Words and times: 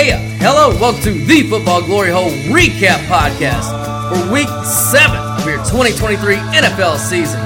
Yeah. 0.00 0.16
Hello, 0.40 0.70
welcome 0.80 1.02
to 1.02 1.12
the 1.12 1.42
Football 1.42 1.82
Glory 1.82 2.10
Hole 2.10 2.30
Recap 2.48 3.04
Podcast 3.12 3.68
for 4.08 4.32
Week 4.32 4.48
7 4.64 5.14
of 5.14 5.44
your 5.44 5.58
2023 5.68 6.36
NFL 6.36 6.96
season. 6.96 7.38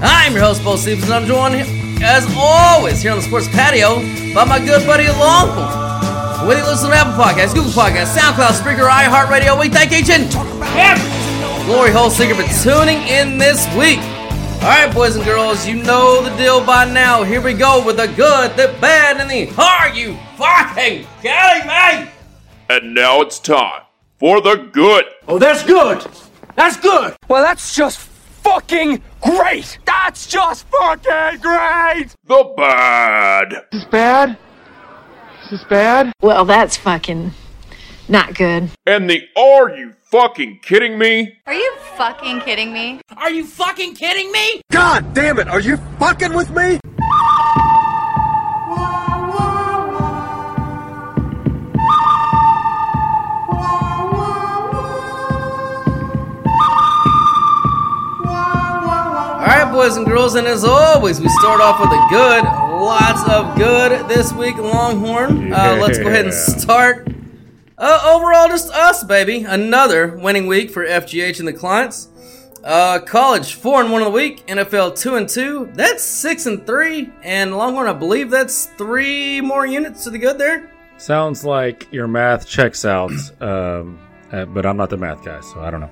I'm 0.00 0.32
your 0.32 0.40
host, 0.42 0.64
Bo 0.64 0.76
Stevens, 0.76 1.04
and 1.04 1.12
I'm 1.12 1.26
joined, 1.26 1.56
as 2.02 2.24
always, 2.38 3.02
here 3.02 3.12
on 3.12 3.18
the 3.18 3.22
Sports 3.22 3.48
Patio 3.48 3.96
by 4.32 4.44
my 4.44 4.58
good 4.64 4.86
buddy 4.86 5.08
Longhorn. 5.08 6.48
Whether 6.48 6.60
you 6.60 6.66
listen 6.66 6.88
to 6.88 6.96
Apple 6.96 7.22
Podcasts, 7.22 7.54
Google 7.54 7.70
Podcasts, 7.70 8.16
SoundCloud, 8.16 8.56
Spreaker, 8.56 8.88
iHeartRadio, 8.88 9.60
we 9.60 9.68
thank 9.68 9.92
each 9.92 10.08
and 10.08 10.24
every 10.80 11.66
Glory 11.66 11.90
Hole 11.92 12.08
Seeker 12.08 12.34
for 12.34 12.48
tuning 12.64 12.96
in 13.08 13.36
this 13.36 13.68
week. 13.76 14.00
All 14.64 14.70
right, 14.70 14.94
boys 14.94 15.14
and 15.14 15.26
girls, 15.26 15.68
you 15.68 15.74
know 15.74 16.22
the 16.24 16.34
deal 16.38 16.64
by 16.64 16.90
now. 16.90 17.22
Here 17.22 17.42
we 17.42 17.52
go 17.52 17.84
with 17.84 17.98
the 17.98 18.06
good, 18.06 18.52
the 18.52 18.74
bad, 18.80 19.18
and 19.18 19.30
the 19.30 19.54
are 19.62 19.90
you 19.90 20.16
fucking 20.38 21.06
kidding 21.20 21.66
me? 21.66 22.10
And 22.70 22.94
now 22.94 23.20
it's 23.20 23.38
time 23.38 23.82
for 24.18 24.40
the 24.40 24.54
good. 24.72 25.04
Oh, 25.28 25.38
that's 25.38 25.62
good. 25.64 26.06
That's 26.56 26.78
good. 26.78 27.14
Well, 27.28 27.42
that's 27.42 27.76
just 27.76 27.98
fucking 27.98 29.02
great. 29.20 29.78
That's 29.84 30.26
just 30.26 30.64
fucking 30.68 31.40
great. 31.42 32.16
The 32.24 32.54
bad. 32.56 33.52
Is 33.52 33.82
this 33.82 33.84
bad? 33.84 34.38
Is 35.42 35.50
this 35.50 35.64
bad? 35.64 36.10
Well, 36.22 36.46
that's 36.46 36.78
fucking 36.78 37.32
not 38.08 38.34
good. 38.34 38.70
And 38.86 39.10
the 39.10 39.28
are 39.36 39.76
you 39.76 39.92
fucking 40.14 40.60
kidding 40.62 40.96
me? 40.96 41.36
Are 41.44 41.54
you 41.54 41.74
fucking 41.96 42.40
kidding 42.42 42.72
me? 42.72 43.00
Are 43.16 43.32
you 43.32 43.44
fucking 43.44 43.96
kidding 43.96 44.30
me? 44.30 44.62
God 44.70 45.12
damn 45.12 45.40
it, 45.40 45.48
are 45.48 45.58
you 45.58 45.76
fucking 45.98 46.34
with 46.34 46.50
me? 46.50 46.78
All 59.34 59.50
right, 59.50 59.68
boys 59.72 59.96
and 59.96 60.06
girls, 60.06 60.36
and 60.36 60.46
as 60.46 60.62
always, 60.62 61.20
we 61.20 61.26
start 61.40 61.60
off 61.60 61.80
with 61.80 61.90
a 61.90 62.06
good. 62.08 62.44
Lots 62.44 63.28
of 63.28 63.56
good 63.56 64.08
this 64.08 64.32
week, 64.32 64.58
Longhorn. 64.58 65.52
Uh, 65.52 65.76
let's 65.80 65.98
go 65.98 66.06
ahead 66.06 66.26
and 66.26 66.34
start. 66.34 67.08
Uh, 67.84 68.14
overall, 68.14 68.48
just 68.48 68.72
us, 68.72 69.04
baby. 69.04 69.44
Another 69.44 70.16
winning 70.16 70.46
week 70.46 70.70
for 70.70 70.86
FGH 70.86 71.38
and 71.38 71.46
the 71.46 71.52
clients. 71.52 72.08
Uh, 72.64 72.98
college 72.98 73.56
four 73.56 73.82
and 73.82 73.92
one 73.92 74.00
of 74.00 74.06
the 74.06 74.10
week. 74.10 74.46
NFL 74.46 74.98
two 74.98 75.16
and 75.16 75.28
two. 75.28 75.70
That's 75.74 76.02
six 76.02 76.46
and 76.46 76.66
three. 76.66 77.10
And 77.22 77.54
Longhorn, 77.54 77.86
I 77.86 77.92
believe 77.92 78.30
that's 78.30 78.68
three 78.78 79.42
more 79.42 79.66
units 79.66 80.04
to 80.04 80.10
the 80.10 80.18
good 80.18 80.38
there. 80.38 80.72
Sounds 80.96 81.44
like 81.44 81.86
your 81.92 82.08
math 82.08 82.48
checks 82.48 82.86
out, 82.86 83.12
um, 83.42 83.98
uh, 84.32 84.46
but 84.46 84.64
I'm 84.64 84.78
not 84.78 84.88
the 84.88 84.96
math 84.96 85.22
guy, 85.22 85.42
so 85.42 85.60
I 85.60 85.70
don't 85.70 85.82
know. 85.82 85.90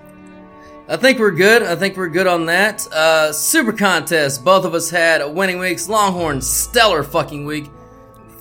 I 0.88 0.96
think 0.96 1.18
we're 1.18 1.30
good. 1.30 1.62
I 1.62 1.76
think 1.76 1.98
we're 1.98 2.08
good 2.08 2.26
on 2.26 2.46
that. 2.46 2.86
Uh, 2.86 3.34
super 3.34 3.74
contest. 3.74 4.42
Both 4.42 4.64
of 4.64 4.72
us 4.72 4.88
had 4.88 5.20
a 5.20 5.28
winning 5.28 5.58
weeks. 5.58 5.90
Longhorn, 5.90 6.40
stellar 6.40 7.02
fucking 7.02 7.44
week. 7.44 7.66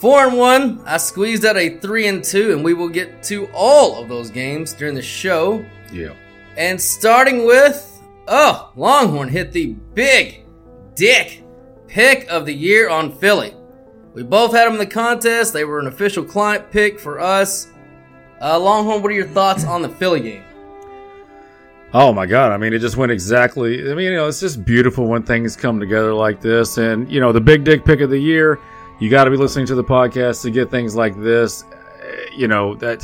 Four 0.01 0.25
and 0.25 0.35
one. 0.35 0.81
I 0.84 0.97
squeezed 0.97 1.45
out 1.45 1.57
a 1.57 1.78
three 1.78 2.07
and 2.07 2.23
two, 2.23 2.53
and 2.53 2.63
we 2.63 2.73
will 2.73 2.89
get 2.89 3.22
to 3.25 3.47
all 3.53 4.01
of 4.01 4.09
those 4.09 4.31
games 4.31 4.73
during 4.73 4.95
the 4.95 5.01
show. 5.03 5.63
Yeah. 5.94 6.16
And 6.57 6.81
starting 6.81 7.45
with, 7.45 8.01
oh, 8.28 8.72
Longhorn 8.75 9.29
hit 9.29 9.51
the 9.51 9.75
big 9.94 10.47
dick 10.95 11.44
pick 11.88 12.28
of 12.31 12.47
the 12.47 12.53
year 12.53 12.90
on 12.90 13.11
Philly. 13.11 13.53
We 14.16 14.23
both 14.23 14.53
had 14.53 14.66
them 14.66 14.73
in 14.73 14.79
the 14.79 14.88
contest. 14.88 15.53
They 15.53 15.66
were 15.66 15.78
an 15.78 15.85
official 15.85 16.23
client 16.23 16.72
pick 16.72 17.00
for 17.00 17.19
us. 17.19 17.67
Uh, 18.41 18.59
Longhorn, 18.59 19.03
what 19.03 19.11
are 19.11 19.16
your 19.16 19.28
thoughts 19.28 19.66
on 19.66 19.84
the 19.84 19.90
Philly 19.90 20.22
game? 20.22 20.44
Oh 21.94 22.11
my 22.11 22.25
god! 22.25 22.51
I 22.51 22.57
mean, 22.57 22.73
it 22.73 22.79
just 22.79 22.97
went 22.97 23.11
exactly. 23.11 23.91
I 23.91 23.94
mean, 23.94 24.06
you 24.06 24.16
know, 24.16 24.28
it's 24.28 24.40
just 24.40 24.66
beautiful 24.66 25.06
when 25.06 25.22
things 25.22 25.56
come 25.56 25.79
together 25.79 26.11
like 26.11 26.41
this. 26.41 26.79
And 26.79 27.07
you 27.11 27.19
know, 27.19 27.31
the 27.31 27.41
big 27.41 27.66
dick 27.66 27.85
pick 27.85 28.01
of 28.01 28.09
the 28.09 28.17
year. 28.17 28.59
You 29.01 29.09
got 29.09 29.23
to 29.23 29.31
be 29.31 29.38
listening 29.38 29.66
to 29.66 29.73
the 29.73 29.84
podcast 29.84 30.44
to 30.44 30.51
get 30.51 30.69
things 30.69 30.95
like 30.95 31.19
this. 31.19 31.63
Uh, 31.63 31.67
You 32.38 32.47
know 32.47 32.75
that 32.75 33.03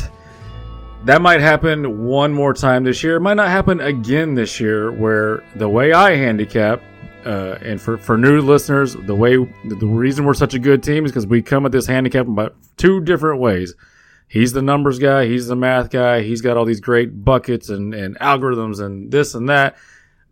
that 1.06 1.24
might 1.24 1.42
happen 1.42 2.06
one 2.06 2.32
more 2.32 2.54
time 2.54 2.84
this 2.84 3.04
year. 3.04 3.16
It 3.16 3.22
might 3.22 3.34
not 3.34 3.50
happen 3.50 3.82
again 3.82 4.36
this 4.36 4.60
year. 4.60 4.92
Where 4.92 5.44
the 5.56 5.68
way 5.68 5.94
I 5.94 6.16
handicap, 6.16 6.84
uh, 7.26 7.56
and 7.64 7.82
for 7.82 7.98
for 7.98 8.16
new 8.16 8.42
listeners, 8.42 8.94
the 8.94 9.16
way 9.16 9.38
the 9.38 9.88
reason 9.88 10.24
we're 10.24 10.36
such 10.36 10.54
a 10.54 10.60
good 10.60 10.84
team 10.84 11.04
is 11.04 11.12
because 11.12 11.26
we 11.26 11.42
come 11.42 11.66
at 11.66 11.72
this 11.72 11.88
handicap 11.88 12.28
about 12.28 12.56
two 12.78 13.02
different 13.02 13.42
ways. 13.42 13.74
He's 14.28 14.54
the 14.54 14.62
numbers 14.62 15.00
guy. 15.00 15.26
He's 15.26 15.48
the 15.48 15.56
math 15.56 15.90
guy. 15.90 16.22
He's 16.22 16.42
got 16.42 16.58
all 16.58 16.66
these 16.66 16.82
great 16.82 17.24
buckets 17.26 17.70
and, 17.70 17.96
and 17.96 18.20
algorithms 18.20 18.80
and 18.80 19.10
this 19.12 19.34
and 19.34 19.50
that. 19.50 19.78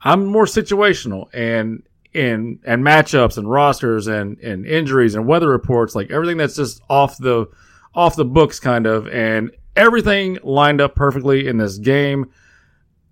I'm 0.02 0.28
more 0.28 0.46
situational 0.46 1.28
and 1.34 1.82
and 2.16 2.60
and 2.66 2.84
matchups 2.84 3.38
and 3.38 3.50
rosters 3.50 4.08
and 4.08 4.40
and 4.40 4.66
injuries 4.66 5.16
and 5.16 5.28
weather 5.28 5.50
reports, 5.50 5.96
like 5.96 6.12
everything 6.12 6.38
that's 6.38 6.56
just 6.56 6.82
off 6.90 7.18
the 7.18 7.48
off 7.94 8.16
the 8.16 8.26
books 8.26 8.60
kind 8.60 8.86
of, 8.86 9.08
and 9.08 9.52
everything 9.76 10.38
lined 10.44 10.82
up 10.82 10.96
perfectly 10.96 11.48
in 11.48 11.58
this 11.58 11.78
game. 11.78 12.32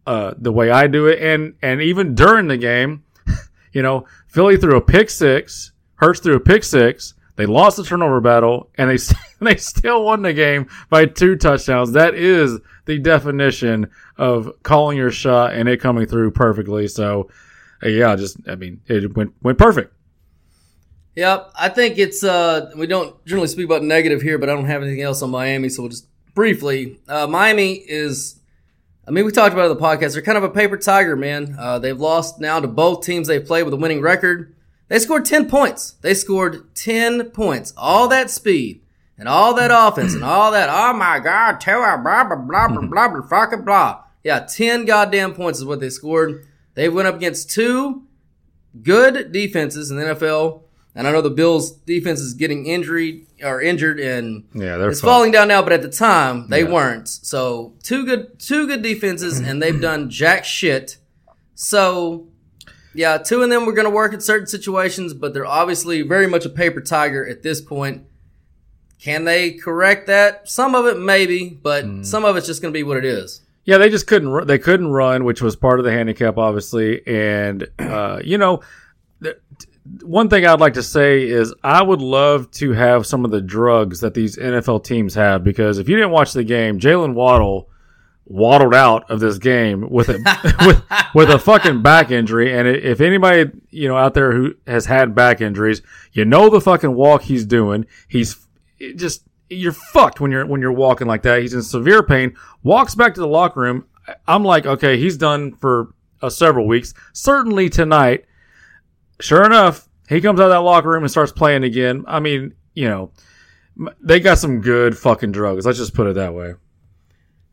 Uh, 0.05 0.33
the 0.37 0.51
way 0.51 0.69
I 0.69 0.87
do 0.87 1.07
it, 1.07 1.21
and 1.21 1.53
and 1.61 1.81
even 1.81 2.15
during 2.15 2.47
the 2.47 2.57
game, 2.57 3.03
you 3.71 3.81
know, 3.81 4.05
Philly 4.27 4.57
threw 4.57 4.75
a 4.75 4.81
pick 4.81 5.09
six, 5.09 5.71
Hurts 6.03 6.19
threw 6.19 6.35
a 6.35 6.39
pick 6.41 6.65
six. 6.65 7.13
They 7.35 7.45
lost 7.45 7.77
the 7.77 7.83
turnover 7.83 8.19
battle, 8.19 8.69
and 8.77 8.89
they 8.89 8.97
they 9.39 9.55
still 9.55 10.03
won 10.03 10.21
the 10.21 10.33
game 10.33 10.67
by 10.89 11.05
two 11.05 11.37
touchdowns. 11.37 11.93
That 11.93 12.13
is 12.13 12.59
the 12.85 12.99
definition 12.99 13.89
of 14.17 14.51
calling 14.63 14.97
your 14.97 15.11
shot 15.11 15.53
and 15.53 15.69
it 15.69 15.79
coming 15.79 16.05
through 16.05 16.31
perfectly. 16.31 16.89
So, 16.89 17.29
yeah, 17.89 18.15
just 18.15 18.37
I 18.47 18.55
mean, 18.55 18.81
it 18.87 19.15
went 19.15 19.33
went 19.41 19.57
perfect. 19.57 19.93
Yep, 21.15 21.51
I 21.55 21.69
think 21.69 21.97
it's 21.99 22.23
uh 22.23 22.71
we 22.75 22.87
don't 22.87 23.23
generally 23.25 23.47
speak 23.47 23.65
about 23.65 23.83
negative 23.83 24.21
here, 24.21 24.37
but 24.37 24.49
I 24.49 24.55
don't 24.55 24.65
have 24.65 24.81
anything 24.81 25.01
else 25.01 25.21
on 25.21 25.29
Miami, 25.29 25.69
so 25.69 25.83
we'll 25.83 25.89
just 25.89 26.07
briefly. 26.33 26.99
Uh, 27.07 27.27
Miami 27.27 27.73
is, 27.73 28.39
I 29.07 29.11
mean, 29.11 29.25
we 29.25 29.31
talked 29.31 29.53
about 29.53 29.65
it 29.65 29.71
on 29.71 29.77
the 29.77 29.83
podcast. 29.83 30.13
They're 30.13 30.21
kind 30.21 30.37
of 30.37 30.43
a 30.43 30.49
paper 30.49 30.77
tiger, 30.77 31.15
man. 31.15 31.55
Uh, 31.57 31.79
they've 31.79 31.99
lost 31.99 32.39
now 32.39 32.59
to 32.59 32.67
both 32.67 33.05
teams 33.05 33.27
they 33.27 33.39
played 33.39 33.63
with 33.63 33.73
a 33.73 33.77
winning 33.77 34.01
record. 34.01 34.55
They 34.87 34.99
scored 34.99 35.25
10 35.25 35.49
points. 35.49 35.91
They 36.01 36.13
scored 36.13 36.75
10 36.75 37.31
points. 37.31 37.73
All 37.77 38.07
that 38.09 38.29
speed 38.29 38.81
and 39.17 39.27
all 39.27 39.53
that 39.55 39.71
offense 39.71 40.13
and 40.13 40.23
all 40.23 40.51
that, 40.51 40.69
oh 40.69 40.93
my 40.97 41.19
God, 41.19 41.59
terror, 41.59 41.97
blah, 41.97 42.23
blah, 42.23 42.35
blah, 42.35 42.67
blah, 42.67 42.87
blah, 42.87 43.07
blah, 43.07 43.27
fucking 43.27 43.63
blah. 43.63 44.03
Yeah, 44.23 44.39
10 44.39 44.85
goddamn 44.85 45.33
points 45.33 45.59
is 45.59 45.65
what 45.65 45.79
they 45.79 45.89
scored. 45.89 46.45
They 46.75 46.89
went 46.89 47.07
up 47.07 47.15
against 47.15 47.49
two 47.51 48.03
good 48.81 49.31
defenses 49.31 49.91
in 49.91 49.97
the 49.97 50.03
NFL. 50.03 50.61
And 50.95 51.07
I 51.07 51.11
know 51.11 51.21
the 51.21 51.29
Bills 51.31 51.71
defense 51.71 52.19
is 52.19 52.35
getting 52.35 52.67
injured 52.67 53.21
or 53.43 53.61
injured 53.61 53.99
and 53.99 54.43
Yeah, 54.53 54.77
they're 54.77 54.89
it's 54.89 54.99
fucked. 55.01 55.09
falling 55.09 55.31
down 55.31 55.47
now, 55.47 55.61
but 55.63 55.73
at 55.73 55.81
the 55.81 55.89
time 55.89 56.47
they 56.49 56.61
Yeah. 56.63 56.71
weren't. 56.71 57.07
So 57.07 57.73
two 57.81 58.05
good 58.05 58.37
two 58.39 58.67
good 58.67 58.81
defenses 58.83 59.39
and 59.39 59.61
they've 59.61 59.79
done 59.81 60.09
jack 60.11 60.45
shit. 60.45 60.97
So 61.55 62.27
yeah, 62.93 63.17
two 63.17 63.41
of 63.41 63.49
them 63.49 63.65
were 63.65 63.73
gonna 63.73 63.89
work 63.89 64.13
in 64.13 64.21
certain 64.21 64.45
situations, 64.45 65.15
but 65.15 65.33
they're 65.33 65.47
obviously 65.47 66.03
very 66.03 66.27
much 66.27 66.45
a 66.45 66.49
paper 66.49 66.79
tiger 66.79 67.25
at 67.27 67.41
this 67.41 67.59
point. 67.59 68.03
Can 69.01 69.25
they 69.25 69.51
correct 69.51 70.05
that? 70.07 70.47
Some 70.47 70.75
of 70.75 70.85
it 70.85 70.99
maybe, 70.99 71.57
but 71.61 71.85
Mm. 71.85 72.05
some 72.05 72.23
of 72.23 72.37
it's 72.37 72.45
just 72.47 72.61
gonna 72.61 72.71
be 72.71 72.83
what 72.83 72.97
it 72.97 73.05
is. 73.05 73.41
Yeah, 73.65 73.77
they 73.77 73.89
just 73.89 74.07
couldn't. 74.07 74.47
They 74.47 74.59
couldn't 74.59 74.91
run, 74.91 75.23
which 75.23 75.41
was 75.41 75.55
part 75.55 75.79
of 75.79 75.85
the 75.85 75.91
handicap, 75.91 76.37
obviously. 76.37 77.05
And 77.07 77.67
uh, 77.79 78.19
you 78.23 78.37
know, 78.37 78.61
th- 79.21 79.37
one 80.01 80.29
thing 80.29 80.45
I'd 80.45 80.59
like 80.59 80.73
to 80.73 80.83
say 80.83 81.23
is 81.23 81.53
I 81.63 81.81
would 81.81 82.01
love 82.01 82.51
to 82.51 82.71
have 82.71 83.05
some 83.05 83.25
of 83.25 83.31
the 83.31 83.41
drugs 83.41 84.01
that 84.01 84.13
these 84.13 84.37
NFL 84.37 84.83
teams 84.83 85.15
have 85.15 85.43
because 85.43 85.77
if 85.77 85.89
you 85.89 85.95
didn't 85.95 86.11
watch 86.11 86.33
the 86.33 86.43
game, 86.43 86.79
Jaylen 86.79 87.13
Waddle 87.13 87.69
waddled 88.25 88.73
out 88.73 89.09
of 89.11 89.19
this 89.19 89.37
game 89.37 89.89
with 89.89 90.09
a 90.09 90.13
with, 90.65 90.83
with 91.13 91.29
a 91.29 91.39
fucking 91.39 91.81
back 91.81 92.11
injury. 92.11 92.53
And 92.53 92.67
if 92.67 93.01
anybody 93.01 93.51
you 93.69 93.87
know 93.87 93.97
out 93.97 94.13
there 94.13 94.31
who 94.31 94.55
has 94.67 94.85
had 94.85 95.15
back 95.15 95.41
injuries, 95.41 95.81
you 96.11 96.25
know 96.25 96.49
the 96.49 96.61
fucking 96.61 96.93
walk 96.95 97.23
he's 97.23 97.45
doing. 97.45 97.85
He's 98.07 98.45
just 98.95 99.23
you're 99.53 99.71
fucked 99.71 100.19
when 100.19 100.31
you're 100.31 100.45
when 100.45 100.61
you're 100.61 100.71
walking 100.71 101.07
like 101.07 101.23
that. 101.23 101.41
He's 101.41 101.53
in 101.53 101.61
severe 101.63 102.03
pain. 102.03 102.35
Walks 102.63 102.95
back 102.95 103.13
to 103.15 103.21
the 103.21 103.27
locker 103.27 103.61
room. 103.61 103.85
I'm 104.27 104.43
like, 104.43 104.65
okay, 104.65 104.97
he's 104.97 105.17
done 105.17 105.53
for 105.55 105.93
uh, 106.21 106.29
several 106.29 106.67
weeks. 106.67 106.93
Certainly 107.13 107.69
tonight. 107.69 108.25
Sure 109.19 109.45
enough, 109.45 109.87
he 110.09 110.19
comes 110.19 110.39
out 110.39 110.45
of 110.45 110.49
that 110.49 110.59
locker 110.61 110.89
room 110.89 111.03
and 111.03 111.11
starts 111.11 111.31
playing 111.31 111.63
again. 111.63 112.03
I 112.07 112.19
mean, 112.19 112.55
you 112.73 112.89
know, 112.89 113.11
they 114.01 114.19
got 114.19 114.37
some 114.37 114.61
good 114.61 114.97
fucking 114.97 115.31
drugs. 115.31 115.65
Let's 115.65 115.77
just 115.77 115.93
put 115.93 116.07
it 116.07 116.15
that 116.15 116.33
way. 116.33 116.55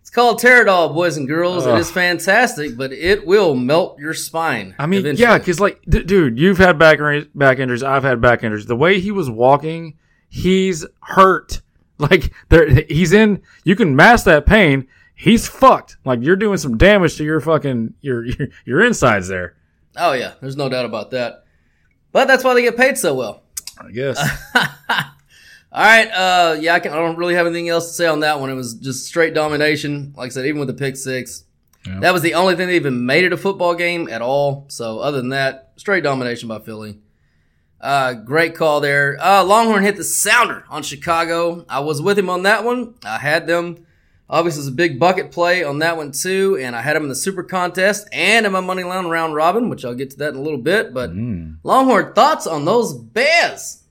It's 0.01 0.11
called 0.11 0.41
Toradol, 0.41 0.93
boys 0.93 1.17
and 1.17 1.29
girls. 1.29 1.67
Ugh. 1.67 1.77
It 1.77 1.81
is 1.81 1.91
fantastic, 1.91 2.77
but 2.77 2.93
it 2.93 3.27
will 3.27 3.55
melt 3.55 4.01
your 4.01 4.15
spine. 4.15 4.75
I 4.79 4.87
mean, 4.87 5.01
eventually. 5.01 5.23
yeah, 5.23 5.39
because 5.39 5.61
like, 5.61 5.81
d- 5.89 6.03
dude, 6.03 6.37
you've 6.39 6.59
had 6.59 6.79
back 6.79 6.99
back 7.35 7.61
injuries. 7.61 7.85
I've 7.85 8.03
had 8.03 8.21
back 8.21 8.43
injuries. 8.43 8.67
The 8.67 8.75
way 8.75 8.99
he 8.99 9.13
was 9.13 9.31
walking, 9.31 9.99
he's 10.29 10.85
hurt. 11.03 11.61
Like, 12.01 12.33
there, 12.49 12.69
he's 12.89 13.13
in. 13.13 13.43
You 13.65 13.77
can 13.77 13.95
mask 13.95 14.25
that 14.25 14.47
pain. 14.47 14.89
He's 15.15 15.47
fucked. 15.47 15.99
Like, 16.05 16.21
you're 16.23 16.37
doing 16.37 16.57
some 16.57 16.79
damage 16.79 17.17
to 17.19 17.25
your 17.25 17.41
fucking 17.41 17.95
your 18.01 18.25
your, 18.25 18.49
your 18.65 18.85
insides 18.85 19.29
there. 19.29 19.55
Oh 19.97 20.13
yeah, 20.13 20.33
there's 20.41 20.57
no 20.57 20.69
doubt 20.69 20.87
about 20.87 21.11
that. 21.11 21.45
But 22.13 22.27
that's 22.27 22.43
why 22.43 22.55
they 22.55 22.63
get 22.63 22.77
paid 22.77 22.97
so 22.99 23.15
well. 23.15 23.43
I 23.79 23.91
guess. 23.93 24.19
All 25.73 25.85
right, 25.85 26.07
uh, 26.09 26.57
yeah, 26.59 26.75
I, 26.75 26.81
can, 26.81 26.93
I 26.93 26.97
don't 26.97 27.17
really 27.17 27.35
have 27.35 27.47
anything 27.47 27.69
else 27.69 27.87
to 27.89 27.93
say 27.93 28.07
on 28.07 28.21
that 28.21 28.41
one. 28.41 28.51
It 28.51 28.55
was 28.55 28.75
just 28.75 29.07
straight 29.07 29.35
domination. 29.35 30.13
Like 30.17 30.27
I 30.27 30.29
said, 30.31 30.47
even 30.47 30.59
with 30.59 30.67
the 30.69 30.75
pick 30.75 30.97
six, 30.97 31.45
Yeah. 31.87 32.01
that 32.01 32.13
was 32.13 32.23
the 32.23 32.35
only 32.35 32.57
thing 32.57 32.67
that 32.67 32.75
even 32.75 33.07
made 33.07 33.23
it 33.25 33.33
a 33.33 33.37
football 33.37 33.77
game 33.77 34.09
at 34.09 34.21
all. 34.21 34.65
So 34.69 34.99
other 34.99 35.19
than 35.19 35.29
that, 35.29 35.71
straight 35.77 36.03
domination 36.03 36.49
by 36.49 36.59
Philly. 36.59 36.99
Uh, 37.81 38.13
great 38.13 38.55
call 38.55 38.81
there. 38.81 39.17
Uh, 39.21 39.43
Longhorn 39.43 39.83
hit 39.83 39.97
the 39.97 40.05
sounder 40.05 40.65
on 40.69 40.83
Chicago. 40.83 41.65
I 41.69 41.81
was 41.81 42.03
with 42.03 42.19
him 42.19 42.29
on 42.29 42.43
that 42.43 42.65
one. 42.65 42.95
I 43.05 43.19
had 43.19 43.47
them. 43.47 43.87
Obviously, 44.29 44.61
it's 44.61 44.69
a 44.69 44.73
big 44.73 45.01
bucket 45.01 45.33
play 45.33 45.65
on 45.65 45.81
that 45.81 45.97
one 45.97 46.13
too, 46.13 46.57
and 46.61 46.77
I 46.77 46.83
had 46.83 46.95
them 46.95 47.03
in 47.05 47.09
the 47.09 47.17
super 47.17 47.43
contest 47.43 48.07
and 48.13 48.47
in 48.47 48.53
my 48.53 48.61
money 48.61 48.85
line 48.85 49.07
round 49.07 49.35
robin, 49.35 49.69
which 49.69 49.85
I'll 49.85 49.95
get 49.95 50.11
to 50.11 50.17
that 50.19 50.35
in 50.35 50.37
a 50.37 50.43
little 50.43 50.59
bit. 50.59 50.95
But 50.95 51.11
Longhorn 51.65 52.13
thoughts 52.15 52.47
on 52.47 52.65
those 52.65 52.95
Bears? 52.95 53.83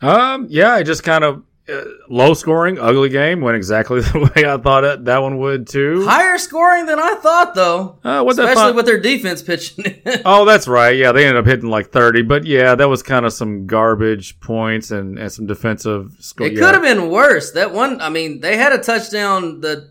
Um, 0.00 0.46
yeah, 0.48 0.72
I 0.72 0.82
just 0.82 1.02
kind 1.02 1.24
of 1.24 1.42
uh, 1.70 1.84
low 2.08 2.34
scoring, 2.34 2.78
ugly 2.78 3.08
game. 3.08 3.40
Went 3.40 3.56
exactly 3.56 4.00
the 4.00 4.30
way 4.34 4.48
I 4.48 4.56
thought 4.58 4.84
it, 4.84 5.04
that 5.04 5.18
one 5.18 5.38
would 5.38 5.66
too. 5.66 6.06
Higher 6.06 6.38
scoring 6.38 6.86
than 6.86 6.98
I 6.98 7.14
thought, 7.16 7.54
though. 7.54 7.98
Uh, 8.04 8.24
Especially 8.28 8.72
with 8.72 8.86
their 8.86 9.00
defense 9.00 9.42
pitching. 9.42 10.02
Oh, 10.24 10.44
that's 10.44 10.68
right. 10.68 10.96
Yeah, 10.96 11.12
they 11.12 11.24
ended 11.24 11.36
up 11.42 11.46
hitting 11.46 11.70
like 11.70 11.92
30, 11.92 12.22
but 12.22 12.44
yeah, 12.44 12.74
that 12.74 12.88
was 12.88 13.02
kind 13.02 13.24
of 13.24 13.32
some 13.32 13.66
garbage 13.66 14.38
points 14.40 14.90
and, 14.90 15.18
and 15.18 15.32
some 15.32 15.46
defensive 15.46 16.16
score. 16.20 16.46
it 16.46 16.54
yeah. 16.54 16.60
could 16.60 16.74
have 16.74 16.82
been 16.82 17.10
worse. 17.10 17.52
That 17.52 17.72
one, 17.72 18.00
I 18.00 18.10
mean, 18.10 18.40
they 18.40 18.56
had 18.56 18.72
a 18.72 18.78
touchdown. 18.78 19.60
The 19.60 19.90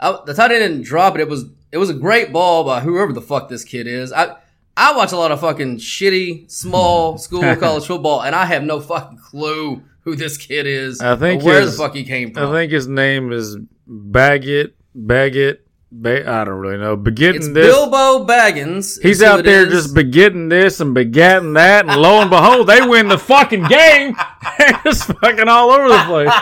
uh, 0.00 0.24
the 0.24 0.34
tight 0.34 0.50
end 0.50 0.60
didn't 0.60 0.82
drop 0.82 1.14
it. 1.14 1.20
It 1.20 1.28
was 1.28 1.44
it 1.72 1.78
was 1.78 1.90
a 1.90 1.94
great 1.94 2.32
ball 2.32 2.64
by 2.64 2.80
whoever 2.80 3.12
the 3.12 3.22
fuck 3.22 3.48
this 3.48 3.64
kid 3.64 3.86
is. 3.86 4.12
I 4.12 4.36
I 4.76 4.96
watch 4.96 5.12
a 5.12 5.16
lot 5.16 5.30
of 5.30 5.40
fucking 5.40 5.76
shitty 5.76 6.50
small 6.50 7.18
school 7.18 7.54
college 7.56 7.86
football, 7.86 8.22
and 8.22 8.34
I 8.34 8.46
have 8.46 8.64
no 8.64 8.80
fucking 8.80 9.18
clue 9.18 9.82
who 10.04 10.16
this 10.16 10.36
kid 10.36 10.66
is. 10.66 11.00
I 11.00 11.16
think 11.16 11.42
where 11.42 11.60
his- 11.60 11.76
the 11.76 11.82
fuck 11.82 11.94
he 11.94 12.04
came 12.04 12.32
from. 12.32 12.48
I 12.48 12.52
think 12.52 12.72
his 12.72 12.86
name 12.88 13.32
is 13.32 13.56
Baggett, 13.86 14.74
Baggett, 14.94 15.66
ba- 15.92 16.30
I 16.30 16.44
don't 16.44 16.54
really 16.54 16.78
know. 16.78 16.96
Begetting 16.96 17.36
it's 17.42 17.48
this. 17.52 17.66
Bilbo 17.66 18.26
Baggins. 18.26 19.00
He's 19.02 19.22
out 19.22 19.44
there 19.44 19.66
is. 19.66 19.72
just 19.72 19.94
begetting 19.94 20.48
this 20.48 20.80
and 20.80 20.94
begatting 20.96 21.54
that, 21.54 21.86
and 21.88 22.00
lo 22.00 22.20
and 22.20 22.30
behold, 22.30 22.66
they 22.68 22.80
win 22.82 23.08
the 23.08 23.18
fucking 23.18 23.64
game. 23.66 24.16
They're 24.58 24.92
fucking 24.94 25.48
all 25.48 25.70
over 25.70 25.88
the 25.88 26.04
place. 26.04 26.32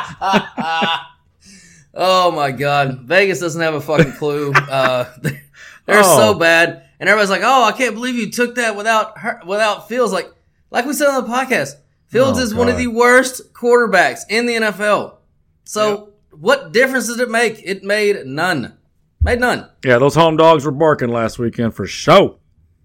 Oh 2.01 2.31
my 2.31 2.53
god, 2.53 3.01
Vegas 3.01 3.41
doesn't 3.41 3.61
have 3.61 3.75
a 3.75 3.81
fucking 3.81 4.13
clue. 4.13 4.53
Uh, 4.53 5.05
they're 5.23 5.43
Oh. 5.89 6.17
so 6.33 6.39
bad, 6.39 6.85
and 7.01 7.09
everybody's 7.09 7.31
like, 7.31 7.41
"Oh, 7.43 7.65
I 7.65 7.73
can't 7.73 7.95
believe 7.95 8.15
you 8.15 8.31
took 8.31 8.55
that 8.57 8.77
without 8.77 9.19
her, 9.19 9.41
without 9.47 9.89
Fields." 9.89 10.13
Like, 10.13 10.31
like 10.71 10.85
we 10.85 10.93
said 10.93 11.09
on 11.09 11.25
the 11.25 11.29
podcast, 11.29 11.73
Fields 12.09 12.39
Oh, 12.39 12.43
is 12.43 12.55
one 12.55 12.69
of 12.69 12.77
the 12.79 12.87
worst 12.89 13.53
quarterbacks 13.53 14.21
in 14.29 14.47
the 14.47 14.55
NFL. 14.57 15.17
So, 15.65 16.15
what 16.31 16.73
difference 16.73 17.07
did 17.09 17.21
it 17.21 17.31
make? 17.31 17.61
It 17.65 17.85
made 17.85 18.27
none. 18.27 18.77
Made 19.23 19.41
none. 19.41 19.69
Yeah, 19.85 19.99
those 19.99 20.15
home 20.15 20.37
dogs 20.37 20.65
were 20.65 20.71
barking 20.71 21.11
last 21.11 21.39
weekend 21.39 21.75
for 21.75 21.87
sure. 21.87 22.37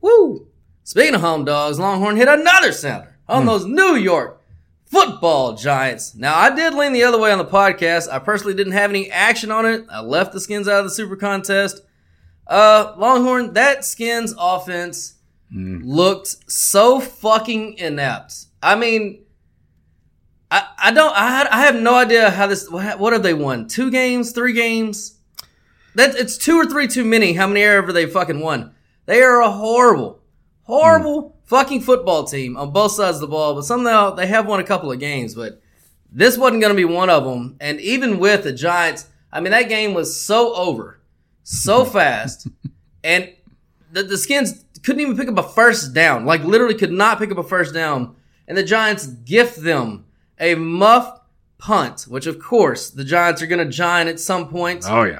Woo! 0.01 0.47
Speaking 0.83 1.15
of 1.15 1.21
home 1.21 1.45
dogs, 1.45 1.79
Longhorn 1.79 2.17
hit 2.17 2.27
another 2.27 2.71
sounder 2.73 3.17
on 3.29 3.45
those 3.45 3.65
New 3.65 3.95
York 3.95 4.41
football 4.85 5.55
giants. 5.55 6.13
Now, 6.15 6.35
I 6.37 6.53
did 6.53 6.73
lean 6.73 6.91
the 6.91 7.03
other 7.03 7.17
way 7.19 7.31
on 7.31 7.37
the 7.37 7.45
podcast. 7.45 8.11
I 8.11 8.19
personally 8.19 8.53
didn't 8.53 8.73
have 8.73 8.89
any 8.89 9.09
action 9.09 9.49
on 9.51 9.65
it. 9.65 9.85
I 9.89 10.01
left 10.01 10.33
the 10.33 10.39
skins 10.41 10.67
out 10.67 10.79
of 10.79 10.85
the 10.85 10.91
super 10.91 11.15
contest. 11.15 11.81
Uh, 12.45 12.93
Longhorn, 12.97 13.53
that 13.53 13.85
skins 13.85 14.35
offense 14.37 15.13
looked 15.51 16.51
so 16.51 16.99
fucking 16.99 17.75
inept. 17.77 18.33
I 18.63 18.75
mean, 18.75 19.23
I, 20.49 20.67
I 20.77 20.91
don't, 20.91 21.13
I, 21.15 21.47
I 21.51 21.61
have 21.61 21.75
no 21.75 21.95
idea 21.95 22.29
how 22.29 22.47
this, 22.47 22.69
what, 22.69 23.13
have 23.13 23.23
they 23.23 23.33
won? 23.33 23.67
Two 23.67 23.91
games, 23.91 24.31
three 24.31 24.53
games? 24.53 25.17
That 25.95 26.15
it's 26.15 26.37
two 26.37 26.55
or 26.55 26.65
three 26.65 26.87
too 26.87 27.03
many. 27.03 27.33
How 27.33 27.45
many 27.45 27.61
ever 27.61 27.93
they 27.93 28.05
fucking 28.05 28.39
won? 28.39 28.73
They 29.05 29.21
are 29.21 29.41
a 29.41 29.51
horrible, 29.51 30.21
horrible 30.63 31.37
fucking 31.43 31.81
football 31.81 32.23
team 32.23 32.57
on 32.57 32.71
both 32.71 32.93
sides 32.93 33.17
of 33.17 33.21
the 33.21 33.27
ball. 33.27 33.53
But 33.53 33.65
somehow 33.65 34.11
they 34.11 34.27
have 34.27 34.47
won 34.47 34.59
a 34.59 34.63
couple 34.63 34.91
of 34.91 34.99
games. 34.99 35.35
But 35.35 35.61
this 36.11 36.37
wasn't 36.37 36.61
going 36.61 36.71
to 36.71 36.77
be 36.77 36.85
one 36.85 37.09
of 37.09 37.25
them. 37.25 37.57
And 37.59 37.79
even 37.81 38.19
with 38.19 38.43
the 38.43 38.53
Giants, 38.53 39.07
I 39.31 39.39
mean 39.39 39.51
that 39.51 39.69
game 39.69 39.93
was 39.93 40.19
so 40.19 40.55
over, 40.55 40.99
so 41.43 41.85
fast, 41.85 42.47
and 43.03 43.33
the, 43.91 44.03
the 44.03 44.17
Skins 44.17 44.63
couldn't 44.83 45.01
even 45.01 45.17
pick 45.17 45.27
up 45.27 45.37
a 45.37 45.43
first 45.43 45.93
down. 45.93 46.25
Like 46.25 46.43
literally 46.43 46.75
could 46.75 46.91
not 46.91 47.19
pick 47.19 47.31
up 47.31 47.37
a 47.37 47.43
first 47.43 47.73
down. 47.73 48.15
And 48.47 48.57
the 48.57 48.63
Giants 48.63 49.07
gift 49.07 49.61
them 49.61 50.05
a 50.39 50.55
muff 50.55 51.21
punt, 51.57 52.01
which 52.09 52.27
of 52.27 52.39
course 52.39 52.89
the 52.89 53.03
Giants 53.05 53.41
are 53.41 53.47
going 53.47 53.65
to 53.65 53.71
giant 53.71 54.09
at 54.09 54.19
some 54.19 54.49
point 54.49 54.83
Oh 54.87 55.03
yeah. 55.03 55.19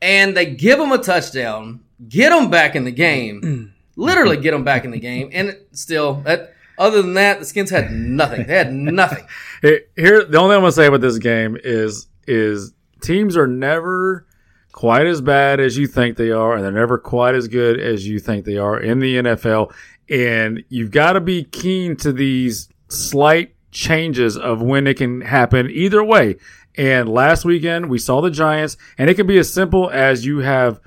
and 0.00 0.36
they 0.36 0.46
give 0.46 0.78
them 0.78 0.92
a 0.92 0.98
touchdown, 0.98 1.80
get 2.08 2.30
them 2.30 2.50
back 2.50 2.76
in 2.76 2.84
the 2.84 2.92
game, 2.92 3.40
mm. 3.42 3.70
literally 3.96 4.36
get 4.36 4.52
them 4.52 4.62
back 4.62 4.84
in 4.84 4.92
the 4.92 5.00
game, 5.00 5.30
and 5.32 5.56
still, 5.72 6.14
that 6.22 6.54
other 6.78 7.02
than 7.02 7.14
that, 7.14 7.38
the 7.38 7.44
Skins 7.44 7.70
had 7.70 7.90
nothing. 7.90 8.46
They 8.46 8.54
had 8.54 8.72
nothing. 8.72 9.26
Here, 9.62 9.80
here, 9.96 10.22
the 10.24 10.36
only 10.36 10.52
thing 10.52 10.56
I'm 10.58 10.62
gonna 10.62 10.72
say 10.72 10.86
about 10.86 11.00
this 11.00 11.16
game 11.18 11.56
is 11.64 12.06
is 12.26 12.74
teams 13.00 13.36
are 13.36 13.46
never 13.46 14.26
quite 14.72 15.06
as 15.06 15.22
bad 15.22 15.58
as 15.58 15.78
you 15.78 15.86
think 15.86 16.18
they 16.18 16.30
are, 16.30 16.54
and 16.54 16.62
they're 16.62 16.70
never 16.70 16.98
quite 16.98 17.34
as 17.34 17.48
good 17.48 17.80
as 17.80 18.06
you 18.06 18.18
think 18.20 18.44
they 18.44 18.58
are 18.58 18.78
in 18.78 19.00
the 19.00 19.16
NFL. 19.16 19.72
And 20.08 20.64
you've 20.68 20.90
got 20.90 21.14
to 21.14 21.20
be 21.20 21.44
keen 21.44 21.96
to 21.96 22.12
these 22.12 22.68
slight 22.88 23.54
changes 23.72 24.36
of 24.36 24.62
when 24.62 24.86
it 24.86 24.96
can 24.96 25.20
happen 25.20 25.68
either 25.70 26.02
way. 26.02 26.36
And 26.76 27.08
last 27.08 27.44
weekend 27.44 27.88
we 27.88 27.98
saw 27.98 28.20
the 28.20 28.30
Giants, 28.30 28.76
and 28.98 29.08
it 29.08 29.14
can 29.14 29.26
be 29.26 29.38
as 29.38 29.52
simple 29.52 29.90
as 29.90 30.26
you 30.26 30.38
have 30.38 30.80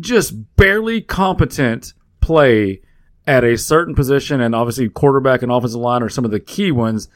just 0.00 0.56
barely 0.56 1.00
competent 1.00 1.92
play 2.20 2.80
at 3.26 3.44
a 3.44 3.56
certain 3.56 3.94
position, 3.94 4.40
and 4.40 4.54
obviously 4.54 4.88
quarterback 4.88 5.42
and 5.42 5.52
offensive 5.52 5.80
line 5.80 6.02
are 6.02 6.08
some 6.08 6.24
of 6.24 6.30
the 6.30 6.40
key 6.40 6.72
ones. 6.72 7.08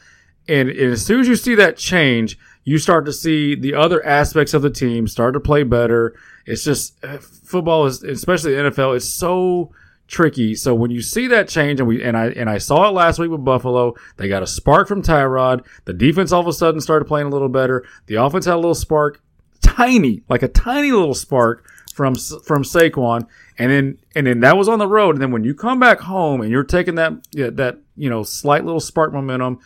And, 0.47 0.69
and 0.69 0.93
as 0.93 1.05
soon 1.05 1.19
as 1.19 1.27
you 1.27 1.35
see 1.35 1.55
that 1.55 1.77
change, 1.77 2.37
you 2.63 2.77
start 2.77 3.05
to 3.05 3.13
see 3.13 3.55
the 3.55 3.73
other 3.73 4.05
aspects 4.05 4.53
of 4.53 4.61
the 4.61 4.69
team 4.69 5.07
start 5.07 5.33
to 5.33 5.39
play 5.39 5.63
better. 5.63 6.17
It's 6.45 6.63
just 6.63 7.03
uh, 7.03 7.17
football 7.17 7.85
is, 7.85 8.03
especially 8.03 8.55
the 8.55 8.69
NFL, 8.69 8.95
it's 8.95 9.05
so 9.05 9.71
tricky. 10.07 10.55
So 10.55 10.73
when 10.73 10.91
you 10.91 11.01
see 11.01 11.27
that 11.27 11.47
change, 11.47 11.79
and 11.79 11.87
we 11.87 12.03
and 12.03 12.17
I 12.17 12.27
and 12.27 12.49
I 12.49 12.57
saw 12.57 12.87
it 12.87 12.93
last 12.93 13.19
week 13.19 13.29
with 13.29 13.43
Buffalo, 13.43 13.93
they 14.17 14.27
got 14.27 14.43
a 14.43 14.47
spark 14.47 14.87
from 14.87 15.01
Tyrod. 15.01 15.65
The 15.85 15.93
defense 15.93 16.31
all 16.31 16.41
of 16.41 16.47
a 16.47 16.53
sudden 16.53 16.81
started 16.81 17.05
playing 17.05 17.27
a 17.27 17.29
little 17.29 17.49
better. 17.49 17.85
The 18.07 18.15
offense 18.15 18.45
had 18.45 18.55
a 18.55 18.57
little 18.57 18.75
spark, 18.75 19.21
tiny, 19.61 20.23
like 20.29 20.43
a 20.43 20.47
tiny 20.47 20.91
little 20.91 21.13
spark 21.13 21.69
from 21.93 22.15
from 22.15 22.63
Saquon, 22.63 23.27
and 23.57 23.71
then 23.71 23.97
and 24.15 24.27
then 24.27 24.39
that 24.41 24.57
was 24.57 24.69
on 24.69 24.79
the 24.79 24.87
road. 24.87 25.15
And 25.15 25.21
then 25.21 25.31
when 25.31 25.43
you 25.43 25.53
come 25.53 25.79
back 25.79 25.99
home 25.99 26.41
and 26.41 26.51
you're 26.51 26.63
taking 26.63 26.95
that 26.95 27.13
that 27.33 27.79
you 27.95 28.09
know 28.09 28.23
slight 28.23 28.63
little 28.63 28.79
spark 28.79 29.13
momentum 29.13 29.59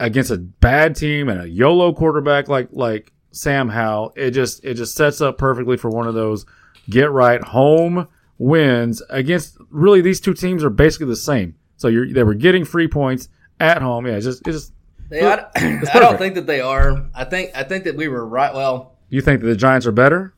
against 0.00 0.30
a 0.30 0.38
bad 0.38 0.96
team 0.96 1.28
and 1.28 1.40
a 1.40 1.48
YOLO 1.48 1.92
quarterback 1.92 2.48
like 2.48 2.68
like 2.72 3.12
Sam 3.32 3.68
Howell, 3.68 4.12
it 4.16 4.30
just 4.30 4.64
it 4.64 4.74
just 4.74 4.94
sets 4.94 5.20
up 5.20 5.36
perfectly 5.36 5.76
for 5.76 5.90
one 5.90 6.06
of 6.06 6.14
those 6.14 6.46
get 6.88 7.10
right 7.10 7.42
home 7.42 8.08
wins 8.38 9.02
against 9.10 9.57
really 9.70 10.00
these 10.00 10.20
two 10.20 10.34
teams 10.34 10.64
are 10.64 10.70
basically 10.70 11.06
the 11.06 11.16
same. 11.16 11.54
So 11.76 11.88
you're 11.88 12.12
they 12.12 12.24
were 12.24 12.34
getting 12.34 12.64
free 12.64 12.88
points 12.88 13.28
at 13.60 13.82
home. 13.82 14.06
Yeah, 14.06 14.14
it's 14.14 14.24
just 14.24 14.46
it's 14.46 14.56
just 14.56 14.72
they, 15.08 15.26
I, 15.26 15.46
I 15.94 16.00
don't 16.00 16.18
think 16.18 16.34
that 16.34 16.46
they 16.46 16.60
are. 16.60 17.06
I 17.14 17.24
think 17.24 17.52
I 17.54 17.62
think 17.62 17.84
that 17.84 17.96
we 17.96 18.08
were 18.08 18.26
right. 18.26 18.52
Well, 18.52 18.96
you 19.08 19.20
think 19.20 19.40
that 19.40 19.46
the 19.46 19.56
Giants 19.56 19.86
are 19.86 19.92
better? 19.92 20.34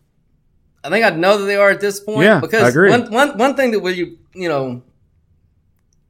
I 0.83 0.91
think 0.91 1.05
I 1.05 1.11
know 1.11 1.39
that 1.39 1.45
they 1.45 1.57
are 1.57 1.71
at 1.71 1.81
this 1.81 2.01
point. 2.01 2.25
Yeah, 2.25 2.41
because 2.41 2.63
I 2.63 2.69
agree. 2.69 2.91
One, 2.91 3.11
one, 3.11 3.39
one 3.39 3.57
thing 3.57 3.73
that 3.73 3.81
we 3.81 3.93
you 3.93 4.19
you 4.35 4.49
know 4.49 4.83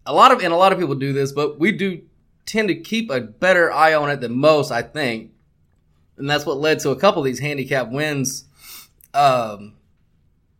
a 0.06 0.12
lot 0.12 0.32
of 0.32 0.42
and 0.42 0.52
a 0.52 0.56
lot 0.56 0.72
of 0.72 0.78
people 0.78 0.94
do 0.94 1.12
this, 1.12 1.32
but 1.32 1.58
we 1.58 1.72
do 1.72 2.02
tend 2.46 2.68
to 2.68 2.74
keep 2.74 3.10
a 3.10 3.20
better 3.20 3.72
eye 3.72 3.94
on 3.94 4.10
it 4.10 4.20
than 4.20 4.36
most. 4.36 4.70
I 4.70 4.82
think, 4.82 5.32
and 6.16 6.28
that's 6.28 6.44
what 6.44 6.58
led 6.58 6.80
to 6.80 6.90
a 6.90 6.96
couple 6.96 7.22
of 7.22 7.26
these 7.26 7.38
handicap 7.38 7.90
wins. 7.90 8.44
Um, 9.14 9.74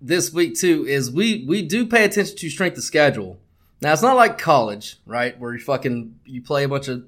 this 0.00 0.32
week 0.32 0.54
too 0.54 0.86
is 0.86 1.10
we 1.10 1.44
we 1.46 1.62
do 1.62 1.86
pay 1.86 2.04
attention 2.04 2.36
to 2.36 2.50
strength 2.50 2.78
of 2.78 2.84
schedule. 2.84 3.38
Now 3.80 3.92
it's 3.92 4.02
not 4.02 4.16
like 4.16 4.38
college, 4.38 4.98
right, 5.06 5.38
where 5.38 5.52
you 5.52 5.60
fucking 5.60 6.20
you 6.24 6.42
play 6.42 6.64
a 6.64 6.68
bunch 6.68 6.88
of 6.88 7.04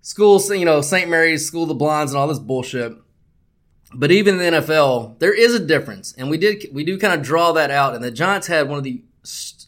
schools, 0.00 0.50
you 0.50 0.64
know, 0.64 0.80
St. 0.80 1.08
Mary's, 1.08 1.46
School 1.46 1.62
of 1.62 1.68
the 1.68 1.74
Blondes, 1.74 2.12
and 2.12 2.20
all 2.20 2.28
this 2.28 2.38
bullshit. 2.38 2.92
But 3.92 4.12
even 4.12 4.40
in 4.40 4.54
the 4.54 4.58
NFL, 4.60 5.18
there 5.18 5.34
is 5.34 5.54
a 5.54 5.64
difference, 5.64 6.12
and 6.16 6.30
we 6.30 6.38
did 6.38 6.66
we 6.72 6.84
do 6.84 6.98
kind 6.98 7.14
of 7.14 7.22
draw 7.22 7.52
that 7.52 7.70
out. 7.70 7.94
And 7.94 8.04
the 8.04 8.10
Giants 8.10 8.46
had 8.46 8.68
one 8.68 8.78
of 8.78 8.84
the, 8.84 9.02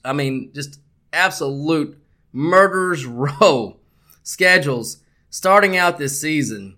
I 0.04 0.12
mean, 0.12 0.52
just 0.54 0.80
absolute 1.12 2.00
murders 2.32 3.04
row 3.06 3.78
schedules 4.22 4.98
starting 5.28 5.76
out 5.76 5.98
this 5.98 6.20
season, 6.20 6.76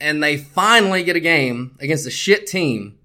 and 0.00 0.22
they 0.22 0.36
finally 0.36 1.04
get 1.04 1.14
a 1.14 1.20
game 1.20 1.76
against 1.78 2.06
a 2.06 2.10
shit 2.10 2.48
team 2.48 2.98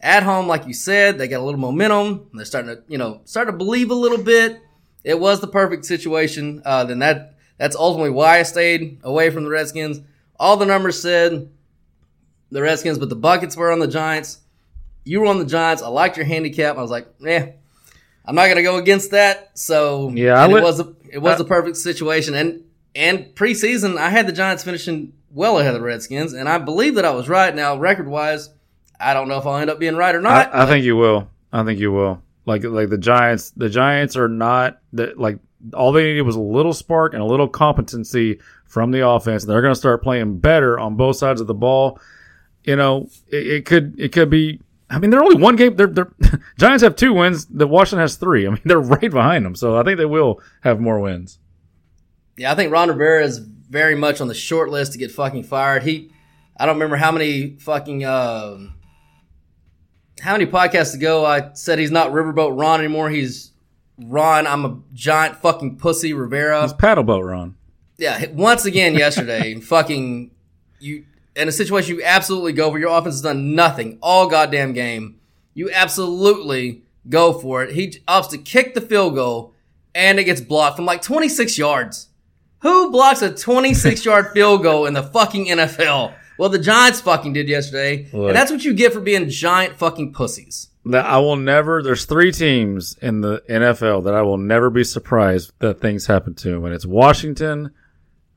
at 0.00 0.22
home, 0.22 0.46
like 0.46 0.66
you 0.66 0.74
said, 0.74 1.18
they 1.18 1.28
got 1.28 1.40
a 1.40 1.44
little 1.44 1.60
momentum. 1.60 2.28
They're 2.32 2.44
starting 2.44 2.76
to, 2.76 2.82
you 2.88 2.98
know, 2.98 3.20
start 3.24 3.48
to 3.48 3.52
believe 3.52 3.90
a 3.90 3.94
little 3.94 4.22
bit. 4.22 4.60
It 5.04 5.18
was 5.18 5.40
the 5.40 5.48
perfect 5.48 5.84
situation. 5.84 6.62
Uh, 6.64 6.84
then 6.84 7.00
that 7.00 7.34
that's 7.56 7.76
ultimately 7.76 8.10
why 8.10 8.38
I 8.38 8.42
stayed 8.44 9.00
away 9.02 9.30
from 9.30 9.44
the 9.44 9.50
Redskins. 9.50 10.00
All 10.38 10.56
the 10.56 10.66
numbers 10.66 11.00
said 11.00 11.50
the 12.50 12.62
Redskins, 12.62 12.98
but 12.98 13.08
the 13.08 13.16
buckets 13.16 13.56
were 13.56 13.72
on 13.72 13.80
the 13.80 13.88
Giants. 13.88 14.40
You 15.04 15.20
were 15.20 15.26
on 15.26 15.38
the 15.38 15.44
Giants. 15.44 15.82
I 15.82 15.88
liked 15.88 16.16
your 16.16 16.26
handicap. 16.26 16.76
I 16.76 16.82
was 16.82 16.90
like, 16.90 17.08
yeah, 17.18 17.52
I'm 18.24 18.34
not 18.34 18.48
gonna 18.48 18.62
go 18.62 18.76
against 18.76 19.10
that. 19.10 19.58
So 19.58 20.10
yeah, 20.10 20.46
it 20.46 20.62
was 20.62 20.80
a 20.80 20.94
it 21.10 21.18
was 21.18 21.40
a 21.40 21.44
perfect 21.44 21.76
situation. 21.76 22.34
And 22.34 22.64
and 22.94 23.34
preseason, 23.34 23.96
I 23.96 24.10
had 24.10 24.26
the 24.26 24.32
Giants 24.32 24.62
finishing 24.62 25.12
well 25.30 25.58
ahead 25.58 25.74
of 25.74 25.80
the 25.80 25.86
Redskins, 25.86 26.32
and 26.34 26.48
I 26.48 26.58
believe 26.58 26.94
that 26.94 27.04
I 27.04 27.12
was 27.12 27.28
right. 27.28 27.54
Now, 27.54 27.76
record 27.76 28.08
wise 28.08 28.50
I 29.00 29.14
don't 29.14 29.28
know 29.28 29.38
if 29.38 29.46
I'll 29.46 29.56
end 29.56 29.70
up 29.70 29.78
being 29.78 29.96
right 29.96 30.14
or 30.14 30.20
not. 30.20 30.54
I, 30.54 30.64
I 30.64 30.66
think 30.66 30.84
you 30.84 30.96
will. 30.96 31.28
I 31.52 31.64
think 31.64 31.78
you 31.80 31.92
will. 31.92 32.22
Like 32.46 32.64
like 32.64 32.88
the 32.88 32.98
Giants, 32.98 33.50
the 33.50 33.68
Giants 33.68 34.16
are 34.16 34.28
not 34.28 34.80
that 34.94 35.18
like 35.18 35.38
all 35.74 35.92
they 35.92 36.04
needed 36.04 36.22
was 36.22 36.36
a 36.36 36.40
little 36.40 36.72
spark 36.72 37.12
and 37.12 37.22
a 37.22 37.26
little 37.26 37.48
competency 37.48 38.40
from 38.64 38.90
the 38.90 39.06
offense. 39.06 39.44
They're 39.44 39.62
going 39.62 39.74
to 39.74 39.78
start 39.78 40.02
playing 40.02 40.38
better 40.38 40.78
on 40.78 40.96
both 40.96 41.16
sides 41.16 41.40
of 41.40 41.46
the 41.46 41.54
ball. 41.54 42.00
You 42.64 42.76
know, 42.76 43.08
it, 43.28 43.46
it 43.46 43.66
could 43.66 43.98
it 43.98 44.12
could 44.12 44.30
be. 44.30 44.60
I 44.90 44.98
mean, 44.98 45.10
they're 45.10 45.22
only 45.22 45.36
one 45.36 45.56
game. 45.56 45.76
They're, 45.76 45.86
they're 45.86 46.10
Giants 46.58 46.82
have 46.82 46.96
two 46.96 47.12
wins. 47.12 47.44
The 47.46 47.66
Washington 47.66 48.00
has 48.00 48.16
three. 48.16 48.46
I 48.46 48.50
mean, 48.50 48.60
they're 48.64 48.80
right 48.80 49.10
behind 49.10 49.44
them. 49.44 49.54
So 49.54 49.76
I 49.76 49.82
think 49.82 49.98
they 49.98 50.06
will 50.06 50.40
have 50.62 50.80
more 50.80 50.98
wins. 50.98 51.38
Yeah, 52.36 52.52
I 52.52 52.54
think 52.54 52.72
Ron 52.72 52.88
Rivera 52.88 53.24
is 53.24 53.38
very 53.38 53.94
much 53.94 54.20
on 54.20 54.28
the 54.28 54.34
short 54.34 54.70
list 54.70 54.92
to 54.92 54.98
get 54.98 55.10
fucking 55.10 55.42
fired. 55.42 55.82
He, 55.82 56.10
I 56.56 56.64
don't 56.64 56.76
remember 56.76 56.96
how 56.96 57.12
many 57.12 57.56
fucking. 57.56 58.04
Uh, 58.04 58.58
how 60.20 60.32
many 60.32 60.46
podcasts 60.46 60.94
ago 60.94 61.24
I 61.24 61.52
said 61.54 61.78
he's 61.78 61.90
not 61.90 62.10
Riverboat 62.12 62.58
Ron 62.58 62.80
anymore. 62.80 63.10
He's 63.10 63.52
Ron. 63.98 64.46
I'm 64.46 64.64
a 64.64 64.78
giant 64.94 65.36
fucking 65.36 65.76
pussy 65.76 66.12
Rivera. 66.12 66.62
He's 66.62 66.72
paddleboat 66.72 67.24
Ron. 67.24 67.56
Yeah. 67.96 68.26
Once 68.32 68.64
again 68.64 68.94
yesterday, 68.94 69.54
fucking 69.60 70.30
you 70.80 71.04
in 71.34 71.48
a 71.48 71.52
situation 71.52 71.96
you 71.96 72.02
absolutely 72.04 72.52
go 72.52 72.70
for. 72.70 72.78
Your 72.78 72.96
offense 72.96 73.14
has 73.14 73.22
done 73.22 73.54
nothing 73.54 73.98
all 74.02 74.28
goddamn 74.28 74.72
game. 74.72 75.18
You 75.54 75.70
absolutely 75.72 76.82
go 77.08 77.32
for 77.32 77.62
it. 77.62 77.74
He 77.74 77.90
opts 78.06 78.30
to 78.30 78.38
kick 78.38 78.74
the 78.74 78.80
field 78.80 79.14
goal 79.14 79.54
and 79.94 80.18
it 80.18 80.24
gets 80.24 80.40
blocked 80.40 80.76
from 80.76 80.84
like 80.84 81.02
26 81.02 81.58
yards. 81.58 82.08
Who 82.60 82.90
blocks 82.90 83.22
a 83.22 83.34
26 83.34 84.04
yard 84.04 84.30
field 84.34 84.62
goal 84.62 84.86
in 84.86 84.94
the 84.94 85.02
fucking 85.02 85.46
NFL? 85.46 86.14
Well, 86.38 86.48
the 86.48 86.58
Giants 86.58 87.00
fucking 87.00 87.32
did 87.32 87.48
yesterday. 87.48 88.08
Look, 88.12 88.28
and 88.28 88.36
that's 88.36 88.50
what 88.50 88.64
you 88.64 88.72
get 88.72 88.92
for 88.92 89.00
being 89.00 89.28
giant 89.28 89.76
fucking 89.76 90.12
pussies. 90.12 90.68
That 90.84 91.04
I 91.04 91.18
will 91.18 91.36
never, 91.36 91.82
there's 91.82 92.04
three 92.04 92.32
teams 92.32 92.96
in 93.02 93.20
the 93.20 93.42
NFL 93.50 94.04
that 94.04 94.14
I 94.14 94.22
will 94.22 94.38
never 94.38 94.70
be 94.70 94.84
surprised 94.84 95.52
that 95.58 95.80
things 95.80 96.06
happen 96.06 96.34
to. 96.36 96.64
And 96.64 96.74
it's 96.74 96.86
Washington, 96.86 97.72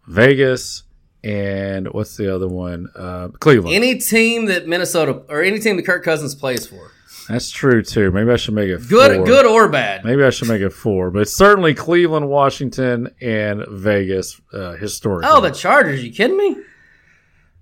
Vegas, 0.07 0.83
and 1.23 1.87
what's 1.93 2.17
the 2.17 2.33
other 2.33 2.47
one? 2.47 2.89
Uh, 2.95 3.29
Cleveland. 3.39 3.75
Any 3.75 3.99
team 3.99 4.45
that 4.45 4.67
Minnesota, 4.67 5.21
or 5.29 5.43
any 5.43 5.59
team 5.59 5.77
that 5.77 5.85
Kirk 5.85 6.03
Cousins 6.03 6.35
plays 6.35 6.67
for. 6.67 6.91
That's 7.29 7.49
true 7.51 7.83
too. 7.83 8.11
Maybe 8.11 8.31
I 8.31 8.35
should 8.35 8.55
make 8.55 8.69
it 8.69 8.87
good, 8.89 9.15
four. 9.15 9.25
good 9.25 9.45
or 9.45 9.69
bad. 9.69 10.03
Maybe 10.03 10.23
I 10.23 10.31
should 10.31 10.47
make 10.49 10.61
it 10.61 10.73
four, 10.73 11.11
but 11.11 11.29
certainly 11.29 11.73
Cleveland, 11.73 12.27
Washington, 12.27 13.13
and 13.21 13.63
Vegas 13.69 14.41
uh, 14.51 14.73
historically. 14.73 15.29
Oh, 15.31 15.39
the 15.39 15.51
Chargers! 15.51 16.03
You 16.03 16.11
kidding 16.11 16.35
me? 16.35 16.57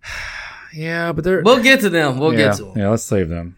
Yeah, 0.71 1.13
but 1.13 1.23
they're. 1.23 1.41
We'll 1.41 1.63
get 1.63 1.79
to 1.79 1.89
them. 1.89 2.19
We'll 2.19 2.31
yeah, 2.31 2.49
get 2.49 2.57
to 2.57 2.65
them. 2.65 2.77
Yeah, 2.77 2.89
let's 2.89 3.01
save 3.01 3.27
them. 3.27 3.55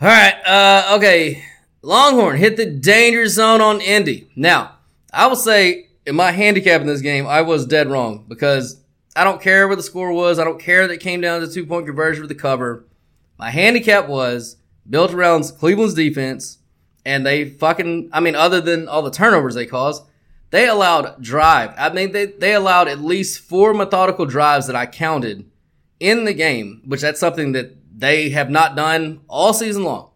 All 0.00 0.06
right. 0.06 0.34
Uh, 0.46 0.94
okay. 0.96 1.42
Longhorn 1.82 2.36
hit 2.36 2.56
the 2.56 2.66
danger 2.66 3.26
zone 3.26 3.60
on 3.60 3.80
Indy. 3.80 4.30
Now, 4.36 4.76
I 5.12 5.26
will 5.26 5.34
say 5.34 5.88
in 6.06 6.14
my 6.14 6.30
handicap 6.30 6.80
in 6.80 6.86
this 6.86 7.00
game, 7.00 7.26
I 7.26 7.42
was 7.42 7.66
dead 7.66 7.90
wrong 7.90 8.24
because 8.28 8.80
I 9.16 9.24
don't 9.24 9.42
care 9.42 9.66
what 9.66 9.78
the 9.78 9.82
score 9.82 10.12
was. 10.12 10.38
I 10.38 10.44
don't 10.44 10.60
care 10.60 10.86
that 10.86 10.94
it 10.94 11.00
came 11.00 11.20
down 11.20 11.40
to 11.40 11.48
two 11.48 11.66
point 11.66 11.86
conversion 11.86 12.22
with 12.22 12.28
the 12.28 12.34
cover. 12.36 12.84
My 13.38 13.50
handicap 13.50 14.08
was 14.08 14.56
built 14.88 15.12
around 15.12 15.44
Cleveland's 15.58 15.94
defense, 15.94 16.58
and 17.04 17.26
they 17.26 17.44
fucking, 17.44 18.10
I 18.12 18.20
mean, 18.20 18.34
other 18.34 18.60
than 18.60 18.88
all 18.88 19.02
the 19.02 19.10
turnovers 19.10 19.54
they 19.54 19.66
caused, 19.66 20.02
they 20.50 20.68
allowed 20.68 21.22
drive. 21.22 21.74
I 21.76 21.90
mean, 21.90 22.12
they, 22.12 22.26
they 22.26 22.54
allowed 22.54 22.88
at 22.88 23.00
least 23.00 23.40
four 23.40 23.74
methodical 23.74 24.24
drives 24.24 24.66
that 24.66 24.76
I 24.76 24.86
counted 24.86 25.48
in 26.00 26.24
the 26.24 26.34
game, 26.34 26.82
which 26.84 27.00
that's 27.00 27.20
something 27.20 27.52
that 27.52 27.76
they 27.96 28.30
have 28.30 28.50
not 28.50 28.76
done 28.76 29.20
all 29.28 29.52
season 29.52 29.84
long. 29.84 30.10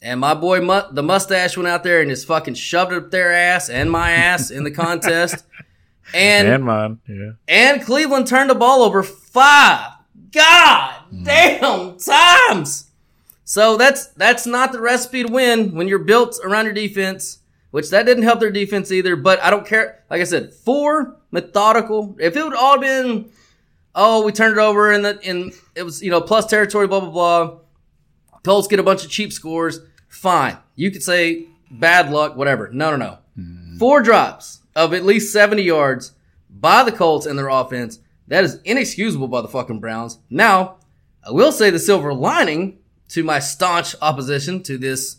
And 0.00 0.20
my 0.20 0.34
boy, 0.34 0.60
the 0.92 1.02
mustache 1.02 1.56
went 1.56 1.68
out 1.68 1.82
there 1.82 2.00
and 2.00 2.10
just 2.10 2.26
fucking 2.26 2.54
shoved 2.54 2.92
it 2.92 2.98
up 2.98 3.10
their 3.10 3.32
ass 3.32 3.68
and 3.68 3.90
my 3.90 4.12
ass 4.12 4.50
in 4.50 4.64
the 4.64 4.70
contest. 4.70 5.44
And, 6.14 6.48
and 6.48 6.64
mine, 6.64 7.00
yeah. 7.06 7.32
And 7.46 7.82
Cleveland 7.82 8.26
turned 8.26 8.48
the 8.48 8.54
ball 8.54 8.80
over 8.80 9.02
five 9.02 9.92
god 10.32 11.02
damn 11.22 11.98
times. 11.98 12.90
So 13.44 13.76
that's 13.76 14.06
that's 14.08 14.46
not 14.46 14.72
the 14.72 14.80
recipe 14.80 15.24
to 15.24 15.32
win 15.32 15.74
when 15.74 15.88
you're 15.88 15.98
built 15.98 16.38
around 16.42 16.64
your 16.64 16.74
defense, 16.74 17.40
which 17.72 17.90
that 17.90 18.06
didn't 18.06 18.24
help 18.24 18.40
their 18.40 18.50
defense 18.50 18.90
either. 18.90 19.16
But 19.16 19.42
I 19.42 19.50
don't 19.50 19.66
care. 19.66 20.02
Like 20.10 20.20
I 20.20 20.24
said, 20.24 20.52
four 20.52 21.16
methodical. 21.30 22.16
If 22.18 22.36
it 22.36 22.44
would 22.44 22.54
all 22.54 22.78
been 22.78 23.30
oh, 23.94 24.24
we 24.24 24.32
turned 24.32 24.56
it 24.56 24.60
over 24.60 24.92
and 24.92 25.04
the 25.04 25.18
and 25.24 25.52
it 25.74 25.82
was 25.82 26.02
you 26.02 26.10
know 26.10 26.20
plus 26.20 26.46
territory, 26.46 26.86
blah 26.86 27.00
blah 27.00 27.10
blah. 27.10 27.58
Colts 28.42 28.68
get 28.68 28.78
a 28.78 28.84
bunch 28.84 29.04
of 29.04 29.10
cheap 29.10 29.32
scores. 29.32 29.80
Fine, 30.08 30.58
you 30.74 30.90
could 30.90 31.02
say 31.02 31.46
bad 31.70 32.10
luck, 32.10 32.36
whatever. 32.36 32.70
No, 32.72 32.90
no, 32.90 32.96
no. 32.96 33.18
Mm. 33.38 33.78
Four 33.78 34.02
drops 34.02 34.60
of 34.74 34.94
at 34.94 35.04
least 35.04 35.32
seventy 35.32 35.62
yards 35.62 36.12
by 36.50 36.82
the 36.82 36.92
Colts 36.92 37.26
and 37.26 37.38
their 37.38 37.48
offense. 37.48 37.98
That 38.28 38.44
is 38.44 38.60
inexcusable 38.64 39.28
by 39.28 39.40
the 39.40 39.48
fucking 39.48 39.80
Browns. 39.80 40.18
Now, 40.28 40.76
I 41.26 41.30
will 41.30 41.52
say 41.52 41.70
the 41.70 41.78
silver 41.78 42.12
lining 42.12 42.78
to 43.08 43.24
my 43.24 43.38
staunch 43.38 43.94
opposition 44.02 44.62
to 44.64 44.76
this 44.76 45.16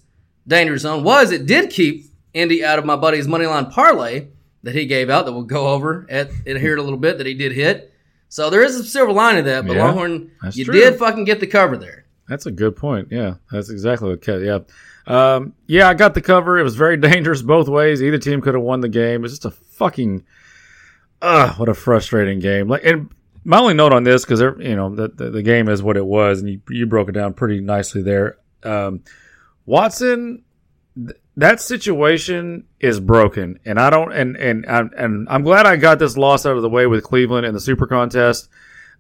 danger 0.47 0.77
zone 0.77 1.03
was 1.03 1.31
it 1.31 1.45
did 1.45 1.69
keep 1.69 2.05
Indy 2.33 2.63
out 2.63 2.79
of 2.79 2.85
my 2.85 2.95
buddy's 2.95 3.27
moneyline 3.27 3.71
parlay 3.71 4.27
that 4.63 4.75
he 4.75 4.85
gave 4.85 5.09
out 5.09 5.25
that 5.25 5.33
we'll 5.33 5.43
go 5.43 5.69
over 5.69 6.05
at, 6.09 6.29
at 6.45 6.57
here 6.57 6.73
in 6.73 6.79
a 6.79 6.83
little 6.83 6.99
bit 6.99 7.17
that 7.17 7.27
he 7.27 7.33
did 7.33 7.51
hit. 7.51 7.93
So 8.29 8.49
there 8.49 8.63
is 8.63 8.75
a 8.75 8.83
silver 8.83 9.11
lining 9.11 9.43
to 9.43 9.49
that, 9.49 9.65
but 9.67 9.75
Yeah, 9.75 9.85
Longhorn, 9.85 10.31
you 10.53 10.63
true. 10.65 10.73
did 10.73 10.97
fucking 10.99 11.25
get 11.25 11.39
the 11.39 11.47
cover 11.47 11.75
there. 11.77 12.05
That's 12.27 12.45
a 12.45 12.51
good 12.51 12.75
point. 12.75 13.07
Yeah, 13.11 13.35
that's 13.51 13.69
exactly 13.71 14.09
what. 14.09 14.25
Yeah, 14.27 14.59
um, 15.07 15.53
yeah. 15.65 15.89
I 15.89 15.95
got 15.95 16.13
the 16.13 16.21
cover. 16.21 16.59
It 16.59 16.63
was 16.63 16.75
very 16.75 16.95
dangerous 17.09 17.41
both 17.41 17.67
ways. 17.67 18.03
Either 18.03 18.19
team 18.19 18.39
could 18.41 18.53
have 18.53 18.61
won 18.63 18.81
the 18.81 18.87
game. 18.89 19.25
It's 19.25 19.33
just 19.33 19.45
a 19.45 19.51
fucking, 19.51 20.23
uh, 21.23 21.53
what 21.55 21.69
a 21.69 21.73
frustrating 21.73 22.39
game. 22.39 22.67
Like, 22.67 22.85
and 22.85 23.09
my 23.45 23.57
only 23.59 23.73
note 23.73 23.93
on 23.93 24.03
this 24.03 24.25
because 24.25 24.41
you 24.41 24.75
know 24.75 24.93
the, 24.93 25.07
the 25.07 25.31
the 25.31 25.41
game 25.41 25.67
is 25.69 25.81
what 25.81 25.97
it 25.97 26.05
was, 26.05 26.39
and 26.39 26.49
you 26.49 26.61
you 26.69 26.85
broke 26.85 27.09
it 27.09 27.13
down 27.13 27.33
pretty 27.33 27.61
nicely 27.61 28.03
there. 28.03 28.37
Um, 28.61 29.03
Watson, 29.65 30.43
that 31.39 31.61
situation 31.61 32.65
is 32.79 32.99
broken, 32.99 33.59
and 33.65 33.79
I 33.79 33.89
don't, 33.89 34.11
and 34.11 34.35
and 34.37 34.65
I'm 34.67 34.91
and 34.95 35.27
I'm 35.29 35.43
glad 35.43 35.65
I 35.65 35.75
got 35.75 35.99
this 35.99 36.17
loss 36.17 36.45
out 36.45 36.55
of 36.55 36.61
the 36.61 36.69
way 36.69 36.85
with 36.87 37.03
Cleveland 37.03 37.45
in 37.45 37.53
the 37.53 37.59
Super 37.59 37.87
Contest 37.87 38.49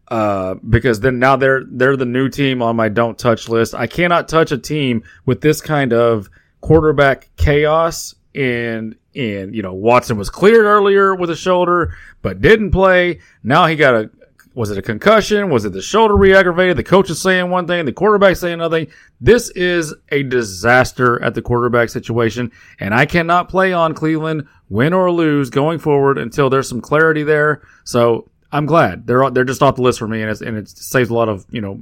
uh, 0.09 0.55
because 0.67 0.99
then 1.01 1.19
now 1.19 1.35
they're 1.35 1.63
they're 1.69 1.95
the 1.95 2.05
new 2.05 2.29
team 2.29 2.61
on 2.61 2.75
my 2.75 2.89
don't 2.89 3.17
touch 3.17 3.47
list. 3.47 3.75
I 3.75 3.87
cannot 3.87 4.27
touch 4.27 4.51
a 4.51 4.57
team 4.57 5.03
with 5.25 5.41
this 5.41 5.61
kind 5.61 5.93
of 5.93 6.29
quarterback 6.61 7.29
chaos. 7.37 8.15
And 8.35 8.95
and 9.15 9.55
you 9.55 9.61
know 9.61 9.73
Watson 9.73 10.17
was 10.17 10.29
cleared 10.29 10.65
earlier 10.65 11.15
with 11.15 11.29
a 11.29 11.35
shoulder, 11.35 11.95
but 12.21 12.41
didn't 12.41 12.71
play. 12.71 13.19
Now 13.43 13.65
he 13.65 13.75
got 13.75 13.95
a 13.95 14.11
was 14.59 14.69
it 14.69 14.77
a 14.77 14.81
concussion? 14.81 15.49
Was 15.49 15.63
it 15.63 15.71
the 15.71 15.81
shoulder 15.81 16.17
re-aggravated? 16.17 16.75
The 16.75 16.83
coach 16.83 17.09
is 17.09 17.21
saying 17.21 17.49
one 17.49 17.65
thing, 17.65 17.85
the 17.85 17.93
quarterback 17.93 18.35
saying 18.35 18.55
another 18.55 18.79
thing. 18.79 18.93
This 19.21 19.49
is 19.51 19.95
a 20.09 20.23
disaster 20.23 21.17
at 21.23 21.33
the 21.33 21.41
quarterback 21.41 21.87
situation, 21.87 22.51
and 22.77 22.93
I 22.93 23.05
cannot 23.05 23.47
play 23.47 23.71
on 23.71 23.93
Cleveland, 23.93 24.49
win 24.67 24.91
or 24.91 25.13
lose, 25.13 25.49
going 25.49 25.79
forward 25.79 26.17
until 26.17 26.49
there's 26.49 26.67
some 26.67 26.81
clarity 26.81 27.23
there. 27.23 27.61
So 27.85 28.29
I'm 28.51 28.65
glad 28.65 29.07
they're 29.07 29.29
they're 29.29 29.45
just 29.45 29.63
off 29.63 29.77
the 29.77 29.81
list 29.81 29.97
for 29.97 30.09
me, 30.09 30.21
and 30.21 30.29
it's, 30.29 30.41
and 30.41 30.57
it 30.57 30.67
saves 30.67 31.09
a 31.09 31.13
lot 31.13 31.29
of 31.29 31.45
you 31.49 31.61
know 31.61 31.81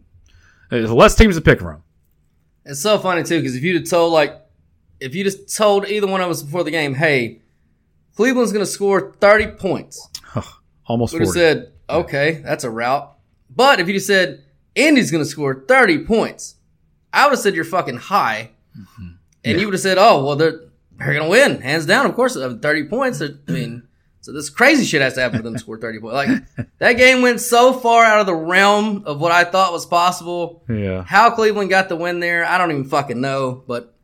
less 0.70 1.16
teams 1.16 1.36
to 1.36 1.42
pick 1.42 1.60
from. 1.60 1.82
It's 2.64 2.80
so 2.80 3.00
funny 3.00 3.24
too 3.24 3.40
because 3.40 3.56
if 3.56 3.64
you'd 3.64 3.82
have 3.82 3.90
told 3.90 4.14
like 4.14 4.40
if 5.00 5.16
you 5.16 5.24
just 5.24 5.58
told 5.58 5.88
either 5.88 6.06
one 6.06 6.22
of 6.22 6.30
us 6.30 6.44
before 6.44 6.64
the 6.64 6.70
game, 6.70 6.94
hey, 6.94 7.42
Cleveland's 8.16 8.52
going 8.52 8.64
to 8.64 8.72
score 8.72 9.14
thirty 9.14 9.48
points, 9.48 10.10
Almost 10.86 11.14
would 11.14 11.24
have 11.24 11.32
said, 11.32 11.72
okay, 11.90 12.42
that's 12.44 12.64
a 12.64 12.70
route. 12.70 13.14
But 13.54 13.80
if 13.80 13.88
you 13.88 14.00
said 14.00 14.44
Indy's 14.76 15.12
going 15.12 15.24
to 15.24 15.30
score 15.30 15.64
thirty 15.68 16.00
points, 16.04 16.56
I 17.14 17.26
would 17.26 17.32
have 17.32 17.40
said 17.40 17.56
you're 17.56 17.66
fucking 17.66 17.98
high, 17.98 18.52
Mm-hmm. 18.78 19.08
and 19.44 19.60
you 19.60 19.66
would 19.66 19.74
have 19.74 19.82
said, 19.82 19.98
oh 19.98 20.24
well, 20.24 20.36
they're 20.36 20.60
they're 20.98 21.14
going 21.14 21.24
to 21.24 21.30
win 21.30 21.62
hands 21.62 21.86
down. 21.86 22.06
Of 22.06 22.14
course, 22.16 22.36
uh, 22.36 22.58
thirty 22.62 22.84
points. 22.86 23.22
I 23.22 23.30
mean. 23.52 23.84
So 24.22 24.34
this 24.34 24.50
crazy 24.50 24.84
shit 24.84 25.02
has 25.02 25.14
to 25.14 25.22
happen 25.22 25.38
for 25.38 25.44
them 25.44 25.54
to 25.54 25.60
score 25.60 25.78
30 25.78 26.00
points. 26.02 26.14
Like 26.14 26.68
that 26.80 26.94
game 26.94 27.22
went 27.22 27.40
so 27.40 27.72
far 27.72 28.04
out 28.04 28.20
of 28.20 28.26
the 28.26 28.36
realm 28.36 29.04
of 29.06 29.22
what 29.22 29.32
I 29.32 29.46
thought 29.46 29.72
was 29.72 29.86
possible. 29.86 30.66
Yeah. 30.68 31.06
How 31.08 31.30
Cleveland 31.30 31.70
got 31.70 31.88
the 31.88 31.96
win 31.96 32.20
there, 32.20 32.44
I 32.44 32.58
don't 32.58 32.72
even 32.72 32.84
fucking 32.84 33.22
know, 33.22 33.64
but 33.68 33.96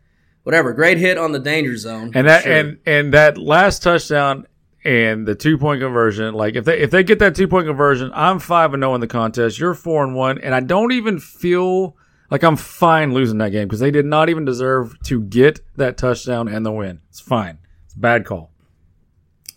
whatever. 0.44 0.72
Great 0.72 0.98
hit 0.98 1.18
on 1.18 1.34
the 1.34 1.40
danger 1.40 1.76
zone. 1.76 2.12
and 2.16 2.26
that 2.30 2.44
sure. 2.44 2.54
and 2.54 2.78
and 2.86 3.14
that 3.14 3.38
last 3.38 3.84
touchdown 3.84 4.48
and 4.86 5.26
the 5.28 5.36
two 5.36 5.58
point 5.58 5.82
conversion 5.82 6.34
like 6.34 6.56
if 6.56 6.66
they 6.66 6.80
if 6.80 6.92
they 6.92 7.04
get 7.04 7.20
that 7.20 7.36
two 7.36 7.48
point 7.48 7.68
conversion 7.68 8.12
i'm 8.14 8.40
five 8.40 8.74
and 8.74 8.82
zero 8.82 8.94
in 8.96 9.02
the 9.02 9.08
contest 9.08 9.58
you're 9.60 9.74
four 9.74 10.04
and 10.04 10.16
one 10.16 10.38
and 10.40 10.54
i 10.54 10.60
don't 10.60 10.92
even 10.92 11.20
feel 11.20 11.96
like 12.30 12.44
i'm 12.44 12.58
fine 12.58 13.14
losing 13.14 13.38
that 13.38 13.52
game 13.52 13.68
because 13.68 13.80
they 13.80 13.92
did 13.92 14.06
not 14.06 14.30
even 14.30 14.44
deserve 14.44 14.96
to 15.04 15.22
get 15.22 15.62
that 15.78 15.98
touchdown 15.98 16.48
and 16.48 16.66
the 16.66 16.72
win 16.72 17.00
it's 17.10 17.22
fine 17.22 17.58
it's 17.86 17.94
a 17.96 18.00
bad 18.00 18.26
call 18.26 18.50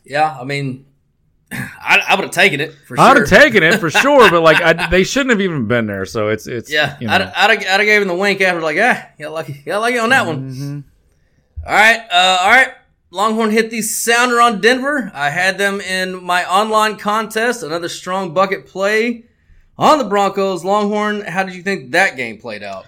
yeah, 0.09 0.39
I 0.41 0.45
mean, 0.45 0.87
I, 1.53 2.01
I 2.09 2.15
would 2.15 2.25
have 2.25 2.31
taken 2.33 2.61
it 2.61 2.73
for 2.87 2.97
sure. 2.97 3.05
i'd 3.05 3.17
have 3.17 3.29
taken 3.29 3.63
it 3.63 3.79
for 3.79 3.91
sure 4.03 4.31
but 4.31 4.43
like 4.43 4.61
I, 4.63 4.89
they 4.89 5.05
shouldn't 5.05 5.31
have 5.31 5.41
even 5.41 5.67
been 5.67 5.87
there 5.87 6.05
so 6.07 6.29
it's 6.29 6.47
it's 6.47 6.71
Yeah, 6.71 6.97
you 7.01 7.09
I'd. 7.09 7.23
I'd, 7.23 7.51
have, 7.51 7.59
I'd 7.59 7.65
have 7.65 7.81
gave 7.81 8.03
him 8.03 8.09
the 8.09 8.15
wink 8.15 8.41
after, 8.41 8.61
like, 8.61 8.77
yeah, 8.77 9.09
got 9.19 9.33
lucky, 9.33 9.55
got 9.65 9.81
lucky 9.81 9.99
on 9.99 10.11
that 10.11 10.27
one. 10.27 10.51
Mm-hmm. 10.51 10.81
All 11.67 11.73
right, 11.73 12.01
uh, 12.11 12.39
all 12.43 12.51
right. 12.51 12.69
Longhorn 13.17 13.51
hit 13.51 13.71
the 13.71 13.83
sounder 13.83 14.41
on 14.41 14.61
Denver. 14.61 15.11
I 15.15 15.31
had 15.31 15.57
them 15.59 15.81
in 15.81 16.23
my 16.23 16.45
online 16.49 16.97
contest. 16.99 17.63
Another 17.63 17.89
strong 17.89 18.35
bucket 18.35 18.67
play 18.67 19.25
on 19.79 19.99
the 19.99 20.05
Broncos. 20.05 20.65
Longhorn, 20.65 21.23
how 21.23 21.43
did 21.43 21.55
you 21.55 21.63
think 21.63 21.93
that 21.93 22.17
game 22.17 22.39
played 22.39 22.63
out? 22.63 22.87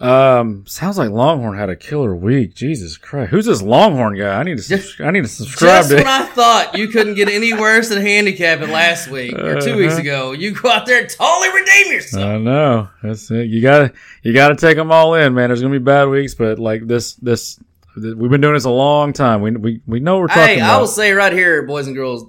um 0.00 0.64
sounds 0.66 0.96
like 0.96 1.10
longhorn 1.10 1.58
had 1.58 1.68
a 1.68 1.76
killer 1.76 2.14
week 2.16 2.54
jesus 2.54 2.96
christ 2.96 3.28
who's 3.30 3.44
this 3.44 3.60
longhorn 3.60 4.16
guy 4.16 4.40
i 4.40 4.42
need 4.42 4.56
to 4.56 4.62
subs- 4.62 4.98
i 4.98 5.10
need 5.10 5.20
to 5.24 5.28
subscribe 5.28 5.80
Just 5.80 5.90
to 5.90 5.96
when 5.96 6.06
I 6.06 6.24
thought 6.24 6.74
you 6.74 6.88
couldn't 6.88 7.16
get 7.16 7.28
any 7.28 7.52
worse 7.52 7.90
than 7.90 8.00
handicapping 8.00 8.70
last 8.70 9.10
week 9.10 9.34
or 9.38 9.60
2 9.60 9.76
weeks 9.76 9.92
Uh-huh. 9.92 10.00
ago, 10.00 10.32
you 10.32 10.52
go 10.52 10.70
out 10.70 10.86
there 10.86 11.00
and 11.02 11.10
totally 11.10 11.48
redeem 11.52 11.92
yourself. 11.92 12.24
I 12.24 12.38
know. 12.38 12.88
That's 13.02 13.30
it. 13.30 13.48
You 13.50 13.60
gotta 13.60 13.92
you 14.22 14.32
gotta 14.32 14.56
take 14.56 14.78
them 14.78 14.90
all 14.90 15.12
in, 15.16 15.34
man. 15.34 15.50
There's 15.50 15.60
gonna 15.60 15.78
be 15.78 15.84
bad 15.84 16.08
weeks, 16.08 16.34
but 16.34 16.58
like 16.58 16.86
this 16.86 17.12
this 17.16 17.56
th- 17.56 17.66
we've 17.96 18.30
been 18.30 18.40
doing 18.40 18.54
this 18.54 18.64
a 18.64 18.70
long 18.70 19.12
time. 19.12 19.42
We 19.42 19.50
we, 19.52 19.80
we 19.86 20.00
know 20.00 20.18
we're 20.18 20.28
talking 20.28 20.42
Hey, 20.42 20.56
about. 20.56 20.76
I 20.76 20.78
will 20.78 20.86
say 20.86 21.12
right 21.12 21.32
here, 21.32 21.62
boys 21.62 21.86
and 21.86 21.96
girls, 21.96 22.24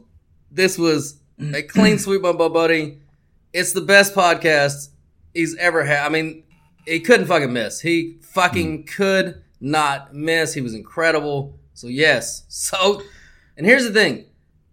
this 0.52 0.78
was 0.78 1.19
a 1.54 1.62
clean 1.63 1.97
sweep 1.97 2.21
by 2.21 2.32
my 2.32 2.47
buddy. 2.47 3.00
It's 3.54 3.74
the 3.74 3.82
best 3.82 4.15
podcast 4.15 4.89
he's 5.34 5.56
ever 5.58 5.84
had. 5.84 6.06
I 6.06 6.10
mean, 6.10 6.43
he 6.86 7.00
couldn't 7.00 7.28
fucking 7.28 7.52
miss. 7.52 7.82
He 7.82 8.17
fucking 8.21 8.84
mm. 8.84 8.88
could 8.88 9.41
not 9.60 10.13
miss. 10.13 10.54
He 10.54 10.62
was 10.62 10.74
incredible. 10.74 11.60
So 11.74 11.88
yes. 11.88 12.43
So, 12.50 13.02
and 13.58 13.65
here's 13.65 13.84
the 13.84 13.91
thing: 13.91 14.17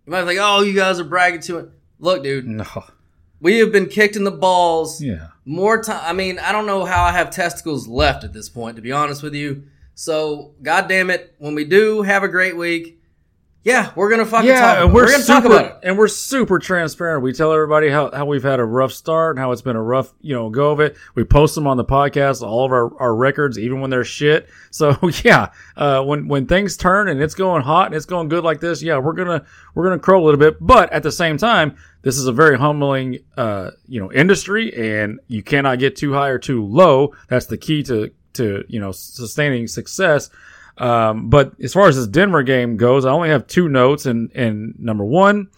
you 0.07 0.13
might 0.13 0.25
think, 0.25 0.41
"Oh, 0.43 0.63
you 0.63 0.75
guys 0.75 1.01
are 1.01 1.05
bragging 1.05 1.41
to 1.43 1.59
it." 1.59 1.71
Look, 1.99 2.23
dude, 2.23 2.47
no. 2.47 2.65
we 3.41 3.59
have 3.59 3.73
been 3.73 3.87
kicked 3.87 4.15
in 4.15 4.23
the 4.25 4.31
balls 4.31 5.03
Yeah. 5.03 5.29
more 5.45 5.83
time. 5.83 6.01
I 6.05 6.13
mean, 6.13 6.39
I 6.39 6.53
don't 6.53 6.67
know 6.67 6.85
how 6.85 7.03
I 7.03 7.11
have 7.13 7.31
testicles 7.31 7.89
left 7.89 8.23
at 8.23 8.33
this 8.33 8.49
point, 8.49 8.77
to 8.77 8.83
be 8.83 8.93
honest 8.93 9.23
with 9.23 9.35
you. 9.35 9.65
So, 9.99 10.55
god 10.63 10.89
damn 10.89 11.11
it, 11.11 11.35
when 11.39 11.57
we 11.57 11.65
do 11.65 12.03
have 12.03 12.23
a 12.23 12.29
great 12.29 12.57
week, 12.57 13.01
yeah, 13.65 13.91
we're 13.97 14.09
gonna 14.09 14.25
fucking 14.25 14.49
Yeah, 14.49 14.61
talk. 14.61 14.79
And 14.79 14.95
we're, 14.95 15.07
We're 15.07 15.11
gonna 15.11 15.25
super, 15.25 15.41
talk 15.41 15.45
about 15.45 15.65
it. 15.65 15.79
and 15.83 15.99
we're 15.99 16.07
super 16.07 16.61
transparent. 16.61 17.25
We 17.25 17.33
tell 17.33 17.53
everybody 17.53 17.89
how, 17.89 18.09
how 18.13 18.25
we've 18.25 18.45
had 18.45 18.61
a 18.61 18.65
rough 18.65 18.93
start 18.93 19.35
and 19.35 19.41
how 19.41 19.51
it's 19.51 19.61
been 19.61 19.75
a 19.75 19.83
rough, 19.83 20.15
you 20.21 20.37
know, 20.37 20.51
go 20.51 20.71
of 20.71 20.79
it. 20.79 20.97
We 21.17 21.25
post 21.25 21.57
them 21.57 21.67
on 21.67 21.77
the 21.79 21.85
podcast, 21.85 22.43
all 22.43 22.65
of 22.65 22.71
our, 22.71 22.97
our 23.03 23.13
records, 23.13 23.59
even 23.59 23.81
when 23.81 23.91
they're 23.91 24.05
shit. 24.05 24.49
So 24.71 24.97
yeah, 25.25 25.51
uh, 25.77 26.05
when, 26.05 26.29
when 26.29 26.47
things 26.47 26.77
turn 26.77 27.09
and 27.09 27.21
it's 27.21 27.35
going 27.35 27.63
hot 27.63 27.87
and 27.87 27.97
it's 27.97 28.07
going 28.07 28.29
good 28.29 28.45
like 28.45 28.61
this, 28.61 28.81
yeah, 28.81 28.99
we're 28.99 29.15
gonna, 29.15 29.45
we're 29.75 29.83
gonna 29.85 29.99
crow 29.99 30.23
a 30.23 30.25
little 30.25 30.39
bit. 30.39 30.59
But 30.61 30.93
at 30.93 31.03
the 31.03 31.13
same 31.13 31.39
time, 31.39 31.77
this 32.03 32.17
is 32.17 32.29
a 32.29 32.33
very 32.33 32.57
humbling, 32.57 33.19
uh, 33.37 33.73
you 33.89 34.01
know, 34.01 34.13
industry 34.13 34.73
and 34.77 35.19
you 35.27 35.43
cannot 35.43 35.81
get 35.81 35.97
too 35.97 36.13
high 36.13 36.29
or 36.29 36.39
too 36.39 36.65
low. 36.65 37.15
That's 37.29 37.47
the 37.47 37.59
key 37.59 37.83
to, 37.83 38.13
to, 38.39 38.65
you 38.69 38.81
know, 38.81 38.91
sustaining 38.93 39.69
success. 39.69 40.31
Um, 40.79 41.29
but 41.29 41.53
as 41.61 41.73
far 41.73 41.89
as 41.89 41.97
this 41.97 42.07
Denver 42.07 42.43
game 42.43 42.77
goes, 42.77 43.05
I 43.05 43.11
only 43.11 43.29
have 43.29 43.47
two 43.47 43.69
notes, 43.69 44.07
and 44.07 44.31
and 44.33 44.75
number 44.79 45.05
one 45.05 45.49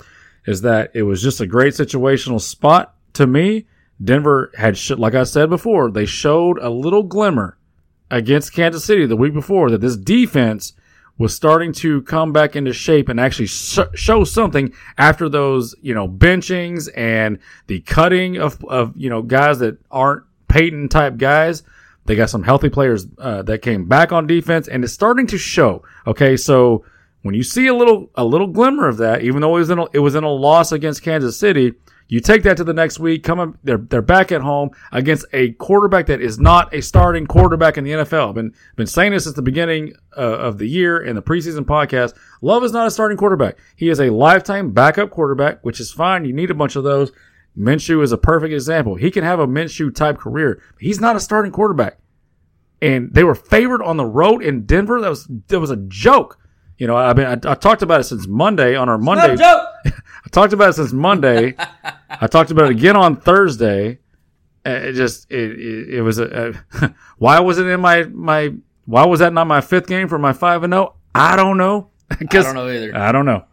is 0.47 0.63
that 0.63 0.91
it 0.95 1.03
was 1.03 1.23
just 1.23 1.41
a 1.41 1.47
great 1.47 1.75
situational 1.75 2.41
spot 2.41 2.95
to 3.15 3.27
me. 3.27 3.67
Denver 4.03 4.51
had, 4.57 4.79
like 4.99 5.15
I 5.15 5.25
said 5.25 5.51
before, 5.51 5.91
they 5.91 6.07
showed 6.07 6.59
a 6.59 6.71
little 6.71 7.03
glimmer 7.03 7.59
against 8.11 8.55
Kansas 8.55 8.85
City 8.85 9.07
the 9.07 9.17
week 9.17 9.35
before 9.35 9.71
that 9.71 9.83
this 9.83 9.97
defense 9.97 10.73
was 11.19 11.37
starting 11.37 11.71
to 11.71 12.01
come 12.03 12.33
back 12.33 12.57
into 12.57 12.73
shape 12.73 13.11
and 13.11 13.21
actually 13.21 13.47
sh- 13.47 13.79
show 13.95 14.25
something 14.25 14.73
after 14.97 15.29
those, 15.29 15.75
you 15.83 15.95
know, 15.95 16.09
benchings 16.09 16.89
and 16.97 17.39
the 17.67 17.81
cutting 17.81 18.39
of, 18.39 18.65
of, 18.65 18.97
you 18.97 19.11
know, 19.11 19.21
guys 19.21 19.59
that 19.59 19.77
aren't 19.91 20.25
Peyton 20.49 20.89
type 20.89 21.19
guys. 21.19 21.63
They 22.11 22.17
got 22.17 22.29
some 22.29 22.43
healthy 22.43 22.71
players 22.71 23.07
uh, 23.19 23.43
that 23.43 23.63
came 23.63 23.85
back 23.85 24.11
on 24.11 24.27
defense, 24.27 24.67
and 24.67 24.83
it's 24.83 24.93
starting 24.93 25.29
to 25.29 25.39
show. 25.39 25.85
Okay, 26.09 26.37
so 26.37 26.85
when 27.23 27.37
you 27.37 27.45
see 27.45 27.69
a 27.69 27.73
little 27.73 28.11
a 28.17 28.25
little 28.25 28.49
glimmer 28.49 28.89
of 28.89 28.97
that, 28.97 29.23
even 29.23 29.43
though 29.43 29.55
it 29.55 29.61
was 29.61 29.71
in 29.71 29.79
a, 29.79 29.85
it 29.93 30.01
was 30.01 30.17
in 30.17 30.25
a 30.25 30.29
loss 30.29 30.73
against 30.73 31.05
Kansas 31.05 31.39
City, 31.39 31.75
you 32.09 32.19
take 32.19 32.43
that 32.43 32.57
to 32.57 32.65
the 32.65 32.75
next 32.75 32.99
week. 32.99 33.23
Come, 33.23 33.57
they're 33.63 33.79
they're 33.79 34.03
back 34.03 34.33
at 34.33 34.41
home 34.41 34.71
against 34.91 35.25
a 35.33 35.53
quarterback 35.53 36.07
that 36.07 36.21
is 36.21 36.41
not 36.41 36.75
a 36.75 36.83
starting 36.83 37.29
quarterback 37.29 37.79
in 37.79 37.85
the 37.85 37.93
NFL. 37.93 38.31
I've 38.31 38.35
been 38.35 38.55
been 38.75 38.89
saying 38.89 39.13
this 39.13 39.23
since 39.23 39.37
the 39.37 39.43
beginning 39.43 39.93
uh, 40.17 40.21
of 40.21 40.59
the 40.59 40.67
year 40.67 41.01
in 41.01 41.15
the 41.15 41.23
preseason 41.23 41.61
podcast. 41.61 42.15
Love 42.43 42.65
is 42.65 42.73
not 42.73 42.89
a 42.89 42.91
starting 42.91 43.19
quarterback. 43.19 43.57
He 43.77 43.89
is 43.89 44.01
a 44.01 44.11
lifetime 44.11 44.73
backup 44.73 45.11
quarterback, 45.11 45.65
which 45.65 45.79
is 45.79 45.93
fine. 45.93 46.25
You 46.25 46.33
need 46.33 46.51
a 46.51 46.55
bunch 46.55 46.75
of 46.75 46.83
those. 46.83 47.13
Minshew 47.59 48.03
is 48.03 48.13
a 48.13 48.19
perfect 48.19 48.53
example. 48.53 48.95
He 48.95 49.11
can 49.11 49.25
have 49.25 49.41
a 49.41 49.47
Minshew 49.47 49.95
type 49.95 50.19
career. 50.19 50.63
But 50.75 50.83
he's 50.83 51.01
not 51.01 51.17
a 51.17 51.21
starting 51.21 51.53
quarterback. 51.53 51.99
And 52.83 53.13
they 53.13 53.25
were 53.25 53.35
favored 53.35 53.83
on 53.83 53.97
the 53.97 54.07
road 54.07 54.43
in 54.43 54.65
Denver. 54.65 55.01
That 55.01 55.11
was 55.11 55.27
that 55.49 55.61
was 55.61 55.71
a 55.71 55.77
joke. 55.77 56.39
You 56.79 56.87
know, 56.87 56.97
I 56.97 57.13
mean, 57.13 57.27
I, 57.27 57.33
I 57.33 57.55
talked 57.55 57.83
about 57.83 58.01
it 58.01 58.05
since 58.05 58.27
Monday 58.27 58.75
on 58.75 58.89
our 58.89 58.97
Monday. 58.97 59.37
joke. 59.37 59.67
I 59.85 60.29
talked 60.31 60.55
about 60.55 60.71
it 60.71 60.73
since 60.75 60.93
Monday. 60.93 61.55
I 62.09 62.27
talked 62.27 62.51
about 62.51 62.67
it 62.67 62.71
again 62.71 62.97
on 62.97 63.17
Thursday. 63.17 63.99
Uh, 64.65 64.71
It 64.71 64.93
just 64.95 65.31
it 65.31 65.51
it, 65.61 65.95
it 65.97 66.03
was 66.03 66.19
a, 66.19 66.55
a 66.81 66.95
why 67.19 67.41
was 67.41 67.59
it 67.59 67.67
in 67.67 67.81
my 67.81 68.05
my 68.05 68.55
why 68.87 69.05
was 69.05 69.21
that 69.21 69.35
not 69.35 69.47
my 69.47 69.61
fifth 69.61 69.87
game 69.87 70.09
for 70.09 70.19
my 70.19 70.33
five 70.33 70.63
and 70.63 70.73
zero? 70.73 70.95
I 71.15 71.37
don't 71.37 71.59
know. 71.59 71.91
I 72.11 72.25
don't 72.25 72.55
know 72.55 72.69
either. 72.69 72.97
I 72.97 73.13
don't 73.13 73.27
know. 73.27 73.45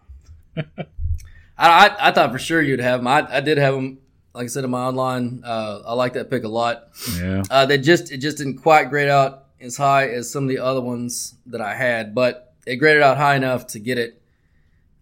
I, 1.58 1.88
I, 1.88 2.10
I 2.10 2.12
thought 2.12 2.32
for 2.32 2.40
sure 2.40 2.62
you'd 2.62 2.80
have 2.80 3.00
them. 3.00 3.08
I, 3.08 3.28
I 3.30 3.42
did 3.42 3.58
have 3.58 3.74
them. 3.74 4.00
Like 4.34 4.46
I 4.46 4.48
said 4.48 4.64
in 4.64 4.70
my 4.70 4.84
online, 4.84 5.42
uh, 5.44 5.82
I 5.86 5.94
like 5.94 6.14
that 6.14 6.30
pick 6.30 6.44
a 6.44 6.48
lot. 6.48 6.90
Yeah. 7.20 7.44
Uh, 7.50 7.66
they 7.66 7.80
just 7.80 8.12
it 8.12 8.18
just 8.18 8.38
didn't 8.38 8.58
quite 8.58 8.90
grade 8.90 9.10
out 9.10 9.46
as 9.60 9.78
high 9.78 10.10
as 10.10 10.32
some 10.32 10.44
of 10.44 10.50
the 10.50 10.60
other 10.60 10.82
ones 10.82 11.36
that 11.48 11.62
I 11.62 11.74
had, 11.74 12.14
but 12.14 12.54
it 12.68 12.76
graded 12.76 13.02
out 13.02 13.18
high 13.18 13.36
enough 13.36 13.68
to 13.68 13.80
get 13.80 13.98
it 13.98 14.22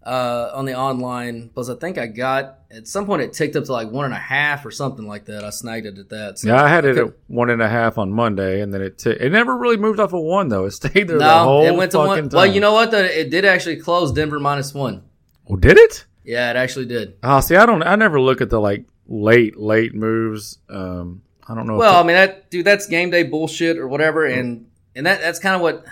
uh, 0.02 0.52
on 0.54 0.64
the 0.64 0.74
online. 0.74 1.50
Plus, 1.52 1.68
I 1.68 1.74
think 1.74 1.98
I 1.98 2.06
got 2.06 2.60
at 2.70 2.86
some 2.86 3.06
point 3.06 3.22
it 3.22 3.32
ticked 3.32 3.56
up 3.56 3.64
to 3.64 3.72
like 3.72 3.90
one 3.90 4.06
and 4.06 4.14
a 4.14 4.18
half 4.18 4.64
or 4.64 4.70
something 4.70 5.06
like 5.06 5.26
that. 5.26 5.44
I 5.44 5.50
snagged 5.50 5.86
it 5.86 5.98
at 5.98 6.08
that. 6.10 6.38
So 6.38 6.48
yeah, 6.48 6.62
I 6.62 6.68
had 6.68 6.84
it 6.84 6.96
at 6.96 7.12
one 7.26 7.50
and 7.50 7.60
a 7.60 7.68
half 7.68 7.98
on 7.98 8.12
Monday, 8.12 8.60
and 8.60 8.72
then 8.72 8.80
it 8.80 8.98
t- 8.98 9.10
it 9.10 9.32
never 9.32 9.56
really 9.56 9.76
moved 9.76 10.00
off 10.00 10.14
of 10.14 10.22
one 10.22 10.48
though. 10.48 10.64
It 10.64 10.70
stayed 10.70 11.08
there 11.08 11.18
no, 11.18 11.26
the 11.26 11.38
whole 11.38 11.66
it 11.66 11.74
went 11.74 11.92
to 11.92 11.98
one. 11.98 12.16
time. 12.16 12.28
Well, 12.32 12.46
you 12.46 12.60
know 12.60 12.72
what? 12.72 12.94
It 12.94 13.30
did 13.30 13.44
actually 13.44 13.76
close 13.76 14.12
Denver 14.12 14.40
minus 14.40 14.72
one. 14.72 15.02
Oh, 15.48 15.56
did 15.56 15.76
it? 15.76 16.06
Yeah, 16.26 16.50
it 16.50 16.56
actually 16.56 16.86
did. 16.86 17.16
Oh, 17.22 17.40
see, 17.40 17.54
I 17.54 17.64
don't. 17.64 17.82
I 17.82 17.94
never 17.94 18.20
look 18.20 18.40
at 18.40 18.50
the 18.50 18.60
like 18.60 18.84
late 19.06 19.56
late 19.56 19.94
moves. 19.94 20.58
Um, 20.68 21.22
I 21.48 21.54
don't 21.54 21.66
know. 21.66 21.76
Well, 21.76 22.02
I 22.02 22.02
mean, 22.02 22.16
that 22.16 22.50
dude, 22.50 22.66
that's 22.66 22.86
game 22.86 23.10
day 23.10 23.22
bullshit 23.22 23.78
or 23.78 23.86
whatever, 23.86 24.28
mm. 24.28 24.38
and 24.38 24.66
and 24.96 25.06
that 25.06 25.20
that's 25.20 25.38
kind 25.38 25.54
of 25.54 25.60
what 25.60 25.84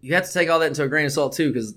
you 0.00 0.14
have 0.14 0.26
to 0.26 0.32
take 0.32 0.48
all 0.48 0.58
that 0.60 0.66
into 0.66 0.82
a 0.82 0.88
grain 0.88 1.04
of 1.04 1.12
salt 1.12 1.34
too, 1.34 1.52
because 1.52 1.74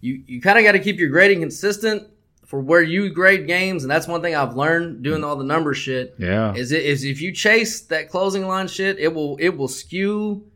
you 0.00 0.22
you 0.26 0.40
kind 0.40 0.58
of 0.58 0.64
got 0.64 0.72
to 0.72 0.78
keep 0.78 0.98
your 0.98 1.10
grading 1.10 1.40
consistent 1.40 2.08
for 2.46 2.60
where 2.60 2.82
you 2.82 3.10
grade 3.10 3.46
games, 3.46 3.84
and 3.84 3.90
that's 3.90 4.08
one 4.08 4.22
thing 4.22 4.34
I've 4.34 4.56
learned 4.56 5.02
doing 5.02 5.20
mm. 5.20 5.26
all 5.26 5.36
the 5.36 5.44
number 5.44 5.74
shit. 5.74 6.14
Yeah, 6.18 6.54
is 6.54 6.72
it 6.72 6.82
is 6.82 7.04
if 7.04 7.20
you 7.20 7.32
chase 7.32 7.82
that 7.82 8.08
closing 8.08 8.46
line 8.46 8.68
shit, 8.68 8.98
it 8.98 9.12
will 9.12 9.36
it 9.38 9.50
will 9.50 9.68
skew 9.68 10.46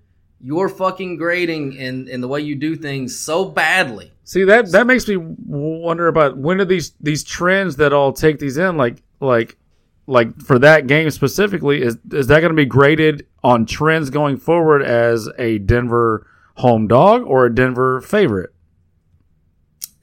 your 0.41 0.71
fucking 0.71 1.19
grading 1.19 1.79
and 1.79 2.09
and 2.09 2.23
the 2.23 2.29
way 2.29 2.41
you 2.41 2.55
do 2.55 2.77
things 2.77 3.19
so 3.19 3.45
badly. 3.45 4.11
See 4.25 4.45
that 4.45 4.73
that 4.73 4.87
makes 4.87 5.07
me 5.07 5.17
wonder 5.19 6.09
about 6.09 6.39
when 6.39 6.61
are 6.61 6.65
these 6.65 6.95
these 7.01 7.23
trends 7.23 7.77
that 7.77 7.93
all 7.93 8.13
take 8.13 8.39
these 8.39 8.57
in 8.57 8.79
like 8.79 9.03
like 9.21 9.59
like 10.07 10.41
for 10.41 10.59
that 10.59 10.87
game 10.87 11.11
specifically 11.11 11.83
is 11.83 11.99
is 12.11 12.27
that 12.29 12.41
going 12.41 12.51
to 12.51 12.57
be 12.57 12.65
graded 12.65 13.27
on 13.43 13.67
trends 13.67 14.09
going 14.09 14.39
forward 14.39 14.83
as 14.83 15.29
a 15.39 15.59
Denver 15.59 16.27
home 16.57 16.87
dog 16.87 17.23
or 17.27 17.47
a 17.47 17.55
Denver 17.55 18.01
favorite? 18.01 18.55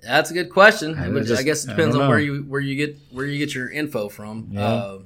That's 0.01 0.31
a 0.31 0.33
good 0.33 0.49
question. 0.49 0.97
I, 0.97 1.09
Which 1.09 1.27
just, 1.27 1.39
I 1.39 1.43
guess 1.43 1.63
it 1.63 1.69
depends 1.69 1.95
on 1.95 2.07
where 2.07 2.19
you 2.19 2.43
where 2.43 2.61
you 2.61 2.75
get 2.75 2.97
where 3.11 3.25
you 3.25 3.37
get 3.37 3.53
your 3.53 3.69
info 3.69 4.09
from. 4.09 4.49
Yeah. 4.51 4.61
Uh, 4.61 4.99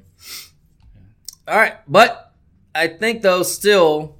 all 1.47 1.57
right, 1.57 1.75
but 1.87 2.33
I 2.73 2.87
think 2.87 3.21
though 3.21 3.43
still, 3.43 4.17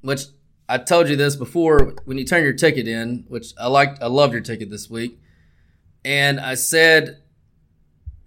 which 0.00 0.24
I 0.70 0.78
told 0.78 1.08
you 1.08 1.16
this 1.16 1.36
before, 1.36 1.94
when 2.04 2.16
you 2.16 2.24
turn 2.24 2.44
your 2.44 2.52
ticket 2.52 2.86
in, 2.86 3.24
which 3.28 3.52
I 3.58 3.66
liked, 3.66 4.02
I 4.02 4.06
loved 4.06 4.32
your 4.32 4.42
ticket 4.42 4.70
this 4.70 4.88
week, 4.88 5.18
and 6.04 6.38
I 6.38 6.54
said, 6.54 7.18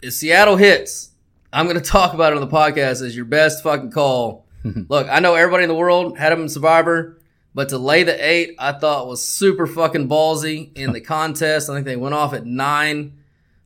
if 0.02 0.14
Seattle 0.14 0.58
hits, 0.58 1.12
I'm 1.52 1.68
going 1.68 1.78
to 1.82 1.82
talk 1.82 2.14
about 2.14 2.34
it 2.34 2.36
on 2.36 2.48
the 2.48 2.56
podcast 2.56 3.02
as 3.02 3.16
your 3.16 3.26
best 3.26 3.64
fucking 3.64 3.92
call. 3.92 4.46
Look, 4.64 5.08
I 5.10 5.20
know 5.20 5.36
everybody 5.36 5.64
in 5.64 5.70
the 5.70 5.76
world 5.76 6.18
had 6.18 6.32
him 6.32 6.42
in 6.42 6.50
Survivor. 6.50 7.18
But 7.56 7.70
to 7.70 7.78
lay 7.78 8.04
the 8.04 8.28
eight, 8.28 8.56
I 8.58 8.72
thought 8.72 9.08
was 9.08 9.24
super 9.24 9.68
fucking 9.68 10.10
ballsy 10.10 10.76
in 10.76 10.92
the 10.92 11.02
contest. 11.02 11.70
I 11.70 11.74
think 11.76 11.86
they 11.86 11.96
went 11.96 12.16
off 12.16 12.34
at 12.34 12.46
nine. 12.46 13.20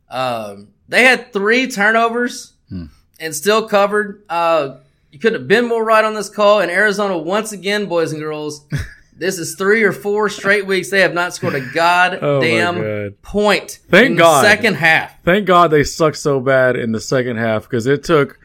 Um, 0.09 0.69
they 0.89 1.03
had 1.03 1.31
three 1.31 1.67
turnovers 1.67 2.53
hmm. 2.69 2.85
and 3.19 3.35
still 3.35 3.67
covered. 3.67 4.23
Uh, 4.29 4.77
you 5.11 5.19
couldn't 5.19 5.41
have 5.41 5.47
been 5.47 5.67
more 5.67 5.83
right 5.83 6.03
on 6.03 6.13
this 6.13 6.29
call. 6.29 6.59
And 6.59 6.71
Arizona, 6.71 7.17
once 7.17 7.51
again, 7.51 7.85
boys 7.87 8.11
and 8.11 8.21
girls, 8.21 8.65
this 9.17 9.39
is 9.39 9.55
three 9.55 9.83
or 9.83 9.91
four 9.91 10.29
straight 10.29 10.65
weeks. 10.65 10.89
They 10.89 11.01
have 11.01 11.13
not 11.13 11.33
scored 11.33 11.55
a 11.55 11.57
oh, 11.57 11.71
goddamn 11.73 12.77
oh 12.77 13.11
point 13.21 13.79
Thank 13.89 14.11
in 14.11 14.15
God. 14.15 14.43
the 14.43 14.49
second 14.49 14.75
half. 14.75 15.21
Thank 15.23 15.47
God 15.47 15.71
they 15.71 15.83
sucked 15.83 16.17
so 16.17 16.39
bad 16.39 16.75
in 16.75 16.91
the 16.91 17.01
second 17.01 17.37
half 17.37 17.63
because 17.63 17.87
it 17.87 18.03
took 18.03 18.39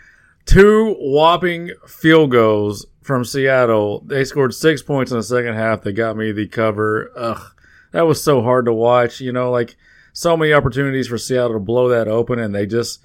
two 0.45 0.95
whopping 0.99 1.73
field 1.87 2.31
goals 2.31 2.87
from 3.03 3.25
Seattle. 3.25 4.01
They 4.07 4.25
scored 4.25 4.55
six 4.55 4.83
points 4.83 5.11
in 5.11 5.19
the 5.19 5.25
second 5.25 5.55
half. 5.55 5.83
They 5.83 5.93
got 5.93 6.17
me 6.17 6.33
the 6.33 6.47
cover. 6.47 7.11
Ugh, 7.17 7.53
that 7.91 8.07
was 8.07 8.23
so 8.23 8.43
hard 8.43 8.65
to 8.67 8.73
watch. 8.73 9.21
You 9.21 9.33
know, 9.33 9.51
like 9.51 9.77
so 10.13 10.37
many 10.37 10.53
opportunities 10.53 11.09
for 11.09 11.19
Seattle 11.19 11.55
to 11.55 11.59
blow 11.59 11.89
that 11.89 12.09
open, 12.09 12.39
and 12.39 12.55
they 12.55 12.67
just, 12.67 13.05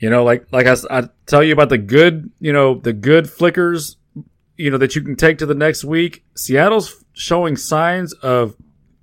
you 0.00 0.10
know, 0.10 0.24
like 0.24 0.46
like 0.52 0.66
I, 0.66 0.76
I 0.90 1.08
tell 1.26 1.42
you 1.42 1.52
about 1.52 1.68
the 1.68 1.78
good, 1.78 2.30
you 2.40 2.52
know, 2.52 2.74
the 2.74 2.92
good 2.92 3.28
flickers, 3.28 3.96
you 4.56 4.70
know, 4.70 4.78
that 4.78 4.94
you 4.94 5.02
can 5.02 5.16
take 5.16 5.38
to 5.38 5.46
the 5.46 5.54
next 5.54 5.84
week. 5.84 6.24
Seattle's 6.34 7.04
showing 7.12 7.56
signs 7.56 8.12
of 8.14 8.56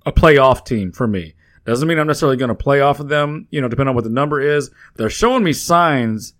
a 0.04 0.12
playoff 0.12 0.64
team 0.64 0.92
for 0.92 1.06
me. 1.06 1.34
Doesn't 1.64 1.88
mean 1.88 1.98
I'm 1.98 2.06
necessarily 2.06 2.36
going 2.36 2.48
to 2.48 2.54
play 2.54 2.80
off 2.80 3.00
of 3.00 3.08
them, 3.08 3.48
you 3.50 3.60
know, 3.60 3.68
depending 3.68 3.90
on 3.90 3.94
what 3.96 4.04
the 4.04 4.10
number 4.10 4.40
is. 4.40 4.70
They're 4.94 5.10
showing 5.10 5.42
me 5.42 5.52
signs 5.52 6.32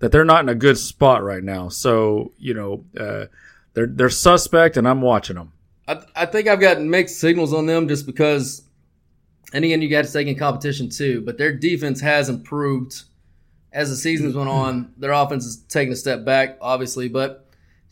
that 0.00 0.10
they're 0.10 0.24
not 0.24 0.42
in 0.42 0.48
a 0.48 0.56
good 0.56 0.76
spot 0.76 1.22
right 1.22 1.42
now. 1.42 1.68
So, 1.68 2.32
you 2.36 2.54
know, 2.54 2.84
uh, 2.98 3.26
they're 3.74 3.86
they're 3.86 4.10
suspect, 4.10 4.76
and 4.76 4.86
I'm 4.86 5.00
watching 5.00 5.36
them. 5.36 5.52
I, 5.86 6.02
I 6.14 6.26
think 6.26 6.48
I've 6.48 6.60
got 6.60 6.80
mixed 6.80 7.20
signals 7.20 7.54
on 7.54 7.66
them 7.66 7.88
just 7.88 8.06
because, 8.06 8.62
and 9.52 9.64
again, 9.64 9.80
you 9.80 9.88
got 9.88 10.04
to 10.04 10.12
take 10.12 10.26
in 10.26 10.36
competition 10.36 10.90
too, 10.90 11.22
but 11.24 11.38
their 11.38 11.54
defense 11.56 12.00
has 12.00 12.28
improved 12.28 13.04
as 13.72 13.90
the 13.90 13.96
seasons 13.96 14.34
went 14.34 14.48
on. 14.48 14.92
Their 14.96 15.12
offense 15.12 15.46
is 15.46 15.56
taking 15.68 15.92
a 15.92 15.96
step 15.96 16.24
back, 16.24 16.58
obviously, 16.60 17.08
but 17.08 17.46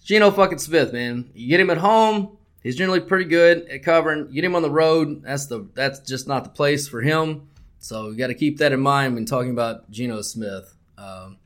Geno 0.05 0.31
fucking 0.31 0.59
Smith, 0.59 0.93
man, 0.93 1.31
you 1.35 1.49
get 1.49 1.61
him 1.61 1.71
at 1.71 1.79
home, 1.79 2.37
he's 2.62 2.77
generally 2.77 3.01
pretty 3.01 3.27
good 3.27 3.69
at 3.69 3.83
covering. 3.83 4.27
You 4.29 4.35
get 4.35 4.45
him 4.45 4.57
on 4.57 4.62
the 4.62 4.71
road, 4.71 5.23
that's 5.23 5.47
the 5.47 5.69
that's 5.75 6.01
just 6.01 6.27
not 6.27 6.45
the 6.45 6.51
place 6.51 6.88
for 6.88 7.01
him. 7.01 7.49
So 7.79 8.11
you 8.11 8.16
got 8.16 8.29
to 8.29 8.35
keep 8.35 8.59
that 8.59 8.73
in 8.73 8.81
mind 8.81 9.14
when 9.14 9.25
talking 9.25 9.51
about 9.51 9.90
Geno 9.90 10.23
Smith. 10.23 10.77
Um, 10.99 11.38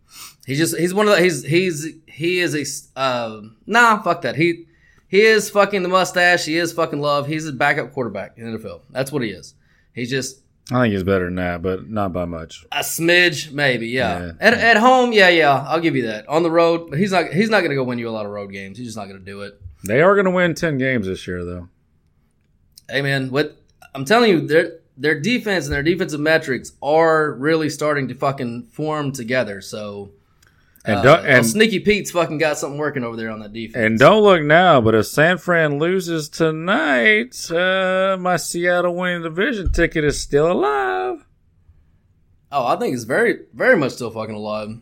He's 0.47 0.59
just 0.59 0.77
he's 0.77 0.93
one 0.93 1.09
of 1.09 1.17
the 1.17 1.23
he's 1.23 1.43
he's 1.43 1.87
he 2.07 2.41
is 2.41 2.55
a 2.55 2.99
uh, 2.99 3.43
nah 3.67 4.03
fuck 4.03 4.23
that 4.23 4.37
he 4.37 4.67
he 5.09 5.23
is 5.23 5.49
fucking 5.49 5.83
the 5.83 5.89
mustache 5.89 6.45
he 6.45 6.59
is 6.59 6.73
fucking 6.73 7.01
love 7.01 7.27
he's 7.27 7.47
a 7.47 7.53
backup 7.53 7.93
quarterback 7.93 8.37
in 8.37 8.53
the 8.53 8.59
NFL 8.59 8.83
that's 8.91 9.11
what 9.11 9.23
he 9.23 9.31
is 9.31 9.55
he's 9.95 10.11
just 10.11 10.41
I 10.73 10.83
think 10.83 10.93
he's 10.93 11.03
better 11.03 11.27
than 11.27 11.35
that 11.37 11.63
but 11.63 11.89
not 11.89 12.13
by 12.13 12.25
much. 12.25 12.65
A 12.73 12.81
smidge 12.81 13.53
maybe 13.53 13.89
yeah, 13.89 14.27
yeah. 14.27 14.33
At, 14.41 14.55
at 14.55 14.77
home 14.79 15.13
yeah 15.13 15.29
yeah 15.29 15.65
I'll 15.69 15.81
give 15.81 15.97
you 15.97 16.07
that. 16.07 16.29
On 16.29 16.43
the 16.43 16.51
road 16.51 16.95
he's 16.95 17.13
not 17.13 17.33
he's 17.33 17.51
not 17.51 17.63
gonna 17.63 17.75
go 17.75 17.85
win 17.85 17.99
you 17.99 18.09
a 18.09 18.11
lot 18.11 18.27
of 18.27 18.33
road 18.33 18.53
games. 18.53 18.79
He's 18.79 18.89
just 18.89 18.97
not 18.97 19.07
gonna 19.07 19.19
do 19.19 19.43
it. 19.43 19.61
They 19.87 20.01
are 20.01 20.17
gonna 20.17 20.31
win 20.31 20.55
ten 20.55 20.79
games 20.79 21.07
this 21.07 21.27
year 21.27 21.45
though. 21.45 21.69
Hey 22.89 23.03
man 23.03 23.31
what 23.31 23.57
I'm 23.95 24.05
telling 24.05 24.31
you 24.31 24.47
their 24.47 24.79
their 24.97 25.21
defense 25.21 25.67
and 25.67 25.75
their 25.75 25.83
defensive 25.83 26.21
metrics 26.21 26.73
are 26.83 27.33
really 27.33 27.69
starting 27.69 28.09
to 28.09 28.15
fucking 28.15 28.65
form 28.65 29.13
together 29.13 29.61
so. 29.61 30.11
And, 30.87 31.07
uh, 31.07 31.23
and 31.25 31.47
Sneaky 31.47 31.81
Pete's 31.81 32.11
fucking 32.11 32.37
got 32.37 32.59
something 32.59 32.79
working 32.79 33.05
over 33.05 33.17
there 33.17 33.31
on 33.31 33.39
that 33.39 33.55
defense. 33.55 33.77
And 33.77 33.99
don't 33.99 34.23
look 34.23 34.43
now, 34.43 34.83
but 34.83 34.95
if 34.95 35.07
San 35.07 35.39
Fran 35.39 35.79
loses 35.79 36.29
tonight, 36.29 37.51
uh, 37.51 38.19
my 38.21 38.37
Seattle 38.37 38.95
winning 38.95 39.23
division 39.23 39.73
ticket 39.73 40.05
is 40.05 40.21
still 40.21 40.53
alive. 40.53 41.25
Oh, 42.53 42.67
I 42.67 42.77
think 42.77 42.95
it's 42.95 43.05
very, 43.05 43.41
very 43.55 43.77
much 43.77 43.93
still 43.93 44.11
fucking 44.11 44.35
alive. 44.35 44.79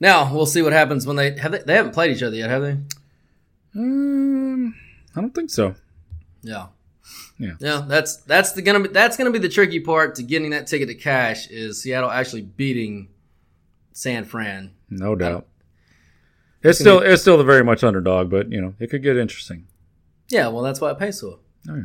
Now 0.00 0.34
we'll 0.34 0.46
see 0.46 0.62
what 0.62 0.72
happens 0.72 1.06
when 1.06 1.14
they 1.14 1.38
have. 1.38 1.52
They, 1.52 1.58
they 1.58 1.74
haven't 1.74 1.92
played 1.94 2.14
each 2.16 2.24
other 2.24 2.34
yet, 2.34 2.50
have 2.50 2.62
they? 2.62 2.76
Um, 3.76 4.74
I 5.14 5.20
don't 5.20 5.32
think 5.32 5.50
so. 5.50 5.76
Yeah. 6.42 6.66
Yeah. 7.38 7.52
Yeah, 7.60 7.84
that's 7.86 8.16
that's 8.16 8.52
the 8.52 8.62
gonna 8.62 8.80
be 8.80 8.88
that's 8.88 9.16
gonna 9.16 9.30
be 9.30 9.38
the 9.38 9.48
tricky 9.48 9.78
part 9.78 10.16
to 10.16 10.24
getting 10.24 10.50
that 10.50 10.66
ticket 10.66 10.88
to 10.88 10.94
cash 10.96 11.46
is 11.48 11.80
Seattle 11.80 12.10
actually 12.10 12.42
beating 12.42 13.08
San 13.92 14.24
Fran. 14.24 14.72
No 14.90 15.14
doubt. 15.14 15.46
It's 16.62 16.78
still 16.78 17.00
it's 17.00 17.22
still 17.22 17.38
the 17.38 17.44
very 17.44 17.64
much 17.64 17.82
underdog, 17.82 18.30
but 18.30 18.50
you 18.52 18.60
know 18.60 18.74
it 18.78 18.88
could 18.88 19.02
get 19.02 19.16
interesting. 19.16 19.66
Yeah, 20.28 20.48
well, 20.48 20.62
that's 20.62 20.80
why 20.80 20.90
it 20.90 20.98
pays 20.98 21.20
for. 21.20 21.38
Oh 21.68 21.76
yeah. 21.76 21.82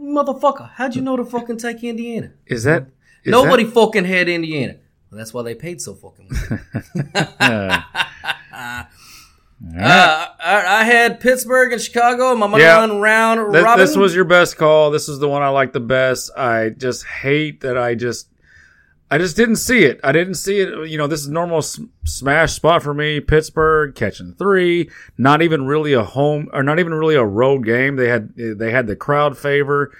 Motherfucker, 0.00 0.70
how'd 0.72 0.96
you 0.96 1.02
know 1.02 1.16
to 1.16 1.24
fucking 1.24 1.58
take 1.58 1.84
Indiana? 1.84 2.32
Is 2.46 2.64
that 2.64 2.88
is 3.24 3.30
nobody 3.30 3.64
that... 3.64 3.72
fucking 3.72 4.04
had 4.04 4.28
Indiana? 4.28 4.76
Well, 5.10 5.18
that's 5.18 5.32
why 5.32 5.42
they 5.42 5.54
paid 5.54 5.80
so 5.80 5.94
fucking 5.94 6.28
much. 6.30 7.82
Uh, 9.64 10.26
I, 10.40 10.80
I, 10.80 10.84
had 10.84 11.20
Pittsburgh 11.20 11.72
and 11.72 11.80
Chicago. 11.80 12.34
My 12.34 12.48
money 12.48 12.64
yeah. 12.64 12.84
round 12.84 13.52
robin. 13.52 13.78
This 13.78 13.96
was 13.96 14.12
your 14.12 14.24
best 14.24 14.56
call. 14.56 14.90
This 14.90 15.08
is 15.08 15.20
the 15.20 15.28
one 15.28 15.42
I 15.42 15.48
like 15.50 15.72
the 15.72 15.80
best. 15.80 16.32
I 16.36 16.70
just 16.70 17.06
hate 17.06 17.60
that 17.60 17.78
I 17.78 17.94
just, 17.94 18.28
I 19.12 19.18
just 19.18 19.36
didn't 19.36 19.56
see 19.56 19.84
it. 19.84 20.00
I 20.02 20.10
didn't 20.10 20.36
see 20.36 20.60
it. 20.60 20.88
You 20.88 20.96
know, 20.96 21.06
this 21.06 21.20
is 21.20 21.28
normal 21.28 21.60
smash 21.60 22.54
spot 22.54 22.82
for 22.82 22.94
me. 22.94 23.20
Pittsburgh 23.20 23.94
catching 23.94 24.32
three. 24.32 24.88
Not 25.18 25.42
even 25.42 25.66
really 25.66 25.92
a 25.92 26.02
home 26.02 26.48
or 26.54 26.62
not 26.62 26.78
even 26.78 26.94
really 26.94 27.16
a 27.16 27.24
road 27.24 27.66
game. 27.66 27.96
They 27.96 28.08
had 28.08 28.34
they 28.34 28.70
had 28.70 28.86
the 28.86 28.96
crowd 28.96 29.36
favor. 29.36 29.94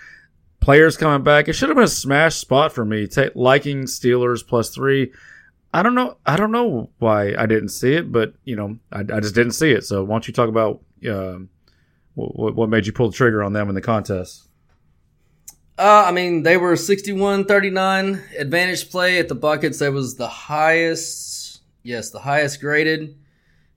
Players 0.61 0.96
coming 0.96 1.22
back. 1.22 1.46
It 1.46 1.53
should 1.53 1.68
have 1.68 1.77
been 1.77 1.85
a 1.85 1.88
smash 1.88 2.37
spot 2.37 2.72
for 2.72 2.87
me. 2.87 3.07
T- 3.07 3.29
liking 3.35 3.83
Steelers 3.83 4.46
plus 4.46 4.70
three. 4.70 5.12
I 5.75 5.83
don't 5.83 5.94
know. 5.94 6.16
I 6.25 6.38
don't 6.38 6.51
know 6.51 6.88
why 6.98 7.35
I 7.37 7.44
didn't 7.44 7.68
see 7.68 7.92
it, 7.92 8.11
but 8.11 8.33
you 8.44 8.57
know, 8.57 8.79
I, 8.90 9.01
I 9.01 9.20
just 9.20 9.35
didn't 9.35 9.53
see 9.53 9.72
it. 9.72 9.85
So 9.85 10.05
why 10.05 10.14
don't 10.14 10.27
you 10.27 10.33
talk 10.33 10.48
about 10.48 10.81
uh, 11.07 11.37
what, 12.14 12.55
what 12.55 12.70
made 12.70 12.87
you 12.87 12.94
pull 12.94 13.11
the 13.11 13.16
trigger 13.16 13.42
on 13.42 13.53
them 13.53 13.68
in 13.68 13.75
the 13.75 13.83
contest? 13.83 14.48
Uh, 15.78 16.04
I 16.06 16.12
mean, 16.12 16.42
they 16.42 16.56
were 16.56 16.76
61 16.76 17.46
39 17.46 18.22
advantage 18.38 18.90
play 18.90 19.18
at 19.18 19.28
the 19.28 19.35
Buckets. 19.35 19.78
That 19.78 19.92
was 19.92 20.16
the 20.16 20.28
highest, 20.28 21.62
yes, 21.82 22.11
the 22.11 22.20
highest 22.20 22.61
graded 22.61 23.16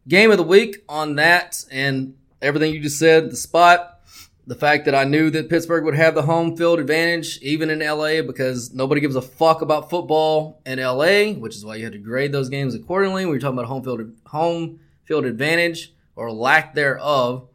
game 0.08 0.30
of 0.30 0.38
the 0.38 0.44
week 0.44 0.84
on 0.90 1.16
that. 1.16 1.64
And 1.72 2.16
everything 2.42 2.74
you 2.74 2.82
just 2.82 3.00
said, 3.00 3.32
the 3.32 3.38
spot, 3.38 4.02
the 4.46 4.56
fact 4.56 4.86
that 4.86 4.94
I 4.94 5.06
knew 5.06 5.30
that 5.32 5.50
Pittsburgh 5.50 5.86
would 5.86 5.96
have 5.96 6.16
the 6.16 6.22
home 6.22 6.56
field 6.56 6.80
advantage, 6.80 7.40
even 7.42 7.70
in 7.70 7.80
LA, 7.80 8.22
because 8.22 8.74
nobody 8.74 9.02
gives 9.02 9.16
a 9.16 9.22
fuck 9.22 9.62
about 9.62 9.90
football 9.90 10.62
in 10.66 10.80
LA, 10.80 11.32
which 11.32 11.56
is 11.56 11.66
why 11.66 11.76
you 11.76 11.86
had 11.86 11.94
to 11.94 12.00
grade 12.00 12.32
those 12.32 12.50
games 12.50 12.76
accordingly. 12.76 13.26
We 13.26 13.38
are 13.38 13.40
talking 13.40 13.58
about 13.58 13.68
home 13.68 13.84
field, 13.84 14.12
home 14.28 14.80
field 15.06 15.26
advantage 15.26 15.94
or 16.16 16.32
lack 16.32 16.76
thereof. 16.76 17.48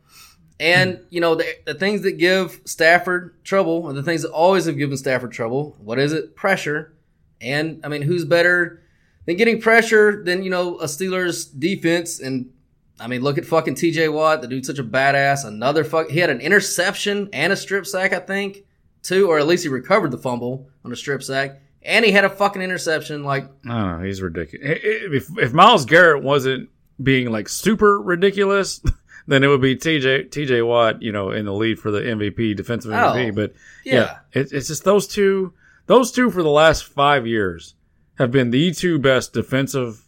And, 0.61 1.01
you 1.09 1.23
know, 1.23 1.37
the, 1.37 1.47
the, 1.65 1.73
things 1.73 2.03
that 2.03 2.19
give 2.19 2.61
Stafford 2.67 3.43
trouble 3.45 3.87
are 3.87 3.95
the 3.95 4.03
things 4.03 4.21
that 4.23 4.31
always 4.31 4.67
have 4.67 4.77
given 4.77 4.99
Stafford 4.99 5.33
trouble. 5.33 5.75
What 5.81 5.99
is 5.99 6.13
it? 6.13 6.37
Pressure. 6.37 6.93
And, 7.41 7.81
I 7.83 7.89
mean, 7.89 8.03
who's 8.03 8.27
better 8.27 8.83
than 9.25 9.39
getting 9.39 9.59
pressure 9.59 10.23
than, 10.23 10.43
you 10.43 10.51
know, 10.51 10.79
a 10.79 10.85
Steelers 10.85 11.49
defense? 11.59 12.21
And, 12.21 12.53
I 13.01 13.07
mean, 13.07 13.23
look 13.23 13.39
at 13.39 13.47
fucking 13.47 13.77
TJ 13.77 14.13
Watt. 14.13 14.43
The 14.43 14.49
dude's 14.49 14.67
such 14.67 14.79
a 14.79 14.85
badass. 14.85 15.47
Another 15.47 15.83
fuck. 15.83 16.11
He 16.11 16.19
had 16.19 16.29
an 16.29 16.43
interception 16.43 17.31
and 17.33 17.55
a 17.55 17.57
strip 17.57 17.87
sack, 17.87 18.13
I 18.13 18.21
think, 18.21 18.67
too, 19.03 19.31
or 19.31 19.39
at 19.39 19.47
least 19.47 19.63
he 19.63 19.71
recovered 19.71 20.11
the 20.11 20.19
fumble 20.19 20.69
on 20.85 20.93
a 20.93 20.97
strip 20.97 21.23
sack. 21.23 21.63
And 21.81 22.05
he 22.05 22.13
had 22.13 22.27
a 22.27 22.31
fucking 22.31 22.61
interception. 22.61 23.25
Like, 23.25 23.47
I. 23.67 24.05
He's 24.05 24.21
ridiculous. 24.21 24.79
If, 24.83 25.39
if 25.39 25.55
Myles 25.55 25.87
Garrett 25.87 26.23
wasn't 26.23 26.69
being 27.03 27.31
like 27.31 27.49
super 27.49 27.99
ridiculous, 27.99 28.83
then 29.31 29.45
it 29.45 29.47
would 29.47 29.61
be 29.61 29.77
TJ 29.77 30.31
TJ 30.31 30.67
Watt, 30.67 31.01
you 31.01 31.13
know, 31.13 31.31
in 31.31 31.45
the 31.45 31.53
lead 31.53 31.79
for 31.79 31.91
the 31.91 32.01
MVP, 32.01 32.57
defensive 32.57 32.91
MVP. 32.91 33.31
Oh, 33.31 33.33
but 33.33 33.55
yeah, 33.85 33.95
yeah 33.95 34.19
it, 34.33 34.53
it's 34.53 34.69
just 34.69 34.85
those 34.85 35.07
two. 35.07 35.55
Those 35.87 36.13
two 36.13 36.31
for 36.31 36.43
the 36.43 36.51
last 36.51 36.85
five 36.85 37.27
years 37.27 37.75
have 38.19 38.31
been 38.31 38.51
the 38.51 38.73
two 38.73 38.99
best 38.99 39.33
defensive 39.33 40.05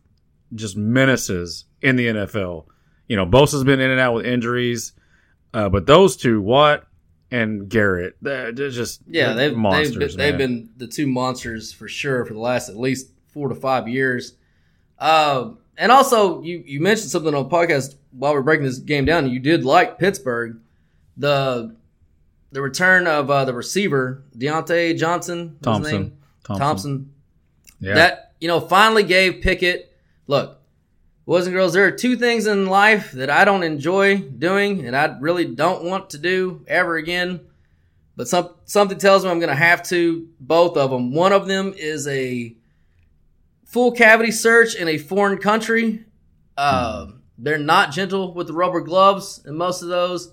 just 0.55 0.77
menaces 0.77 1.65
in 1.81 1.97
the 1.97 2.09
NFL. 2.09 2.67
You 3.09 3.17
know, 3.17 3.27
Bosa's 3.27 3.65
been 3.65 3.81
in 3.81 3.91
and 3.91 4.01
out 4.01 4.15
with 4.15 4.27
injuries, 4.27 4.93
uh, 5.55 5.69
but 5.69 5.87
those 5.87 6.17
two, 6.17 6.41
Watt 6.41 6.85
and 7.31 7.69
Garrett, 7.69 8.17
they're 8.21 8.53
just 8.53 9.03
yeah, 9.07 9.35
they've 9.35 9.57
monsters. 9.57 10.17
they've, 10.17 10.37
been, 10.37 10.59
they've 10.59 10.67
been 10.67 10.71
the 10.77 10.87
two 10.87 11.07
monsters 11.07 11.73
for 11.73 11.89
sure 11.89 12.25
for 12.25 12.35
the 12.35 12.41
last 12.41 12.69
at 12.69 12.77
least 12.77 13.09
four 13.29 13.49
to 13.49 13.55
five 13.55 13.89
years. 13.89 14.35
Uh, 14.99 15.51
and 15.77 15.91
also, 15.91 16.43
you 16.43 16.63
you 16.67 16.81
mentioned 16.81 17.11
something 17.11 17.35
on 17.35 17.49
the 17.49 17.49
podcast 17.49 17.97
while 18.11 18.33
we 18.33 18.39
are 18.39 18.43
breaking 18.43 18.67
this 18.67 18.79
game 18.79 19.05
down. 19.05 19.31
You 19.31 19.41
did 19.41 19.65
like 19.65 19.99
Pittsburgh, 19.99 20.61
the 21.17 21.75
the 22.51 22.61
return 22.61 23.07
of 23.07 23.31
uh, 23.31 23.45
the 23.45 23.55
receiver 23.55 24.23
Diontae 24.37 24.99
Johnson, 24.99 25.59
Thompson. 25.63 25.93
name? 25.93 26.19
Thompson. 26.45 26.67
Thompson. 26.67 27.13
Yeah. 27.81 27.95
That 27.95 28.35
you 28.41 28.49
know 28.49 28.61
finally 28.61 29.03
gave 29.03 29.41
Pickett. 29.41 29.97
Look, 30.27 30.61
boys 31.27 31.47
and 31.47 31.55
girls, 31.55 31.73
there 31.73 31.87
are 31.87 31.91
two 31.91 32.17
things 32.17 32.47
in 32.47 32.67
life 32.67 33.13
that 33.13 33.31
I 33.31 33.45
don't 33.45 33.63
enjoy 33.63 34.19
doing, 34.19 34.87
and 34.87 34.95
I 34.95 35.17
really 35.21 35.47
don't 35.47 35.85
want 35.85 36.11
to 36.11 36.19
do 36.19 36.65
ever 36.69 36.97
again. 36.97 37.41
But 38.15 38.29
some 38.29 38.51
something 38.67 38.99
tells 38.99 39.25
me 39.25 39.31
I'm 39.31 39.39
going 39.39 39.49
to 39.49 39.55
have 39.55 39.83
to 39.85 40.29
both 40.39 40.77
of 40.77 40.91
them. 40.91 41.13
One 41.13 41.33
of 41.33 41.47
them 41.49 41.73
is 41.77 42.07
a 42.07 42.55
full 43.73 43.91
cavity 43.93 44.31
search 44.31 44.75
in 44.75 44.87
a 44.87 44.99
foreign 44.99 45.39
country. 45.39 46.05
Uh, 46.59 47.07
They're 47.39 47.57
not 47.57 47.91
gentle 47.91 48.35
with 48.35 48.47
the 48.47 48.53
rubber 48.53 48.83
gloves 48.83 49.41
in 49.47 49.57
most 49.57 49.81
of 49.83 49.89
those. 49.89 50.31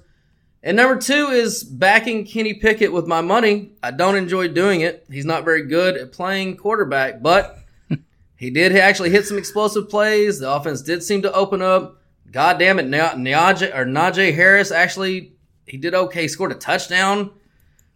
And 0.62 0.76
number 0.76 1.00
two 1.00 1.28
is 1.28 1.64
backing 1.64 2.26
Kenny 2.26 2.54
Pickett 2.54 2.92
with 2.92 3.08
my 3.08 3.22
money. 3.22 3.72
I 3.82 3.92
don't 3.92 4.18
enjoy 4.18 4.50
doing 4.50 4.82
it. 4.82 5.06
He's 5.10 5.24
not 5.24 5.46
very 5.46 5.66
good 5.66 5.96
at 5.96 6.12
playing 6.12 6.58
quarterback, 6.58 7.22
but 7.22 7.58
he 8.36 8.50
did 8.50 8.76
actually 8.76 9.10
hit 9.12 9.26
some 9.26 9.38
explosive 9.38 9.90
plays. 9.90 10.40
The 10.40 10.52
offense 10.52 10.82
did 10.82 11.02
seem 11.02 11.22
to 11.22 11.32
open 11.32 11.62
up. 11.62 12.02
God 12.30 12.60
damn 12.60 12.78
it, 12.78 12.88
Na- 12.88 13.14
Najee 13.14 13.74
or 13.74 13.86
Najee 13.86 14.36
Harris 14.36 14.70
actually 14.70 15.32
he 15.66 15.78
did 15.78 15.96
okay. 15.96 16.28
Scored 16.28 16.52
a 16.52 16.56
touchdown. 16.56 17.32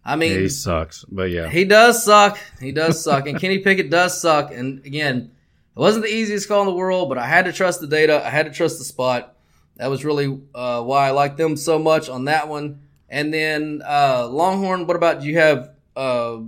I 0.04 0.16
mean, 0.16 0.32
Yeah, 0.32 0.38
he 0.40 0.48
sucks, 0.48 1.04
but 1.04 1.30
yeah, 1.30 1.48
he 1.48 1.64
does 1.64 2.04
suck. 2.04 2.38
He 2.60 2.72
does 2.72 3.02
suck. 3.02 3.26
And 3.26 3.40
Kenny 3.40 3.58
Pickett 3.58 3.90
does 3.90 4.20
suck. 4.20 4.52
And 4.52 4.84
again, 4.84 5.30
it 5.76 5.78
wasn't 5.78 6.04
the 6.04 6.12
easiest 6.12 6.46
call 6.46 6.60
in 6.60 6.66
the 6.66 6.74
world, 6.74 7.08
but 7.08 7.18
I 7.18 7.26
had 7.26 7.46
to 7.46 7.52
trust 7.52 7.80
the 7.80 7.86
data. 7.86 8.22
I 8.24 8.28
had 8.30 8.46
to 8.46 8.52
trust 8.52 8.78
the 8.78 8.84
spot. 8.84 9.34
That 9.76 9.88
was 9.88 10.04
really 10.04 10.40
uh, 10.54 10.82
why 10.82 11.08
I 11.08 11.10
like 11.10 11.36
them 11.36 11.56
so 11.56 11.78
much 11.78 12.08
on 12.08 12.26
that 12.26 12.48
one. 12.48 12.80
And 13.08 13.32
then 13.32 13.82
uh, 13.84 14.28
Longhorn, 14.28 14.86
what 14.86 14.96
about 14.96 15.20
do 15.20 15.26
you 15.26 15.38
have? 15.38 15.70
Uh, 15.96 16.40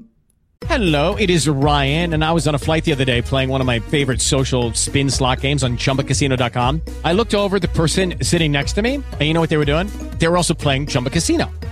Hello, 0.65 1.17
it 1.17 1.29
is 1.29 1.47
Ryan, 1.47 2.15
and 2.15 2.25
I 2.25 2.33
was 2.33 2.49
on 2.49 2.55
a 2.55 2.59
flight 2.59 2.85
the 2.85 2.93
other 2.93 3.05
day 3.05 3.21
playing 3.21 3.51
one 3.51 3.61
of 3.61 3.67
my 3.67 3.79
favorite 3.79 4.23
social 4.23 4.73
spin 4.73 5.11
slot 5.11 5.41
games 5.43 5.63
on 5.63 5.77
chumbacasino.com. 5.77 6.83
I 7.05 7.13
looked 7.13 7.35
over 7.35 7.57
at 7.57 7.63
the 7.63 7.69
person 7.69 8.15
sitting 8.23 8.53
next 8.53 8.73
to 8.75 8.83
me, 8.83 8.95
and 8.97 9.21
you 9.21 9.35
know 9.35 9.41
what 9.41 9.51
they 9.51 9.59
were 9.59 9.67
doing? 9.67 9.89
They 10.19 10.29
were 10.29 10.37
also 10.37 10.55
playing 10.55 10.87
Chumba 10.87 11.11
Casino. 11.11 11.51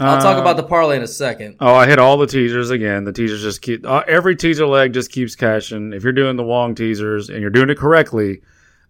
I'll 0.00 0.20
talk 0.20 0.38
Uh, 0.38 0.40
about 0.40 0.56
the 0.56 0.62
parlay 0.62 0.96
in 0.96 1.02
a 1.02 1.06
second. 1.06 1.56
Oh, 1.60 1.74
I 1.74 1.86
hit 1.86 1.98
all 1.98 2.16
the 2.16 2.26
teasers 2.26 2.70
again. 2.70 3.04
The 3.04 3.12
teasers 3.12 3.42
just 3.42 3.60
keep 3.62 3.86
uh, 3.86 4.02
every 4.08 4.34
teaser 4.36 4.66
leg 4.66 4.92
just 4.92 5.12
keeps 5.12 5.34
cashing. 5.36 5.92
If 5.92 6.02
you're 6.02 6.12
doing 6.12 6.36
the 6.36 6.42
Wong 6.44 6.74
teasers 6.74 7.28
and 7.28 7.40
you're 7.40 7.50
doing 7.50 7.70
it 7.70 7.78
correctly, 7.78 8.40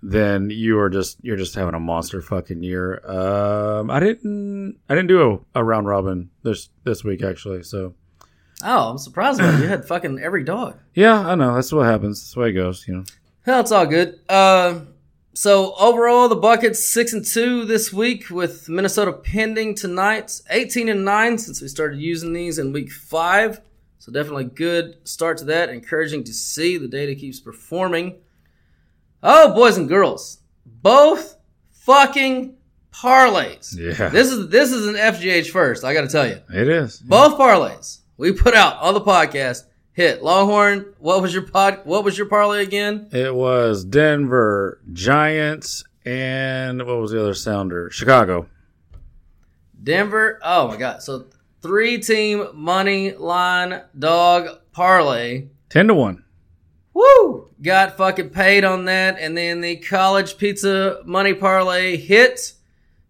then 0.03 0.49
you 0.51 0.79
are 0.79 0.89
just 0.89 1.19
you're 1.23 1.37
just 1.37 1.55
having 1.55 1.75
a 1.75 1.81
monster 1.81 2.23
fucking 2.23 2.63
year. 2.63 3.01
Um, 3.07 3.91
I 3.91 4.01
didn't 4.01 4.77
I 4.89 4.95
didn't 4.95 5.09
do 5.09 5.45
a, 5.55 5.61
a 5.61 5.65
round 5.65 5.87
robin 5.87 6.31
this 6.43 6.69
this 6.85 7.05
week 7.05 7.23
actually. 7.23 7.63
So 7.65 7.95
Oh, 8.63 8.91
I'm 8.91 8.99
surprised 8.99 9.41
about 9.41 9.55
it. 9.55 9.61
You 9.63 9.69
had 9.69 9.87
fucking 9.87 10.19
every 10.21 10.45
dog. 10.45 10.79
yeah, 10.95 11.27
I 11.27 11.35
know 11.35 11.55
that's 11.55 11.73
what 11.73 11.87
happens. 11.87 12.21
That's 12.21 12.35
the 12.35 12.41
way 12.41 12.49
it 12.51 12.53
goes. 12.53 12.87
You 12.87 12.95
know. 12.97 13.05
Well, 13.47 13.61
it's 13.61 13.73
all 13.73 13.87
good. 13.87 14.21
Uh, 14.29 14.81
so 15.33 15.75
overall, 15.77 16.29
the 16.29 16.37
Buckets 16.37 16.83
six 16.83 17.13
and 17.13 17.25
two 17.25 17.65
this 17.65 17.93
week 17.93 18.31
with 18.31 18.69
Minnesota 18.69 19.13
pending 19.13 19.75
tonight. 19.75 20.41
Eighteen 20.51 20.89
and 20.89 21.05
nine 21.05 21.39
since 21.39 21.61
we 21.61 21.69
started 21.69 22.01
using 22.01 22.33
these 22.33 22.59
in 22.59 22.73
week 22.73 22.91
five. 22.91 23.61
So 23.99 24.11
definitely 24.13 24.45
good 24.45 24.97
start 25.05 25.39
to 25.39 25.45
that. 25.47 25.69
Encouraging 25.69 26.25
to 26.25 26.33
see 26.33 26.79
the 26.79 26.89
data 26.89 27.15
keeps 27.15 27.41
performing. 27.41 28.19
Oh, 29.23 29.55
boys 29.55 29.77
and 29.77 29.89
girls, 29.89 30.41
both 30.65 31.37
fucking 31.71 32.57
parlays. 32.93 33.77
Yeah. 33.77 34.09
This 34.09 34.31
is 34.33 34.49
this 34.49 34.73
is 34.73 34.87
an 34.87 34.95
FGH 34.95 35.51
first. 35.51 35.85
I 35.85 35.95
got 35.95 36.03
to 36.03 36.09
tell 36.09 36.27
you. 36.27 36.41
It 36.53 36.69
is. 36.69 36.99
Both 36.99 37.39
parlays 37.39 38.01
we 38.21 38.33
put 38.33 38.53
out 38.55 38.77
on 38.83 38.93
the 38.93 39.01
podcast 39.01 39.65
hit. 39.93 40.23
Longhorn, 40.23 40.95
what 40.99 41.23
was 41.23 41.33
your 41.33 41.43
pod? 41.43 41.81
What 41.85 42.05
was 42.05 42.17
your 42.17 42.27
parlay 42.27 42.63
again? 42.63 43.09
It 43.13 43.35
was 43.35 43.85
Denver 43.85 44.81
Giants 44.93 45.85
and 46.05 46.85
what 46.87 46.99
was 46.99 47.11
the 47.11 47.21
other 47.21 47.35
sounder? 47.35 47.91
Chicago. 47.91 48.49
Denver. 49.83 50.41
Oh 50.43 50.69
my 50.69 50.77
god! 50.77 51.03
So 51.03 51.27
three 51.63 51.99
team 51.99 52.49
money 52.55 53.13
line 53.13 53.83
dog 53.99 54.61
parlay. 54.73 55.49
Ten 55.69 55.89
to 55.89 55.95
one. 55.95 56.25
Woo! 56.93 57.49
Got 57.63 57.97
fucking 57.97 58.31
paid 58.31 58.65
on 58.65 58.87
that, 58.87 59.17
and 59.19 59.37
then 59.37 59.61
the 59.61 59.77
college 59.77 60.39
pizza 60.39 61.01
money 61.05 61.35
parlay 61.35 61.97
hit. 61.97 62.55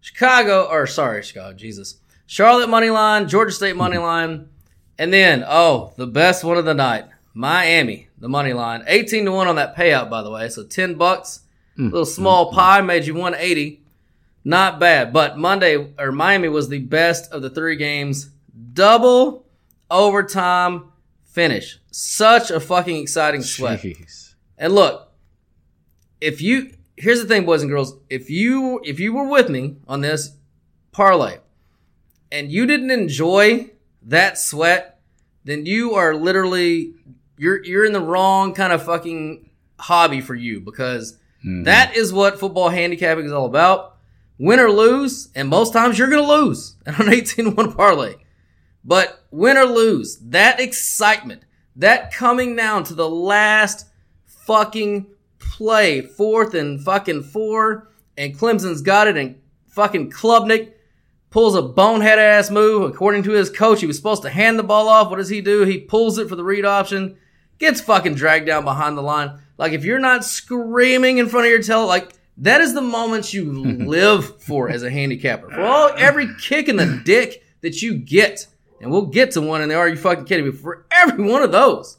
Chicago, 0.01 0.67
or 0.69 0.87
sorry, 0.87 1.23
Chicago, 1.23 1.55
Jesus. 1.55 1.99
Charlotte 2.25 2.69
money 2.69 2.89
line, 2.89 3.27
Georgia 3.27 3.51
State 3.51 3.75
money 3.75 3.97
hmm. 3.97 4.03
line, 4.03 4.49
and 5.01 5.11
then 5.11 5.43
oh, 5.47 5.93
the 5.97 6.05
best 6.05 6.43
one 6.43 6.57
of 6.57 6.65
the 6.65 6.75
night, 6.75 7.05
Miami 7.33 8.07
the 8.19 8.29
money 8.29 8.53
line, 8.53 8.83
eighteen 8.85 9.25
to 9.25 9.31
one 9.31 9.47
on 9.47 9.55
that 9.55 9.75
payout 9.75 10.11
by 10.11 10.21
the 10.21 10.29
way. 10.29 10.47
So 10.47 10.63
ten 10.63 10.93
bucks, 10.93 11.41
mm. 11.75 11.91
little 11.91 12.05
small 12.05 12.51
pie 12.53 12.81
made 12.81 13.07
you 13.07 13.15
one 13.15 13.33
eighty. 13.33 13.81
Not 14.43 14.79
bad, 14.79 15.11
but 15.11 15.39
Monday 15.39 15.93
or 15.97 16.11
Miami 16.11 16.49
was 16.49 16.69
the 16.69 16.79
best 16.79 17.31
of 17.31 17.41
the 17.41 17.49
three 17.49 17.77
games. 17.77 18.29
Double 18.73 19.47
overtime 19.89 20.91
finish. 21.25 21.79
Such 21.89 22.51
a 22.51 22.59
fucking 22.59 22.97
exciting 22.97 23.41
sweat. 23.41 23.81
Jeez. 23.81 24.35
And 24.55 24.73
look, 24.73 25.11
if 26.19 26.43
you 26.43 26.73
here's 26.95 27.21
the 27.21 27.27
thing, 27.27 27.45
boys 27.45 27.63
and 27.63 27.71
girls, 27.71 27.95
if 28.07 28.29
you 28.29 28.79
if 28.83 28.99
you 28.99 29.13
were 29.13 29.27
with 29.27 29.49
me 29.49 29.77
on 29.87 30.01
this 30.01 30.37
parlay 30.91 31.39
and 32.31 32.51
you 32.51 32.67
didn't 32.67 32.91
enjoy 32.91 33.71
that 34.03 34.37
sweat, 34.37 34.99
then 35.43 35.65
you 35.65 35.95
are 35.95 36.15
literally 36.15 36.93
you're 37.37 37.63
you're 37.63 37.85
in 37.85 37.93
the 37.93 38.01
wrong 38.01 38.53
kind 38.53 38.73
of 38.73 38.83
fucking 38.83 39.49
hobby 39.79 40.21
for 40.21 40.35
you 40.35 40.59
because 40.61 41.13
mm-hmm. 41.39 41.63
that 41.63 41.95
is 41.95 42.13
what 42.13 42.39
football 42.39 42.69
handicapping 42.69 43.25
is 43.25 43.31
all 43.31 43.45
about. 43.45 43.97
Win 44.37 44.59
or 44.59 44.71
lose, 44.71 45.29
and 45.35 45.49
most 45.49 45.71
times 45.71 45.99
you're 45.99 46.09
to 46.09 46.21
lose 46.21 46.75
on 46.87 47.07
an 47.07 47.13
18 47.13 47.55
1 47.55 47.73
parlay. 47.73 48.15
But 48.83 49.23
win 49.29 49.57
or 49.57 49.65
lose, 49.65 50.17
that 50.17 50.59
excitement, 50.59 51.43
that 51.75 52.11
coming 52.11 52.55
down 52.55 52.83
to 52.85 52.95
the 52.95 53.09
last 53.09 53.87
fucking 54.25 55.07
play, 55.37 56.01
fourth 56.01 56.55
and 56.55 56.81
fucking 56.81 57.23
four, 57.23 57.89
and 58.17 58.37
Clemson's 58.37 58.81
got 58.81 59.07
it, 59.07 59.17
and 59.17 59.39
fucking 59.69 60.09
Klubnik 60.09 60.73
pulls 61.31 61.55
a 61.55 61.61
bonehead 61.61 62.19
ass 62.19 62.51
move. 62.51 62.83
According 62.83 63.23
to 63.23 63.31
his 63.31 63.49
coach, 63.49 63.79
he 63.79 63.87
was 63.87 63.97
supposed 63.97 64.21
to 64.21 64.29
hand 64.29 64.59
the 64.59 64.63
ball 64.63 64.87
off. 64.87 65.09
What 65.09 65.17
does 65.17 65.29
he 65.29 65.41
do? 65.41 65.63
He 65.63 65.79
pulls 65.79 66.19
it 66.19 66.29
for 66.29 66.35
the 66.35 66.43
read 66.43 66.65
option, 66.65 67.17
gets 67.57 67.81
fucking 67.81 68.15
dragged 68.15 68.45
down 68.45 68.63
behind 68.63 68.97
the 68.97 69.01
line. 69.01 69.39
Like 69.57 69.71
if 69.73 69.83
you're 69.83 69.99
not 69.99 70.23
screaming 70.23 71.17
in 71.17 71.27
front 71.27 71.47
of 71.47 71.51
your 71.51 71.61
tail, 71.63 71.87
like 71.87 72.13
that 72.37 72.61
is 72.61 72.73
the 72.73 72.81
moments 72.81 73.33
you 73.33 73.51
live 73.53 74.41
for 74.41 74.69
as 74.69 74.83
a 74.83 74.91
handicapper. 74.91 75.49
For 75.49 75.61
all 75.61 75.91
every 75.97 76.27
kick 76.39 76.69
in 76.69 76.75
the 76.75 77.01
dick 77.03 77.43
that 77.61 77.81
you 77.81 77.95
get, 77.95 78.45
and 78.81 78.91
we'll 78.91 79.07
get 79.07 79.31
to 79.31 79.41
one 79.41 79.61
in 79.61 79.69
there. 79.69 79.79
Are 79.79 79.87
you 79.87 79.95
fucking 79.95 80.25
kidding 80.25 80.45
me? 80.45 80.51
For 80.51 80.85
every 80.91 81.23
one 81.23 81.43
of 81.43 81.51
those, 81.51 81.97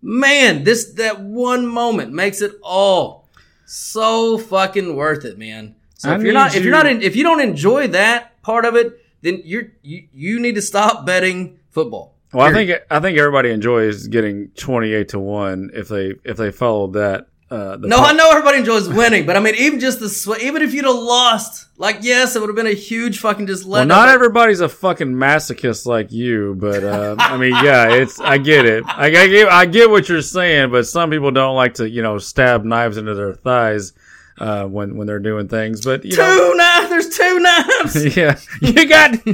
man, 0.00 0.64
this 0.64 0.92
that 0.94 1.20
one 1.20 1.66
moment 1.66 2.12
makes 2.12 2.40
it 2.40 2.52
all 2.62 3.28
so 3.66 4.38
fucking 4.38 4.94
worth 4.94 5.24
it, 5.24 5.36
man. 5.38 5.74
So 5.94 6.10
I 6.10 6.16
if 6.16 6.22
you're 6.22 6.32
not 6.32 6.54
if 6.54 6.62
you're 6.62 6.72
not 6.72 6.86
in, 6.86 7.02
if 7.02 7.16
you 7.16 7.22
don't 7.22 7.40
enjoy 7.40 7.88
that 7.88 8.40
part 8.42 8.64
of 8.64 8.76
it, 8.76 9.00
then 9.22 9.42
you're 9.44 9.72
you, 9.82 10.06
you 10.12 10.40
need 10.40 10.54
to 10.56 10.62
stop 10.62 11.06
betting 11.06 11.58
football. 11.70 12.14
Well, 12.32 12.46
I 12.46 12.52
think 12.52 12.70
I 12.90 13.00
think 13.00 13.16
everybody 13.16 13.50
enjoys 13.50 14.08
getting 14.08 14.48
twenty 14.50 14.92
eight 14.92 15.10
to 15.10 15.18
one 15.20 15.70
if 15.72 15.88
they 15.88 16.14
if 16.24 16.36
they 16.36 16.50
followed 16.50 16.94
that. 16.94 17.28
Uh, 17.50 17.76
the 17.76 17.86
No, 17.86 17.98
I 17.98 18.12
know 18.12 18.30
everybody 18.30 18.58
enjoys 18.58 18.88
winning, 18.88 19.26
but 19.26 19.36
I 19.36 19.40
mean, 19.40 19.54
even 19.54 19.78
just 19.78 20.00
the 20.00 20.08
sw- 20.08 20.42
even 20.42 20.62
if 20.62 20.74
you'd 20.74 20.86
have 20.86 20.96
lost, 20.96 21.68
like 21.76 21.98
yes, 22.00 22.34
it 22.34 22.40
would 22.40 22.48
have 22.48 22.56
been 22.56 22.66
a 22.66 22.74
huge 22.74 23.20
fucking 23.20 23.46
just 23.46 23.64
Well, 23.64 23.86
not 23.86 24.08
everybody's 24.08 24.60
a 24.60 24.68
fucking 24.68 25.12
masochist 25.12 25.86
like 25.86 26.10
you, 26.10 26.56
but 26.58 26.82
uh, 26.82 27.14
I 27.18 27.36
mean, 27.36 27.52
yeah, 27.62 27.92
it's 27.92 28.18
I 28.18 28.38
get 28.38 28.64
it. 28.64 28.82
I, 28.86 29.06
I 29.06 29.28
get 29.28 29.48
I 29.48 29.66
get 29.66 29.90
what 29.90 30.08
you're 30.08 30.22
saying, 30.22 30.70
but 30.72 30.86
some 30.86 31.10
people 31.10 31.30
don't 31.30 31.54
like 31.54 31.74
to 31.74 31.88
you 31.88 32.02
know 32.02 32.18
stab 32.18 32.64
knives 32.64 32.96
into 32.96 33.14
their 33.14 33.34
thighs 33.34 33.92
uh, 34.38 34.64
when 34.66 34.96
when 34.96 35.06
they're 35.06 35.18
doing 35.20 35.48
things. 35.48 35.84
But 35.84 36.04
you 36.04 36.12
two 36.12 36.16
know, 36.22 36.52
knives. 36.54 36.88
There's 36.90 37.08
two 37.16 37.38
knives. 37.40 38.16
yeah, 38.16 38.38
you 38.60 38.88
got 38.88 39.24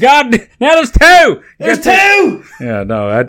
God. 0.00 0.48
Now 0.60 0.74
there's 0.74 0.90
two. 0.92 1.42
There's 1.58 1.80
two. 1.80 2.44
Yeah, 2.60 2.84
no, 2.84 3.08
I, 3.08 3.24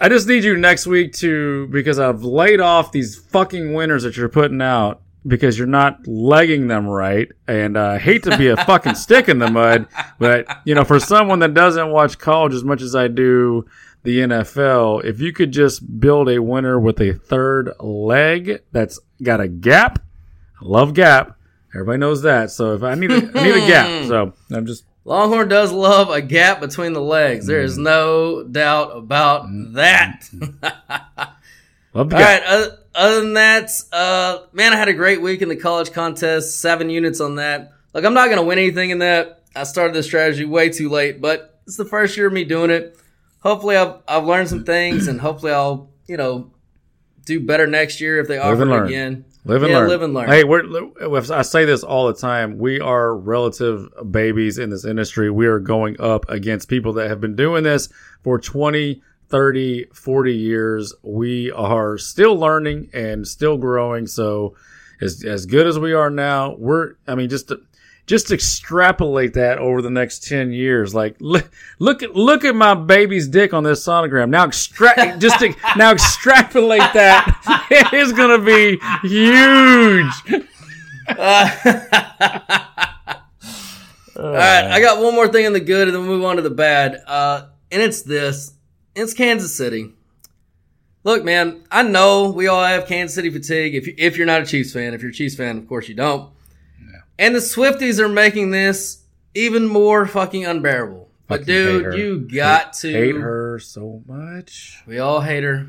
I- 0.00 0.08
just 0.08 0.28
need 0.28 0.44
you 0.44 0.56
next 0.56 0.86
week 0.86 1.12
to 1.14 1.66
because 1.68 1.98
I've 1.98 2.22
laid 2.22 2.60
off 2.60 2.92
these 2.92 3.16
fucking 3.16 3.72
winners 3.74 4.02
that 4.02 4.16
you're 4.16 4.28
putting 4.28 4.60
out 4.62 5.00
because 5.26 5.56
you're 5.56 5.68
not 5.68 6.06
legging 6.06 6.66
them 6.66 6.86
right, 6.86 7.30
and 7.46 7.76
uh, 7.76 7.90
I 7.90 7.98
hate 7.98 8.24
to 8.24 8.36
be 8.36 8.48
a 8.48 8.56
fucking 8.56 8.94
stick 8.96 9.28
in 9.28 9.38
the 9.38 9.48
mud, 9.50 9.86
but 10.18 10.46
you 10.64 10.74
know, 10.74 10.84
for 10.84 10.98
someone 10.98 11.38
that 11.38 11.54
doesn't 11.54 11.90
watch 11.90 12.18
college 12.18 12.54
as 12.54 12.64
much 12.64 12.82
as 12.82 12.94
I 12.96 13.06
do 13.08 13.64
the 14.02 14.18
NFL, 14.18 15.04
if 15.04 15.20
you 15.20 15.32
could 15.32 15.52
just 15.52 16.00
build 16.00 16.28
a 16.28 16.42
winner 16.42 16.80
with 16.80 17.00
a 17.00 17.12
third 17.12 17.70
leg 17.78 18.62
that's 18.72 18.98
got 19.22 19.40
a 19.40 19.46
gap, 19.46 20.00
love 20.62 20.94
gap. 20.94 21.38
Everybody 21.74 21.98
knows 21.98 22.22
that. 22.22 22.50
So 22.50 22.74
if 22.74 22.82
I 22.82 22.94
need 22.94 23.10
a, 23.10 23.16
I 23.34 23.44
need 23.44 23.54
a 23.54 23.66
gap, 23.66 24.04
so 24.06 24.32
I'm 24.50 24.66
just 24.66 24.84
Longhorn 25.04 25.48
does 25.48 25.72
love 25.72 26.10
a 26.10 26.22
gap 26.22 26.60
between 26.60 26.92
the 26.92 27.00
legs. 27.00 27.46
There 27.46 27.60
is 27.60 27.76
mm. 27.76 27.82
no 27.82 28.44
doubt 28.44 28.96
about 28.96 29.46
mm. 29.46 29.74
that. 29.74 30.28
Mm. 30.32 30.54
love 31.94 32.10
the 32.10 32.16
All 32.16 32.22
right. 32.22 32.42
Other, 32.44 32.78
other 32.94 33.20
than 33.20 33.34
that, 33.34 33.70
uh, 33.92 34.38
man, 34.52 34.72
I 34.72 34.76
had 34.76 34.88
a 34.88 34.92
great 34.92 35.20
week 35.20 35.42
in 35.42 35.48
the 35.48 35.56
college 35.56 35.92
contest. 35.92 36.60
Seven 36.60 36.88
units 36.88 37.20
on 37.20 37.36
that. 37.36 37.72
Like, 37.94 38.04
I'm 38.04 38.14
not 38.14 38.26
going 38.26 38.38
to 38.38 38.44
win 38.44 38.58
anything 38.58 38.90
in 38.90 38.98
that. 38.98 39.42
I 39.56 39.64
started 39.64 39.94
this 39.94 40.06
strategy 40.06 40.44
way 40.44 40.68
too 40.70 40.88
late, 40.88 41.20
but 41.20 41.60
it's 41.66 41.76
the 41.76 41.84
first 41.84 42.16
year 42.16 42.28
of 42.28 42.32
me 42.32 42.44
doing 42.44 42.70
it. 42.70 42.96
Hopefully, 43.40 43.76
I've, 43.76 43.96
I've 44.06 44.24
learned 44.24 44.48
some 44.48 44.64
things, 44.64 45.08
and 45.08 45.20
hopefully, 45.20 45.52
I'll 45.52 45.90
you 46.06 46.16
know 46.16 46.52
do 47.24 47.40
better 47.40 47.66
next 47.66 48.00
year 48.00 48.18
if 48.18 48.28
they 48.28 48.38
Live 48.38 48.54
offer 48.54 48.62
and 48.62 48.70
it 48.70 48.74
learn. 48.74 48.86
again. 48.86 49.24
Live 49.44 49.62
and 49.62 49.72
yeah, 49.72 49.78
learn. 49.78 49.88
Live 49.88 50.02
and 50.02 50.14
learn. 50.14 50.28
Hey, 50.28 50.44
we're, 50.44 50.62
I 51.32 51.42
say 51.42 51.64
this 51.64 51.82
all 51.82 52.06
the 52.06 52.14
time. 52.14 52.58
We 52.58 52.80
are 52.80 53.16
relative 53.16 53.88
babies 54.10 54.58
in 54.58 54.70
this 54.70 54.84
industry. 54.84 55.30
We 55.30 55.46
are 55.46 55.58
going 55.58 56.00
up 56.00 56.28
against 56.28 56.68
people 56.68 56.92
that 56.94 57.08
have 57.08 57.20
been 57.20 57.34
doing 57.34 57.64
this 57.64 57.88
for 58.22 58.38
20, 58.38 59.02
30, 59.28 59.86
40 59.92 60.34
years. 60.34 60.94
We 61.02 61.50
are 61.50 61.98
still 61.98 62.36
learning 62.36 62.90
and 62.94 63.26
still 63.26 63.58
growing. 63.58 64.06
So 64.06 64.54
as, 65.00 65.24
as 65.24 65.46
good 65.46 65.66
as 65.66 65.76
we 65.76 65.92
are 65.92 66.10
now, 66.10 66.54
we're, 66.56 66.94
I 67.08 67.16
mean, 67.16 67.28
just, 67.28 67.48
to, 67.48 67.60
just 68.06 68.30
extrapolate 68.30 69.34
that 69.34 69.58
over 69.58 69.80
the 69.80 69.90
next 69.90 70.26
10 70.26 70.52
years. 70.52 70.94
Like, 70.94 71.16
look, 71.20 71.50
look 71.78 72.02
at, 72.02 72.14
look 72.14 72.44
at 72.44 72.54
my 72.54 72.74
baby's 72.74 73.28
dick 73.28 73.54
on 73.54 73.64
this 73.64 73.86
sonogram. 73.86 74.30
Now 74.30 74.44
extract, 74.44 75.20
just 75.20 75.38
to, 75.38 75.54
now 75.76 75.92
extrapolate 75.92 76.80
that. 76.94 77.38
It 77.70 77.94
is 77.94 78.12
going 78.12 78.38
to 78.38 78.44
be 78.44 78.78
huge. 79.08 80.42
All 84.14 84.30
right, 84.30 84.64
I 84.64 84.80
got 84.80 85.02
one 85.02 85.14
more 85.14 85.26
thing 85.28 85.46
in 85.46 85.54
the 85.54 85.60
good, 85.60 85.88
and 85.88 85.96
then 85.96 86.06
we'll 86.06 86.18
move 86.18 86.24
on 86.26 86.36
to 86.36 86.42
the 86.42 86.50
bad. 86.50 87.02
Uh, 87.06 87.46
and 87.70 87.80
it's 87.80 88.02
this: 88.02 88.52
it's 88.94 89.14
Kansas 89.14 89.54
City. 89.54 89.94
Look, 91.02 91.24
man, 91.24 91.64
I 91.70 91.82
know 91.82 92.30
we 92.30 92.46
all 92.46 92.62
have 92.62 92.86
Kansas 92.86 93.14
City 93.14 93.30
fatigue. 93.30 93.74
If 93.74 93.86
you, 93.86 93.94
if 93.96 94.16
you're 94.16 94.26
not 94.26 94.42
a 94.42 94.46
Chiefs 94.46 94.72
fan, 94.72 94.94
if 94.94 95.00
you're 95.00 95.10
a 95.10 95.14
Chiefs 95.14 95.34
fan, 95.34 95.56
of 95.56 95.66
course 95.66 95.88
you 95.88 95.94
don't. 95.94 96.30
And 97.22 97.36
the 97.36 97.38
Swifties 97.38 98.00
are 98.00 98.08
making 98.08 98.50
this 98.50 99.04
even 99.32 99.68
more 99.68 100.06
fucking 100.08 100.44
unbearable. 100.44 101.08
But 101.28 101.42
Fucking 101.42 101.54
hate 101.54 101.82
dude, 101.84 101.94
you 101.94 102.18
got 102.28 102.72
to 102.72 102.92
hate 102.92 103.14
her 103.14 103.60
so 103.60 104.02
much. 104.08 104.82
we 104.88 104.98
all 104.98 105.20
hate 105.20 105.44
her. 105.44 105.68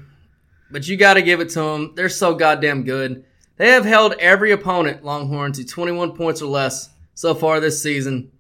But 0.71 0.87
you 0.87 0.97
got 0.97 1.13
to 1.13 1.21
give 1.21 1.41
it 1.41 1.49
to 1.49 1.59
them. 1.59 1.93
They're 1.93 2.09
so 2.09 2.33
goddamn 2.33 2.85
good. 2.85 3.25
They 3.57 3.69
have 3.69 3.85
held 3.85 4.13
every 4.13 4.51
opponent, 4.51 5.05
Longhorn, 5.05 5.51
to 5.53 5.63
21 5.63 6.13
points 6.13 6.41
or 6.41 6.47
less 6.47 6.89
so 7.13 7.35
far 7.35 7.59
this 7.59 7.83
season. 7.83 8.31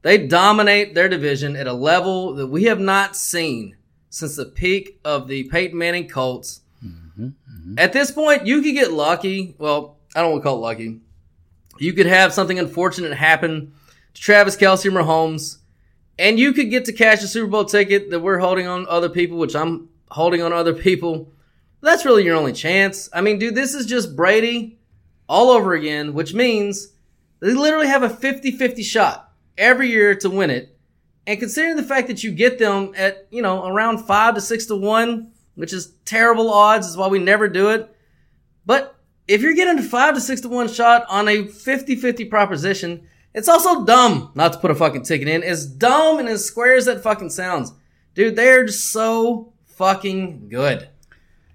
They 0.00 0.26
dominate 0.26 0.94
their 0.94 1.10
division 1.10 1.56
at 1.56 1.66
a 1.66 1.74
level 1.74 2.36
that 2.36 2.46
we 2.46 2.64
have 2.64 2.80
not 2.80 3.16
seen 3.16 3.76
since 4.08 4.36
the 4.36 4.46
peak 4.46 4.98
of 5.04 5.28
the 5.28 5.44
Peyton 5.44 5.76
Manning 5.76 6.08
Colts. 6.08 6.62
Mm-hmm, 6.82 7.26
mm-hmm. 7.26 7.74
At 7.76 7.92
this 7.92 8.10
point, 8.10 8.46
you 8.46 8.62
could 8.62 8.72
get 8.72 8.92
lucky. 8.92 9.54
Well, 9.58 9.98
I 10.14 10.22
don't 10.22 10.30
want 10.30 10.42
to 10.42 10.48
call 10.48 10.56
it 10.56 10.60
lucky. 10.60 11.00
You 11.78 11.92
could 11.92 12.06
have 12.06 12.32
something 12.32 12.58
unfortunate 12.58 13.14
happen 13.14 13.72
to 14.14 14.20
Travis 14.20 14.56
Kelce 14.56 14.86
or 14.86 14.90
Mahomes, 14.90 15.58
and 16.18 16.38
you 16.38 16.52
could 16.52 16.70
get 16.70 16.84
to 16.86 16.92
cash 16.92 17.22
a 17.22 17.28
Super 17.28 17.50
Bowl 17.50 17.64
ticket 17.64 18.10
that 18.10 18.20
we're 18.20 18.38
holding 18.38 18.66
on 18.66 18.86
other 18.88 19.08
people, 19.08 19.36
which 19.36 19.54
I'm 19.54 19.88
holding 20.10 20.42
on 20.42 20.52
other 20.52 20.74
people. 20.74 21.32
That's 21.82 22.04
really 22.04 22.24
your 22.24 22.36
only 22.36 22.52
chance. 22.52 23.08
I 23.12 23.20
mean, 23.20 23.38
dude, 23.38 23.54
this 23.54 23.74
is 23.74 23.86
just 23.86 24.16
Brady 24.16 24.78
all 25.28 25.50
over 25.50 25.74
again, 25.74 26.14
which 26.14 26.34
means 26.34 26.88
they 27.40 27.52
literally 27.52 27.88
have 27.88 28.02
a 28.02 28.10
50 28.10 28.52
50 28.52 28.82
shot 28.82 29.32
every 29.58 29.88
year 29.88 30.14
to 30.16 30.30
win 30.30 30.50
it. 30.50 30.76
And 31.26 31.38
considering 31.40 31.76
the 31.76 31.82
fact 31.82 32.08
that 32.08 32.22
you 32.22 32.30
get 32.30 32.58
them 32.58 32.92
at, 32.96 33.26
you 33.30 33.42
know, 33.42 33.66
around 33.66 33.98
five 33.98 34.34
to 34.36 34.40
six 34.40 34.66
to 34.66 34.76
one, 34.76 35.32
which 35.54 35.72
is 35.72 35.92
terrible 36.04 36.50
odds, 36.50 36.86
is 36.86 36.96
why 36.96 37.08
we 37.08 37.18
never 37.18 37.48
do 37.48 37.70
it. 37.70 37.94
But 38.64 38.95
if 39.28 39.42
you're 39.42 39.54
getting 39.54 39.78
a 39.78 39.82
five 39.82 40.14
to 40.14 40.20
six 40.20 40.40
to 40.42 40.48
one 40.48 40.68
shot 40.68 41.04
on 41.08 41.28
a 41.28 41.46
50 41.46 41.96
50 41.96 42.24
proposition, 42.26 43.08
it's 43.34 43.48
also 43.48 43.84
dumb 43.84 44.30
not 44.34 44.52
to 44.54 44.58
put 44.58 44.70
a 44.70 44.74
fucking 44.74 45.02
ticket 45.02 45.28
in. 45.28 45.42
As 45.42 45.66
dumb 45.66 46.18
and 46.18 46.28
as 46.28 46.44
square 46.44 46.74
as 46.74 46.86
that 46.86 47.02
fucking 47.02 47.30
sounds. 47.30 47.72
Dude, 48.14 48.36
they're 48.36 48.64
just 48.64 48.92
so 48.92 49.52
fucking 49.66 50.48
good. 50.48 50.88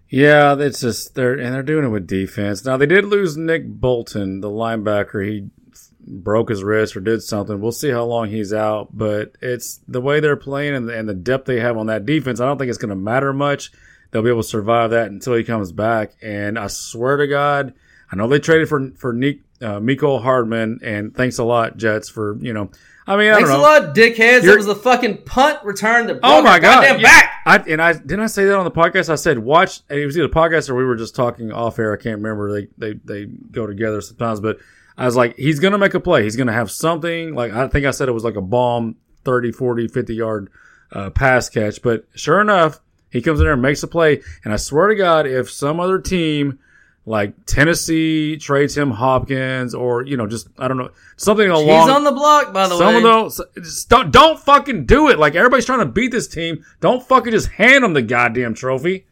Yeah, 0.10 0.57
it's 0.60 0.81
just 0.81 1.15
they're 1.15 1.34
and 1.34 1.53
they're 1.53 1.63
doing 1.63 1.86
it 1.86 1.89
with 1.89 2.05
defense. 2.05 2.65
Now 2.65 2.78
they 2.78 2.86
did 2.86 3.05
lose 3.05 3.38
Nick 3.38 3.65
Bolton, 3.65 4.41
the 4.41 4.49
linebacker. 4.49 5.26
He 5.26 5.49
broke 6.05 6.49
his 6.49 6.63
wrist 6.63 6.95
or 6.95 6.99
did 6.99 7.24
something. 7.24 7.61
We'll 7.61 7.72
see 7.72 7.89
how 7.89 8.03
long 8.03 8.30
he's 8.30 8.53
out, 8.53 8.89
but 8.91 9.36
it's 9.41 9.80
the 9.88 10.01
way 10.01 10.19
they're 10.19 10.36
playing 10.36 10.76
and 10.76 10.89
the, 10.89 10.97
and 10.97 11.07
the 11.07 11.13
depth 11.13 11.45
they 11.45 11.59
have 11.59 11.78
on 11.78 11.88
that 11.88 12.05
defense. 12.05 12.39
I 12.39 12.45
don't 12.45 12.57
think 12.57 12.69
it's 12.69 12.78
going 12.78 12.89
to 12.89 12.95
matter 12.95 13.34
much. 13.34 13.72
They'll 14.12 14.22
be 14.24 14.30
able 14.30 14.43
to 14.43 14.47
survive 14.47 14.91
that 14.91 15.07
until 15.07 15.34
he 15.36 15.43
comes 15.43 15.72
back. 15.72 16.12
And 16.22 16.59
I 16.59 16.68
swear 16.68 17.18
to 17.18 17.28
God, 17.28 17.74
I 18.12 18.16
know 18.16 18.28
they 18.28 18.39
traded 18.39 18.68
for 18.70 18.91
for 18.97 19.14
Nick, 19.14 19.39
uh, 19.62 19.80
Mecole 19.80 20.22
Hardman, 20.22 20.80
and 20.84 21.16
thanks 21.16 21.38
a 21.38 21.43
lot 21.43 21.78
Jets 21.78 22.09
for 22.09 22.38
you 22.41 22.53
know. 22.53 22.70
I 23.07 23.18
mean, 23.18 23.32
I 23.32 23.36
Thanks 23.36 23.49
a 23.49 23.57
lot, 23.57 23.95
dickheads. 23.95 24.43
You're- 24.43 24.53
it 24.53 24.57
was 24.57 24.68
the 24.68 24.76
fucking 24.76 25.24
punt 25.26 25.57
return 25.64 26.07
to 26.07 26.20
Oh 26.22 26.41
my 26.43 26.59
god! 26.59 26.84
goddamn 26.84 26.99
Yeah. 26.99 27.07
back. 27.07 27.28
I, 27.45 27.57
and 27.72 27.82
I 27.82 27.93
didn't 27.93 28.20
I 28.20 28.28
say 28.28 28.45
that 28.45 28.55
on 28.55 28.64
the 28.64 28.72
podcast. 28.72 29.09
I 29.09 29.16
said 29.16 29.39
watch. 29.39 29.82
It 29.89 30.05
was 30.05 30.16
either 30.18 30.30
podcast 30.30 30.70
or 30.70 30.76
we 30.76 30.86
were 30.86 30.95
just 30.95 31.16
talking 31.16 31.51
off 31.51 31.80
air. 31.80 31.93
I 31.93 31.97
can't 31.97 32.18
remember. 32.18 32.53
They 32.53 32.68
they 32.78 32.99
they 33.03 33.26
go 33.26 33.66
together 33.66 34.01
sometimes. 34.01 34.39
But 34.39 34.59
I 34.97 35.05
was 35.05 35.16
like, 35.16 35.36
he's 35.38 35.59
gonna 35.59 35.80
make 35.80 35.95
a 35.95 35.99
play. 35.99 36.24
He's 36.24 36.36
gonna 36.36 36.53
have 36.53 36.70
something. 36.70 37.34
Like 37.34 37.53
I 37.53 37.68
think 37.70 37.86
I 37.88 37.91
said 37.91 38.07
it 38.07 38.12
was 38.14 38.24
like 38.24 38.36
a 38.36 38.41
bomb, 38.41 38.97
30, 39.26 39.51
40, 39.51 39.88
50 39.88 40.14
yard 40.16 40.49
uh, 40.91 41.09
pass 41.09 41.49
catch. 41.49 41.82
But 41.82 42.05
sure 42.14 42.39
enough, 42.39 42.80
he 43.12 43.22
comes 43.22 43.39
in 43.39 43.45
there 43.45 43.53
and 43.53 43.62
makes 43.62 43.84
a 43.84 43.88
play. 43.88 44.22
And 44.43 44.53
I 44.53 44.55
swear 44.57 44.88
to 44.88 44.95
God, 44.95 45.28
if 45.28 45.51
some 45.51 45.80
other 45.80 45.99
team 45.99 46.59
like 47.05 47.34
Tennessee 47.45 48.38
trades 48.38 48.78
him 48.78 48.91
Hopkins 48.91 49.74
or 49.74 50.03
you 50.05 50.18
know 50.18 50.28
just 50.28 50.47
I 50.57 50.68
don't 50.68 50.78
know 50.78 50.91
something 51.18 51.49
along. 51.49 51.88
He's 51.88 51.95
on 51.95 52.03
the 52.03 52.12
block, 52.12 52.53
by 52.53 52.68
the 52.68 52.76
way. 52.76 52.80
some 52.80 52.93
way. 52.93 52.97
of 52.97 53.03
those 53.03 53.41
just 53.55 53.89
don't 53.89 54.12
don't 54.12 54.39
fucking 54.39 54.86
do 54.86 55.09
it. 55.09 55.20
Like 55.20 55.36
everybody's 55.36 55.66
trying 55.66 55.80
to 55.80 55.86
beat 55.86 56.12
this 56.12 56.28
team. 56.28 56.64
Don't 56.80 57.03
fucking 57.03 57.32
just 57.32 57.47
hand 57.49 57.84
them 57.84 57.93
the 57.93 58.01
goddamn 58.01 58.53
trophy. 58.53 59.05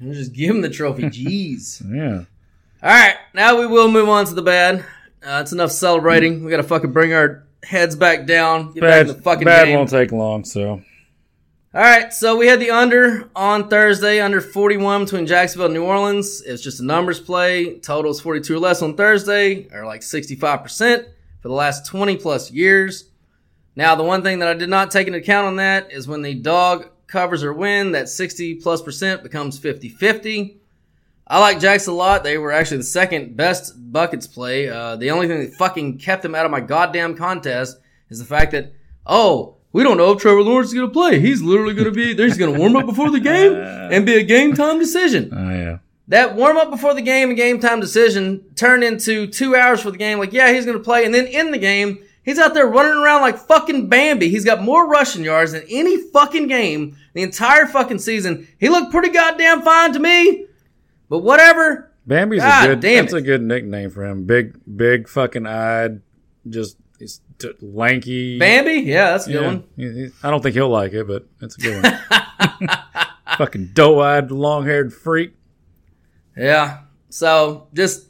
And 0.00 0.12
just 0.12 0.32
give 0.32 0.50
him 0.50 0.62
the 0.62 0.70
trophy. 0.70 1.02
Jeez. 1.04 1.82
Yeah. 1.88 2.24
All 2.82 2.90
right, 2.90 3.14
now 3.32 3.60
we 3.60 3.66
will 3.66 3.88
move 3.88 4.08
on 4.08 4.26
to 4.26 4.34
the 4.34 4.42
bad. 4.42 4.80
Uh, 5.24 5.38
it's 5.40 5.52
enough 5.52 5.70
celebrating. 5.70 6.42
We 6.42 6.50
got 6.50 6.56
to 6.56 6.64
fucking 6.64 6.90
bring 6.90 7.12
our 7.12 7.44
heads 7.62 7.94
back 7.94 8.26
down. 8.26 8.72
Get 8.72 8.80
back 8.80 8.90
Bad, 8.90 9.00
in 9.02 9.06
the 9.06 9.22
fucking 9.22 9.44
bad 9.44 9.66
game. 9.66 9.76
won't 9.76 9.88
take 9.88 10.10
long. 10.10 10.44
So 10.44 10.82
All 11.74 11.80
right, 11.80 12.12
so 12.12 12.36
we 12.36 12.48
had 12.48 12.60
the 12.60 12.70
under 12.70 13.30
on 13.34 13.70
Thursday, 13.70 14.20
under 14.20 14.42
41 14.42 15.04
between 15.04 15.26
Jacksonville 15.26 15.68
and 15.68 15.74
New 15.74 15.84
Orleans. 15.84 16.42
It's 16.42 16.62
just 16.62 16.80
a 16.80 16.84
numbers 16.84 17.18
play. 17.18 17.78
Totals 17.78 18.20
42 18.20 18.56
or 18.56 18.58
less 18.58 18.82
on 18.82 18.94
Thursday, 18.94 19.70
or 19.72 19.86
like 19.86 20.02
65% 20.02 21.06
for 21.40 21.48
the 21.48 21.54
last 21.54 21.86
20 21.86 22.18
plus 22.18 22.50
years. 22.50 23.08
Now, 23.74 23.94
the 23.94 24.02
one 24.02 24.22
thing 24.22 24.40
that 24.40 24.48
I 24.48 24.52
did 24.52 24.68
not 24.68 24.90
take 24.90 25.06
into 25.06 25.20
account 25.20 25.46
on 25.46 25.56
that 25.56 25.90
is 25.90 26.06
when 26.06 26.20
the 26.20 26.34
dog 26.34 26.90
covers 27.06 27.42
or 27.42 27.54
win, 27.54 27.92
that 27.92 28.10
60 28.10 28.56
plus 28.56 28.82
percent 28.82 29.22
becomes 29.22 29.58
50 29.58 29.88
50. 29.88 30.60
I 31.26 31.40
like 31.40 31.58
Jacks 31.58 31.86
a 31.86 31.92
lot. 31.92 32.22
They 32.22 32.36
were 32.36 32.52
actually 32.52 32.76
the 32.78 32.82
second 32.82 33.34
best 33.34 33.72
buckets 33.90 34.26
play. 34.26 34.68
Uh, 34.68 34.96
the 34.96 35.10
only 35.10 35.26
thing 35.26 35.40
that 35.40 35.54
fucking 35.54 35.96
kept 35.96 36.22
them 36.22 36.34
out 36.34 36.44
of 36.44 36.50
my 36.50 36.60
goddamn 36.60 37.16
contest 37.16 37.78
is 38.10 38.18
the 38.18 38.26
fact 38.26 38.52
that, 38.52 38.74
oh, 39.06 39.56
we 39.72 39.82
don't 39.82 39.96
know 39.96 40.12
if 40.12 40.20
Trevor 40.20 40.42
Lawrence 40.42 40.68
is 40.68 40.74
going 40.74 40.86
to 40.86 40.92
play. 40.92 41.18
He's 41.20 41.42
literally 41.42 41.74
going 41.74 41.86
to 41.86 41.90
be 41.92 42.12
there. 42.12 42.26
He's 42.26 42.38
going 42.38 42.52
to 42.52 42.58
warm 42.58 42.76
up 42.76 42.86
before 42.86 43.10
the 43.10 43.20
game 43.20 43.54
and 43.56 44.04
be 44.06 44.14
a 44.16 44.22
game 44.22 44.54
time 44.54 44.78
decision. 44.78 45.30
oh 45.34 45.50
yeah. 45.50 45.78
That 46.08 46.34
warm 46.34 46.56
up 46.58 46.70
before 46.70 46.94
the 46.94 47.00
game 47.00 47.28
and 47.28 47.36
game 47.36 47.58
time 47.60 47.80
decision 47.80 48.44
turned 48.56 48.84
into 48.84 49.26
two 49.28 49.54
hours 49.56 49.80
for 49.80 49.90
the 49.90 49.96
game. 49.96 50.18
Like, 50.18 50.32
yeah, 50.32 50.52
he's 50.52 50.66
going 50.66 50.76
to 50.76 50.82
play. 50.84 51.04
And 51.06 51.14
then 51.14 51.26
in 51.26 51.52
the 51.52 51.58
game, 51.58 52.04
he's 52.24 52.38
out 52.38 52.54
there 52.54 52.66
running 52.66 52.92
around 52.92 53.22
like 53.22 53.38
fucking 53.38 53.88
Bambi. 53.88 54.28
He's 54.28 54.44
got 54.44 54.60
more 54.62 54.86
rushing 54.88 55.24
yards 55.24 55.52
than 55.52 55.62
any 55.70 55.96
fucking 56.10 56.48
game 56.48 56.96
the 57.14 57.22
entire 57.22 57.66
fucking 57.66 58.00
season. 58.00 58.48
He 58.58 58.68
looked 58.68 58.90
pretty 58.90 59.08
goddamn 59.10 59.62
fine 59.62 59.92
to 59.94 60.00
me. 60.00 60.46
But 61.08 61.20
whatever. 61.20 61.92
Bambi's 62.06 62.42
God 62.42 62.64
a 62.64 62.68
good. 62.74 62.80
damn 62.80 63.04
that's 63.04 63.14
it. 63.14 63.18
a 63.18 63.22
good 63.22 63.42
nickname 63.42 63.88
for 63.90 64.04
him. 64.04 64.24
Big, 64.24 64.56
big 64.76 65.08
fucking 65.08 65.46
eyed, 65.46 66.02
just 66.48 66.76
t- 67.42 67.52
lanky. 67.60 68.38
Bambi? 68.38 68.72
Yeah, 68.80 69.10
that's 69.12 69.26
a 69.26 69.32
good 69.32 69.64
Yeah. 69.76 69.86
one. 69.86 70.12
I 70.22 70.30
don't 70.30 70.42
think 70.42 70.54
he'll 70.54 70.68
like 70.68 70.92
it, 70.92 71.06
but 71.06 71.26
it's 71.40 71.56
a 71.56 71.60
good 71.60 71.82
one. 71.82 72.68
fucking 73.38 73.70
doe 73.74 74.00
eyed, 74.00 74.30
long 74.30 74.64
haired 74.66 74.92
freak. 74.92 75.32
Yeah. 76.36 76.80
So 77.10 77.68
just 77.74 78.06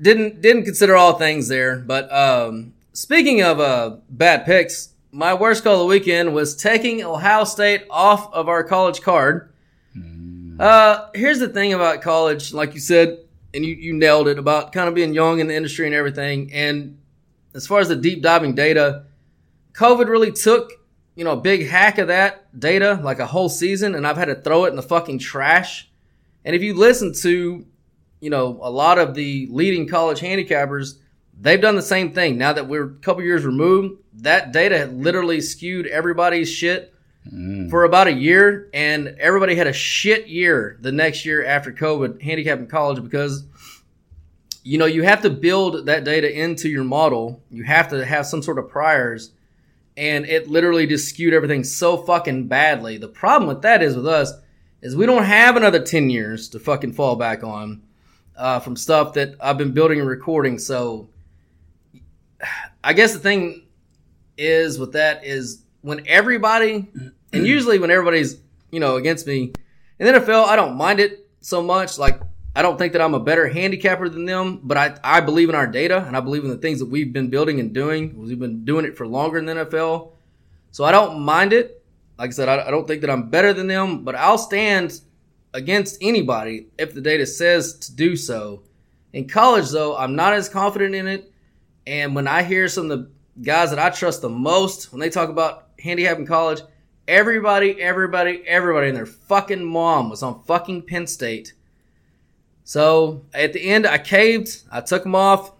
didn't 0.00 0.40
didn't 0.40 0.64
consider 0.64 0.96
all 0.96 1.14
things 1.14 1.48
there. 1.48 1.76
But 1.78 2.12
um, 2.12 2.74
speaking 2.92 3.42
of 3.42 3.60
uh, 3.60 3.96
bad 4.10 4.44
picks, 4.44 4.90
my 5.12 5.34
worst 5.34 5.64
call 5.64 5.74
of 5.74 5.78
the 5.80 5.86
weekend 5.86 6.34
was 6.34 6.56
taking 6.56 7.02
Ohio 7.02 7.44
State 7.44 7.84
off 7.90 8.32
of 8.32 8.48
our 8.48 8.64
college 8.64 9.00
card. 9.02 9.52
Uh, 10.58 11.10
here's 11.14 11.38
the 11.38 11.48
thing 11.50 11.74
about 11.74 12.00
college, 12.00 12.54
like 12.54 12.72
you 12.72 12.80
said, 12.80 13.18
and 13.52 13.62
you, 13.62 13.74
you 13.74 13.92
nailed 13.92 14.26
it 14.26 14.38
about 14.38 14.72
kind 14.72 14.88
of 14.88 14.94
being 14.94 15.12
young 15.12 15.38
in 15.38 15.48
the 15.48 15.54
industry 15.54 15.84
and 15.84 15.94
everything. 15.94 16.50
And 16.50 16.96
as 17.56 17.66
far 17.66 17.80
as 17.80 17.88
the 17.88 17.96
deep 17.96 18.22
diving 18.22 18.54
data, 18.54 19.04
COVID 19.72 20.08
really 20.08 20.30
took, 20.30 20.72
you 21.14 21.24
know, 21.24 21.32
a 21.32 21.40
big 21.40 21.66
hack 21.66 21.98
of 21.98 22.08
that 22.08 22.58
data, 22.58 23.00
like 23.02 23.18
a 23.18 23.26
whole 23.26 23.48
season, 23.48 23.94
and 23.94 24.06
I've 24.06 24.18
had 24.18 24.26
to 24.26 24.34
throw 24.34 24.66
it 24.66 24.70
in 24.70 24.76
the 24.76 24.82
fucking 24.82 25.18
trash. 25.18 25.88
And 26.44 26.54
if 26.54 26.62
you 26.62 26.74
listen 26.74 27.14
to, 27.14 27.66
you 28.20 28.30
know, 28.30 28.58
a 28.62 28.70
lot 28.70 28.98
of 28.98 29.14
the 29.14 29.48
leading 29.50 29.88
college 29.88 30.20
handicappers, 30.20 30.98
they've 31.40 31.60
done 31.60 31.76
the 31.76 31.82
same 31.82 32.12
thing. 32.12 32.36
Now 32.36 32.52
that 32.52 32.68
we're 32.68 32.84
a 32.84 32.94
couple 32.96 33.22
years 33.22 33.44
removed, 33.44 34.02
that 34.14 34.52
data 34.52 34.86
literally 34.92 35.40
skewed 35.40 35.86
everybody's 35.86 36.50
shit 36.50 36.94
mm. 37.26 37.70
for 37.70 37.84
about 37.84 38.06
a 38.06 38.12
year, 38.12 38.68
and 38.74 39.16
everybody 39.18 39.54
had 39.54 39.66
a 39.66 39.72
shit 39.72 40.28
year 40.28 40.76
the 40.80 40.92
next 40.92 41.24
year 41.24 41.44
after 41.44 41.72
COVID 41.72 42.20
handicapping 42.20 42.66
college 42.66 43.02
because 43.02 43.44
you 44.66 44.78
know 44.78 44.86
you 44.86 45.04
have 45.04 45.22
to 45.22 45.30
build 45.30 45.86
that 45.86 46.02
data 46.02 46.28
into 46.28 46.68
your 46.68 46.82
model. 46.82 47.40
You 47.50 47.62
have 47.62 47.88
to 47.90 48.04
have 48.04 48.26
some 48.26 48.42
sort 48.42 48.58
of 48.58 48.68
priors, 48.68 49.30
and 49.96 50.26
it 50.26 50.48
literally 50.48 50.88
just 50.88 51.08
skewed 51.08 51.32
everything 51.32 51.62
so 51.62 51.96
fucking 51.96 52.48
badly. 52.48 52.98
The 52.98 53.06
problem 53.06 53.46
with 53.46 53.62
that 53.62 53.80
is 53.80 53.94
with 53.94 54.08
us 54.08 54.32
is 54.82 54.96
we 54.96 55.06
don't 55.06 55.22
have 55.22 55.54
another 55.54 55.80
ten 55.80 56.10
years 56.10 56.48
to 56.48 56.58
fucking 56.58 56.94
fall 56.94 57.14
back 57.14 57.44
on 57.44 57.82
uh, 58.36 58.58
from 58.58 58.74
stuff 58.74 59.12
that 59.12 59.36
I've 59.40 59.56
been 59.56 59.70
building 59.70 60.00
and 60.00 60.08
recording. 60.08 60.58
So 60.58 61.10
I 62.82 62.92
guess 62.92 63.12
the 63.12 63.20
thing 63.20 63.68
is 64.36 64.80
with 64.80 64.94
that 64.94 65.24
is 65.24 65.62
when 65.82 66.02
everybody, 66.08 66.88
and 67.32 67.46
usually 67.46 67.78
when 67.78 67.92
everybody's, 67.92 68.40
you 68.72 68.80
know, 68.80 68.96
against 68.96 69.28
me 69.28 69.52
in 70.00 70.06
the 70.06 70.20
NFL, 70.20 70.46
I 70.46 70.56
don't 70.56 70.76
mind 70.76 70.98
it 70.98 71.30
so 71.40 71.62
much. 71.62 71.98
Like, 71.98 72.20
I 72.56 72.62
don't 72.62 72.78
think 72.78 72.94
that 72.94 73.02
I'm 73.02 73.12
a 73.12 73.20
better 73.20 73.48
handicapper 73.48 74.08
than 74.08 74.24
them, 74.24 74.60
but 74.62 74.78
I, 74.78 74.98
I 75.04 75.20
believe 75.20 75.50
in 75.50 75.54
our 75.54 75.66
data 75.66 76.02
and 76.06 76.16
I 76.16 76.20
believe 76.20 76.42
in 76.42 76.48
the 76.48 76.56
things 76.56 76.78
that 76.78 76.86
we've 76.86 77.12
been 77.12 77.28
building 77.28 77.60
and 77.60 77.74
doing. 77.74 78.16
We've 78.16 78.38
been 78.38 78.64
doing 78.64 78.86
it 78.86 78.96
for 78.96 79.06
longer 79.06 79.38
than 79.38 79.58
the 79.58 79.66
NFL. 79.66 80.12
So 80.70 80.82
I 80.82 80.90
don't 80.90 81.20
mind 81.20 81.52
it. 81.52 81.84
Like 82.18 82.28
I 82.28 82.32
said, 82.32 82.48
I, 82.48 82.66
I 82.66 82.70
don't 82.70 82.88
think 82.88 83.02
that 83.02 83.10
I'm 83.10 83.28
better 83.28 83.52
than 83.52 83.66
them, 83.66 84.04
but 84.04 84.14
I'll 84.14 84.38
stand 84.38 85.02
against 85.52 85.98
anybody 86.00 86.68
if 86.78 86.94
the 86.94 87.02
data 87.02 87.26
says 87.26 87.74
to 87.80 87.94
do 87.94 88.16
so. 88.16 88.62
In 89.12 89.28
college, 89.28 89.68
though, 89.68 89.94
I'm 89.94 90.16
not 90.16 90.32
as 90.32 90.48
confident 90.48 90.94
in 90.94 91.06
it. 91.06 91.30
And 91.86 92.14
when 92.14 92.26
I 92.26 92.42
hear 92.42 92.68
some 92.68 92.90
of 92.90 92.98
the 92.98 93.10
guys 93.42 93.68
that 93.68 93.78
I 93.78 93.90
trust 93.90 94.22
the 94.22 94.30
most, 94.30 94.92
when 94.92 95.00
they 95.00 95.10
talk 95.10 95.28
about 95.28 95.68
handicapping 95.78 96.24
college, 96.24 96.62
everybody, 97.06 97.78
everybody, 97.82 98.42
everybody 98.46 98.88
and 98.88 98.96
their 98.96 99.04
fucking 99.04 99.62
mom 99.62 100.08
was 100.08 100.22
on 100.22 100.42
fucking 100.44 100.86
Penn 100.86 101.06
State. 101.06 101.52
So 102.66 103.24
at 103.32 103.52
the 103.52 103.62
end, 103.70 103.86
I 103.86 103.96
caved. 103.96 104.62
I 104.70 104.80
took 104.80 105.04
them 105.04 105.14
off. 105.14 105.52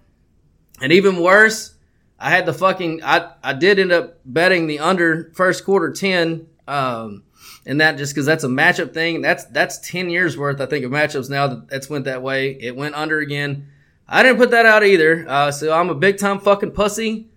And 0.82 0.92
even 0.92 1.22
worse, 1.22 1.74
I 2.18 2.30
had 2.30 2.44
the 2.44 2.52
fucking, 2.52 3.02
I, 3.02 3.30
I 3.42 3.54
did 3.54 3.78
end 3.78 3.92
up 3.92 4.18
betting 4.24 4.66
the 4.66 4.80
under 4.80 5.30
first 5.34 5.64
quarter 5.64 5.92
10. 5.92 6.48
Um, 6.66 7.22
and 7.64 7.80
that 7.80 7.96
just 7.96 8.12
because 8.12 8.26
that's 8.26 8.44
a 8.44 8.48
matchup 8.48 8.92
thing. 8.92 9.22
That's 9.22 9.44
that's 9.44 9.78
ten 9.78 10.09
years 10.09 10.36
worth, 10.38 10.61
I 10.61 10.66
think, 10.66 10.84
of 10.84 10.90
matchups 10.92 11.28
now 11.28 11.48
that 11.48 11.68
that's 11.68 11.90
went 11.90 12.04
that 12.04 12.22
way. 12.22 12.52
It 12.52 12.76
went 12.76 12.94
under 12.94 13.18
again. 13.18 13.68
I 14.09 14.22
didn't 14.22 14.38
put 14.38 14.52
that 14.52 14.66
out 14.66 14.84
either. 14.84 15.24
Uh, 15.28 15.50
so 15.50 15.72
I'm 15.72 15.90
a 15.90 15.94
big 15.94 16.18
time 16.18 16.38
fucking 16.38 16.70
pussy 16.72 17.28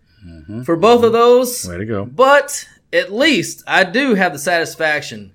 for 0.66 0.76
both 0.76 1.04
of 1.04 1.14
those. 1.14 1.68
Way 1.68 1.78
to 1.78 1.86
go. 1.86 2.06
But 2.06 2.68
at 2.94 3.12
least 3.12 3.64
I 3.66 3.84
do 3.84 4.14
have 4.14 4.34
the 4.34 4.40
satisfaction 4.40 5.34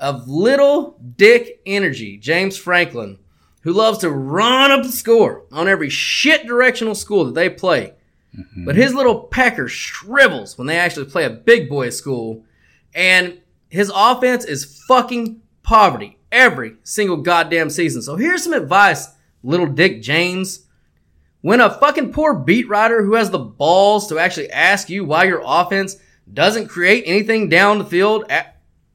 of 0.00 0.28
little 0.28 0.98
dick 1.16 1.60
energy, 1.64 2.16
James 2.16 2.56
Franklin, 2.56 3.18
who 3.64 3.72
loves 3.72 3.98
to 3.98 4.10
run 4.10 4.70
up 4.70 4.82
the 4.82 4.92
score 4.92 5.44
on 5.50 5.68
every 5.68 5.88
shit 5.88 6.46
directional 6.46 6.94
school 6.94 7.24
that 7.24 7.34
they 7.34 7.48
play. 7.48 7.94
Mm-hmm. 8.36 8.66
But 8.66 8.76
his 8.76 8.94
little 8.94 9.20
pecker 9.20 9.68
shrivels 9.68 10.56
when 10.56 10.66
they 10.66 10.76
actually 10.76 11.06
play 11.06 11.24
a 11.24 11.30
big 11.30 11.68
boy 11.68 11.90
school. 11.90 12.44
And 12.94 13.40
his 13.70 13.90
offense 13.94 14.44
is 14.44 14.84
fucking 14.86 15.40
poverty 15.62 16.18
every 16.30 16.76
single 16.82 17.16
goddamn 17.16 17.70
season. 17.70 18.02
So 18.02 18.16
here's 18.16 18.44
some 18.44 18.52
advice, 18.52 19.08
little 19.42 19.66
Dick 19.66 20.02
James. 20.02 20.66
When 21.40 21.60
a 21.60 21.70
fucking 21.70 22.12
poor 22.12 22.34
beat 22.34 22.68
writer 22.68 23.02
who 23.02 23.14
has 23.14 23.30
the 23.30 23.38
balls 23.38 24.08
to 24.08 24.18
actually 24.18 24.50
ask 24.50 24.90
you 24.90 25.04
why 25.04 25.24
your 25.24 25.42
offense 25.44 25.96
doesn't 26.30 26.68
create 26.68 27.04
anything 27.06 27.48
down 27.48 27.78
the 27.78 27.84
field 27.84 28.24
a- 28.30 28.46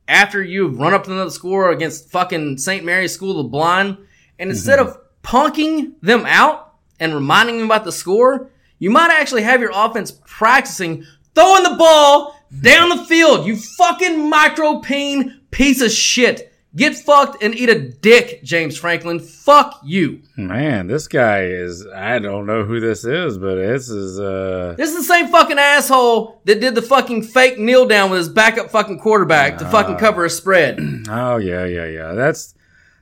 after 0.08 0.44
you've 0.44 0.80
run 0.80 0.94
up 0.94 1.04
to 1.04 1.10
the 1.12 1.30
score 1.30 1.72
against 1.72 2.10
fucking 2.10 2.58
St. 2.58 2.84
Mary's 2.84 3.14
School 3.14 3.32
of 3.32 3.38
the 3.38 3.44
Blind, 3.50 3.98
and 4.40 4.50
instead 4.50 4.80
of 4.80 4.98
punking 5.24 5.94
them 6.02 6.26
out 6.26 6.74
and 7.00 7.14
reminding 7.14 7.58
them 7.58 7.66
about 7.66 7.84
the 7.84 7.92
score, 7.92 8.50
you 8.80 8.90
might 8.90 9.12
actually 9.12 9.44
have 9.44 9.62
your 9.62 9.72
offense 9.74 10.12
practicing 10.26 11.06
throwing 11.36 11.64
the 11.64 11.76
ball 11.78 12.36
down 12.62 12.90
the 12.90 13.06
field. 13.06 13.46
You 13.46 13.56
fucking 13.56 14.30
micro 14.30 14.80
peen 14.80 15.42
piece 15.52 15.82
of 15.82 15.92
shit. 15.92 16.46
Get 16.76 16.96
fucked 16.96 17.42
and 17.42 17.56
eat 17.56 17.68
a 17.70 17.80
dick, 17.80 18.44
James 18.44 18.78
Franklin. 18.78 19.20
Fuck 19.20 19.80
you. 19.84 20.22
Man, 20.38 20.86
this 20.86 21.08
guy 21.08 21.46
is. 21.46 21.88
I 21.88 22.20
don't 22.20 22.46
know 22.46 22.64
who 22.64 22.80
this 22.80 23.06
is, 23.06 23.40
but 23.40 23.56
this 23.56 23.90
is. 23.90 24.20
uh 24.20 24.76
This 24.78 24.92
is 24.92 24.98
the 24.98 25.04
same 25.04 25.30
fucking 25.30 25.58
asshole 25.58 26.42
that 26.46 26.62
did 26.62 26.76
the 26.76 26.84
fucking 26.84 27.24
fake 27.24 27.58
kneel 27.58 27.88
down 27.88 28.12
with 28.12 28.20
his 28.20 28.30
backup 28.30 28.70
fucking 28.70 29.00
quarterback 29.00 29.58
to 29.58 29.66
fucking 29.66 29.98
cover 29.98 30.26
a 30.26 30.30
spread. 30.30 30.80
Oh 31.10 31.38
yeah, 31.38 31.66
yeah, 31.66 31.86
yeah. 31.88 32.12
That's 32.14 32.54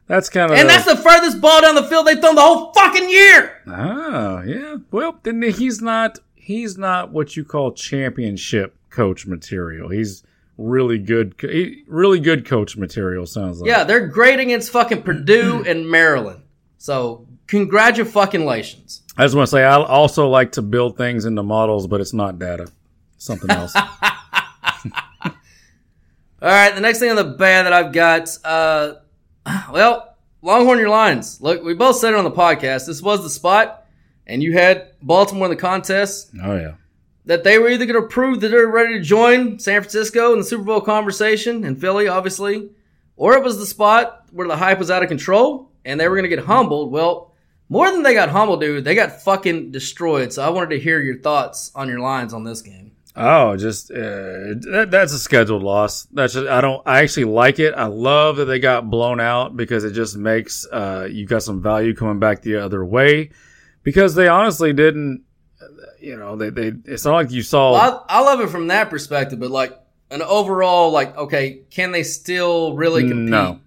that's 0.08 0.30
kind 0.30 0.52
of. 0.52 0.58
And 0.58 0.70
that's 0.70 0.86
the 0.86 0.96
furthest 0.96 1.42
ball 1.42 1.62
down 1.62 1.76
the 1.76 1.84
field 1.84 2.08
they've 2.08 2.20
thrown 2.20 2.36
the 2.36 2.42
whole 2.42 2.72
fucking 2.74 3.10
year. 3.10 3.62
Oh 3.68 4.42
yeah. 4.46 4.78
Well, 4.92 5.20
then 5.24 5.42
he's 5.42 5.82
not. 5.82 6.20
He's 6.36 6.78
not 6.78 7.12
what 7.12 7.36
you 7.36 7.44
call 7.44 7.74
championship 7.74 8.76
coach 8.90 9.28
material. 9.28 9.90
He's 9.90 10.24
really 10.58 10.98
good. 10.98 11.36
Really 11.88 12.20
good 12.20 12.46
coach 12.46 12.78
material. 12.78 13.26
Sounds 13.26 13.60
like. 13.60 13.68
Yeah, 13.68 13.84
they're 13.84 14.08
great 14.08 14.40
against 14.40 14.72
fucking 14.72 15.04
Purdue 15.04 15.64
and 15.68 15.90
Maryland. 15.90 16.44
So 16.78 17.28
congratulations. 17.48 19.02
I 19.18 19.24
just 19.24 19.36
want 19.36 19.48
to 19.48 19.52
say 19.52 19.64
I 19.64 19.76
also 19.76 20.30
like 20.30 20.54
to 20.54 20.62
build 20.62 20.96
things 20.98 21.26
into 21.26 21.44
models, 21.44 21.88
but 21.88 22.00
it's 22.02 22.14
not 22.14 22.40
data. 22.40 22.72
Something 23.18 23.50
else. 23.50 23.76
All 26.40 26.50
right, 26.50 26.74
the 26.74 26.82
next 26.82 27.00
thing 27.00 27.10
on 27.10 27.16
the 27.16 27.24
bad 27.24 27.66
that 27.66 27.74
I've 27.74 27.92
got, 27.92 28.30
uh, 28.46 28.94
well, 29.72 30.16
Longhorn 30.42 30.80
your 30.80 30.90
lines. 30.90 31.42
Look, 31.42 31.64
we 31.64 31.74
both 31.74 31.98
said 31.98 32.14
it 32.14 32.18
on 32.18 32.24
the 32.24 32.32
podcast. 32.32 32.86
This 32.86 33.02
was 33.02 33.24
the 33.24 33.30
spot, 33.30 33.86
and 34.26 34.44
you 34.44 34.54
had 34.54 34.92
Baltimore 35.02 35.46
in 35.46 35.52
the 35.52 35.58
contest. 35.58 36.32
oh 36.44 36.56
yeah. 36.56 36.74
That 37.26 37.44
they 37.44 37.60
were 37.60 37.68
either 37.68 37.86
going 37.86 38.02
to 38.02 38.08
prove 38.08 38.40
that 38.40 38.50
they're 38.50 38.68
ready 38.68 38.94
to 38.94 39.02
join 39.02 39.60
San 39.60 39.82
Francisco 39.82 40.32
in 40.32 40.40
the 40.40 40.46
Super 40.46 40.64
Bowl 40.64 40.80
conversation 40.80 41.66
and 41.66 41.80
Philly, 41.80 42.08
obviously, 42.08 42.70
or 43.18 43.34
it 43.34 43.44
was 43.44 43.58
the 43.58 43.66
spot 43.66 44.26
where 44.32 44.48
the 44.48 44.56
hype 44.56 44.80
was 44.80 44.90
out 44.90 45.04
of 45.04 45.10
control 45.10 45.70
and 45.84 46.00
they 46.00 46.08
were 46.08 46.16
going 46.16 46.30
to 46.30 46.34
get 46.34 46.46
humbled. 46.46 46.90
Well, 46.90 47.34
more 47.68 47.92
than 47.92 48.04
they 48.04 48.14
got 48.14 48.30
humbled, 48.30 48.62
dude, 48.62 48.86
they 48.86 48.96
got 48.96 49.22
fucking 49.24 49.72
destroyed. 49.72 50.32
So 50.32 50.42
I 50.42 50.50
wanted 50.50 50.70
to 50.70 50.80
hear 50.80 51.02
your 51.02 51.20
thoughts 51.20 51.70
on 51.76 51.90
your 51.90 52.00
lines 52.00 52.34
on 52.34 52.46
this 52.46 52.62
game. 52.62 52.94
Oh, 53.20 53.58
just 53.58 53.90
uh, 53.90 53.96
that, 53.96 54.90
that's 54.92 55.12
a 55.12 55.18
scheduled 55.18 55.64
loss. 55.64 56.04
That's 56.12 56.34
just, 56.34 56.48
I 56.48 56.62
don't. 56.62 56.84
I 56.86 57.00
actually 57.02 57.26
like 57.26 57.58
it. 57.58 57.74
I 57.74 57.86
love 57.86 58.38
that 58.38 58.46
they 58.46 58.60
got 58.60 58.92
blown 58.92 59.20
out 59.20 59.58
because 59.58 59.84
it 59.84 59.94
just 59.94 60.16
makes 60.16 60.68
uh, 60.72 61.08
you 61.10 61.26
got 61.26 61.42
some 61.42 61.60
value 61.62 61.96
coming 61.96 62.20
back 62.20 62.44
the 62.44 62.58
other 62.58 62.86
way. 62.86 63.32
Because 63.82 64.14
they 64.14 64.28
honestly 64.28 64.72
didn't. 64.72 65.24
You 66.00 66.18
know, 66.18 66.36
they 66.36 66.52
they. 66.52 66.74
It's 66.86 67.06
not 67.06 67.14
like 67.14 67.32
you 67.32 67.42
saw. 67.42 67.74
Well, 67.74 68.06
I, 68.08 68.20
I 68.20 68.22
love 68.22 68.40
it 68.40 68.50
from 68.50 68.68
that 68.68 68.92
perspective, 68.92 69.40
but 69.40 69.50
like 69.50 69.76
an 70.12 70.22
overall, 70.22 70.92
like 70.92 71.18
okay, 71.18 71.62
can 71.72 71.92
they 71.92 72.04
still 72.04 72.76
really 72.76 73.08
compete? 73.08 73.30
No, 73.30 73.60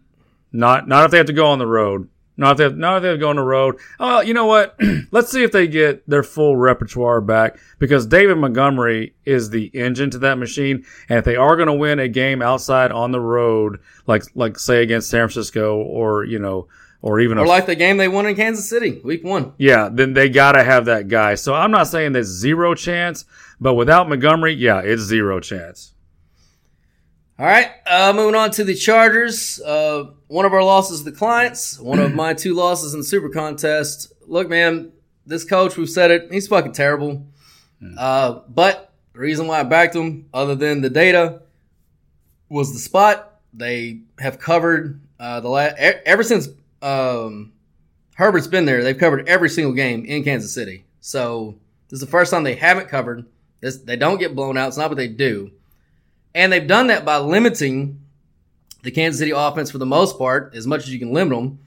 not 0.53 0.87
not 0.87 1.07
if 1.07 1.11
they 1.11 1.17
have 1.17 1.27
to 1.27 1.33
go 1.33 1.47
on 1.47 1.59
the 1.59 1.67
road. 1.67 2.09
Not 2.41 2.59
have, 2.59 2.75
not 2.75 2.97
if 2.97 3.03
they 3.03 3.19
go 3.19 3.29
on 3.29 3.37
the 3.37 3.43
road. 3.43 3.77
Oh, 4.01 4.23
you 4.23 4.33
know 4.33 4.47
what? 4.47 4.75
Let's 5.11 5.31
see 5.31 5.43
if 5.43 5.53
they 5.53 5.67
get 5.67 6.09
their 6.09 6.23
full 6.23 6.57
repertoire 6.57 7.21
back 7.21 7.59
because 7.79 8.07
David 8.07 8.39
Montgomery 8.39 9.15
is 9.27 9.51
the 9.51 9.67
engine 9.75 10.09
to 10.09 10.19
that 10.21 10.39
machine. 10.39 10.87
And 11.11 11.19
if 11.19 11.27
they 11.27 11.37
are 11.37 11.55
going 11.57 11.67
to 11.67 11.75
win 11.75 11.99
a 11.99 12.09
game 12.09 12.41
outside 12.41 12.93
on 12.93 13.13
the 13.13 13.21
road, 13.21 13.81
like 14.07 14.23
like 14.35 14.59
say 14.59 14.83
against 14.83 15.11
San 15.11 15.29
Francisco 15.29 15.83
or 15.83 16.25
you 16.25 16.39
know 16.39 16.67
or 17.03 17.21
even 17.21 17.37
or 17.37 17.45
a, 17.45 17.49
like 17.49 17.67
the 17.67 17.75
game 17.75 17.99
they 17.99 18.09
won 18.09 18.25
in 18.25 18.35
Kansas 18.35 18.67
City, 18.67 19.03
Week 19.05 19.23
One. 19.23 19.53
yeah, 19.59 19.91
then 19.93 20.15
they 20.15 20.31
got 20.31 20.53
to 20.53 20.65
have 20.65 20.87
that 20.87 21.09
guy. 21.09 21.35
So 21.35 21.55
I'm 21.55 21.71
not 21.71 21.89
saying 21.89 22.13
there's 22.13 22.27
zero 22.29 22.75
chance, 22.75 23.27
but 23.61 23.75
without 23.75 24.09
Montgomery, 24.09 24.55
yeah, 24.55 24.81
it's 24.81 25.03
zero 25.03 25.41
chance. 25.41 25.93
All 27.41 27.47
right, 27.47 27.71
uh, 27.87 28.13
moving 28.15 28.35
on 28.35 28.51
to 28.51 28.65
the 28.65 28.75
Chargers. 28.75 29.63
Uh, 29.63 30.11
one 30.27 30.45
of 30.45 30.53
our 30.53 30.63
losses 30.63 30.99
to 30.99 31.11
the 31.11 31.17
clients, 31.17 31.79
one 31.79 31.99
of 31.99 32.13
my 32.15 32.35
two 32.35 32.53
losses 32.53 32.93
in 32.93 33.01
the 33.01 33.05
Super 33.05 33.31
Contest. 33.31 34.13
Look, 34.27 34.51
man, 34.51 34.93
this 35.25 35.43
coach, 35.43 35.79
we've 35.79 35.89
said 35.89 36.11
it, 36.11 36.31
he's 36.31 36.49
fucking 36.49 36.73
terrible. 36.73 37.27
Uh, 37.97 38.41
but 38.47 38.93
the 39.15 39.21
reason 39.21 39.47
why 39.47 39.61
I 39.61 39.63
backed 39.63 39.97
him, 39.97 40.29
other 40.35 40.55
than 40.55 40.83
the 40.83 40.91
data, 40.91 41.41
was 42.51 42.75
the 42.75 42.79
spot. 42.79 43.41
They 43.55 44.01
have 44.19 44.39
covered 44.39 45.01
uh, 45.19 45.41
the 45.41 45.49
last 45.49 45.77
ever 45.79 46.23
since 46.23 46.47
um, 46.83 47.55
Herbert's 48.17 48.49
been 48.49 48.67
there. 48.67 48.85
They've 48.85 48.99
covered 48.99 49.27
every 49.31 49.49
single 49.49 49.73
game 49.73 50.05
in 50.05 50.25
Kansas 50.25 50.53
City. 50.53 50.85
So 51.01 51.55
this 51.89 52.01
is 52.03 52.05
the 52.05 52.11
first 52.11 52.33
time 52.33 52.43
they 52.43 52.57
haven't 52.57 52.89
covered. 52.89 53.25
This 53.61 53.79
they 53.79 53.97
don't 53.97 54.19
get 54.19 54.37
blown 54.37 54.59
out. 54.59 54.69
It's 54.69 54.77
not 54.77 54.91
what 54.91 54.99
they 54.99 55.09
do. 55.09 55.53
And 56.35 56.53
they've 56.53 56.67
done 56.67 56.89
that 56.89 57.05
by 57.05 57.19
limiting 57.19 58.01
the 58.83 58.91
Kansas 58.91 59.19
City 59.19 59.33
offense 59.33 59.71
for 59.71 59.79
the 59.79 59.87
most 59.87 60.19
part, 60.19 60.55
as 60.55 60.67
much 60.67 60.83
as 60.83 60.93
you 60.93 60.99
can 60.99 61.13
limit 61.13 61.37
them, 61.37 61.59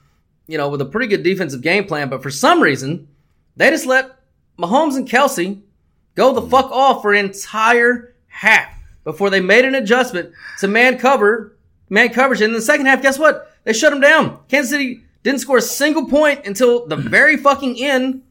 you 0.47 0.57
know, 0.57 0.69
with 0.69 0.81
a 0.81 0.85
pretty 0.85 1.07
good 1.07 1.23
defensive 1.23 1.61
game 1.61 1.85
plan. 1.85 2.09
But 2.09 2.23
for 2.23 2.31
some 2.31 2.61
reason, 2.61 3.07
they 3.55 3.69
just 3.69 3.85
let 3.85 4.19
Mahomes 4.57 4.95
and 4.95 5.07
Kelce 5.07 5.61
go 6.15 6.33
the 6.33 6.41
fuck 6.49 6.71
off 6.71 7.01
for 7.01 7.13
an 7.13 7.25
entire 7.25 8.15
half 8.27 8.73
before 9.03 9.29
they 9.29 9.41
made 9.41 9.65
an 9.65 9.75
adjustment 9.75 10.31
to 10.59 10.67
man 10.67 10.97
cover, 10.97 11.55
man 11.89 12.09
coverage. 12.09 12.41
And 12.41 12.49
in 12.49 12.55
the 12.55 12.61
second 12.61 12.85
half, 12.85 13.01
guess 13.01 13.19
what? 13.19 13.51
They 13.63 13.73
shut 13.73 13.91
them 13.91 14.01
down. 14.01 14.39
Kansas 14.47 14.71
City 14.71 15.03
didn't 15.23 15.39
score 15.39 15.57
a 15.57 15.61
single 15.61 16.07
point 16.07 16.45
until 16.45 16.87
the 16.87 16.95
very 16.97 17.37
fucking 17.37 17.81
end. 17.81 18.23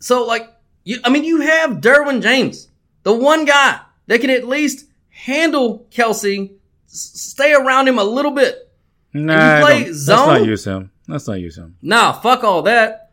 So, 0.00 0.24
like, 0.24 0.50
you, 0.84 0.98
I 1.04 1.10
mean, 1.10 1.24
you 1.24 1.40
have 1.42 1.80
Derwin 1.80 2.22
James, 2.22 2.68
the 3.02 3.12
one 3.12 3.44
guy 3.44 3.80
that 4.06 4.20
can 4.20 4.30
at 4.30 4.46
least 4.46 4.86
handle 5.24 5.86
Kelce, 5.90 6.50
s- 6.86 7.12
stay 7.14 7.52
around 7.52 7.88
him 7.88 7.98
a 7.98 8.04
little 8.04 8.32
bit. 8.32 8.70
Nah, 9.12 9.60
let's 9.62 10.06
not 10.06 10.44
use 10.44 10.64
him. 10.64 10.90
Let's 11.08 11.26
not 11.26 11.40
use 11.40 11.58
him. 11.58 11.76
Nah, 11.82 12.12
fuck 12.12 12.44
all 12.44 12.62
that. 12.62 13.10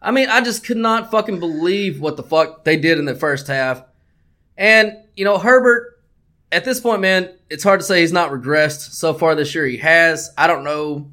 I 0.00 0.10
mean, 0.10 0.28
I 0.28 0.40
just 0.40 0.64
could 0.64 0.78
not 0.78 1.10
fucking 1.10 1.38
believe 1.38 2.00
what 2.00 2.16
the 2.16 2.22
fuck 2.22 2.64
they 2.64 2.76
did 2.76 2.98
in 2.98 3.04
the 3.04 3.14
first 3.14 3.46
half. 3.46 3.84
And, 4.56 4.96
you 5.14 5.24
know, 5.24 5.38
Herbert, 5.38 6.00
at 6.50 6.64
this 6.64 6.80
point, 6.80 7.00
man, 7.00 7.30
it's 7.48 7.62
hard 7.62 7.80
to 7.80 7.86
say 7.86 8.00
he's 8.00 8.12
not 8.12 8.30
regressed. 8.30 8.92
So 8.92 9.14
far 9.14 9.34
this 9.34 9.54
year, 9.54 9.66
he 9.66 9.76
has. 9.78 10.32
I 10.36 10.46
don't 10.46 10.64
know. 10.64 11.10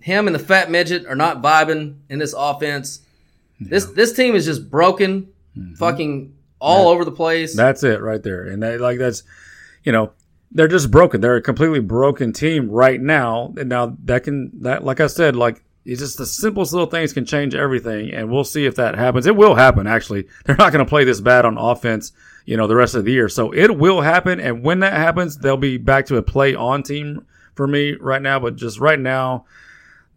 Him 0.00 0.28
and 0.28 0.34
the 0.34 0.40
fat 0.40 0.70
midget 0.70 1.06
are 1.06 1.16
not 1.16 1.42
vibing 1.42 1.96
in 2.08 2.18
this 2.18 2.34
offense. 2.36 3.00
This 3.60 3.86
this 3.86 4.12
team 4.12 4.36
is 4.36 4.44
just 4.44 4.70
broken, 4.70 5.32
mm-hmm. 5.56 5.74
fucking 5.74 6.34
all 6.60 6.88
over 6.88 7.04
the 7.04 7.10
place. 7.12 7.56
That's 7.56 7.82
it 7.82 8.00
right 8.00 8.22
there. 8.22 8.44
And 8.44 8.62
they, 8.62 8.78
like 8.78 8.98
that's, 8.98 9.24
you 9.84 9.92
know, 9.92 10.12
they're 10.50 10.68
just 10.68 10.90
broken. 10.90 11.20
They're 11.20 11.36
a 11.36 11.42
completely 11.42 11.80
broken 11.80 12.32
team 12.32 12.70
right 12.70 13.00
now. 13.00 13.52
And 13.58 13.68
now 13.68 13.96
that 14.04 14.24
can 14.24 14.62
that 14.62 14.84
like 14.84 15.00
I 15.00 15.06
said, 15.06 15.36
like 15.36 15.62
it's 15.84 16.00
just 16.00 16.18
the 16.18 16.26
simplest 16.26 16.72
little 16.72 16.88
things 16.88 17.12
can 17.12 17.24
change 17.24 17.54
everything. 17.54 18.12
And 18.12 18.30
we'll 18.30 18.44
see 18.44 18.66
if 18.66 18.76
that 18.76 18.94
happens. 18.94 19.26
It 19.26 19.36
will 19.36 19.54
happen. 19.54 19.86
Actually, 19.86 20.26
they're 20.44 20.56
not 20.56 20.72
going 20.72 20.84
to 20.84 20.88
play 20.88 21.04
this 21.04 21.20
bad 21.20 21.44
on 21.44 21.58
offense. 21.58 22.12
You 22.44 22.56
know, 22.56 22.66
the 22.66 22.76
rest 22.76 22.94
of 22.94 23.04
the 23.04 23.12
year. 23.12 23.28
So 23.28 23.52
it 23.52 23.76
will 23.76 24.00
happen. 24.00 24.40
And 24.40 24.62
when 24.62 24.80
that 24.80 24.94
happens, 24.94 25.36
they'll 25.36 25.58
be 25.58 25.76
back 25.76 26.06
to 26.06 26.16
a 26.16 26.22
play 26.22 26.54
on 26.54 26.82
team 26.82 27.26
for 27.54 27.66
me 27.66 27.92
right 27.92 28.22
now. 28.22 28.40
But 28.40 28.56
just 28.56 28.80
right 28.80 28.98
now, 28.98 29.44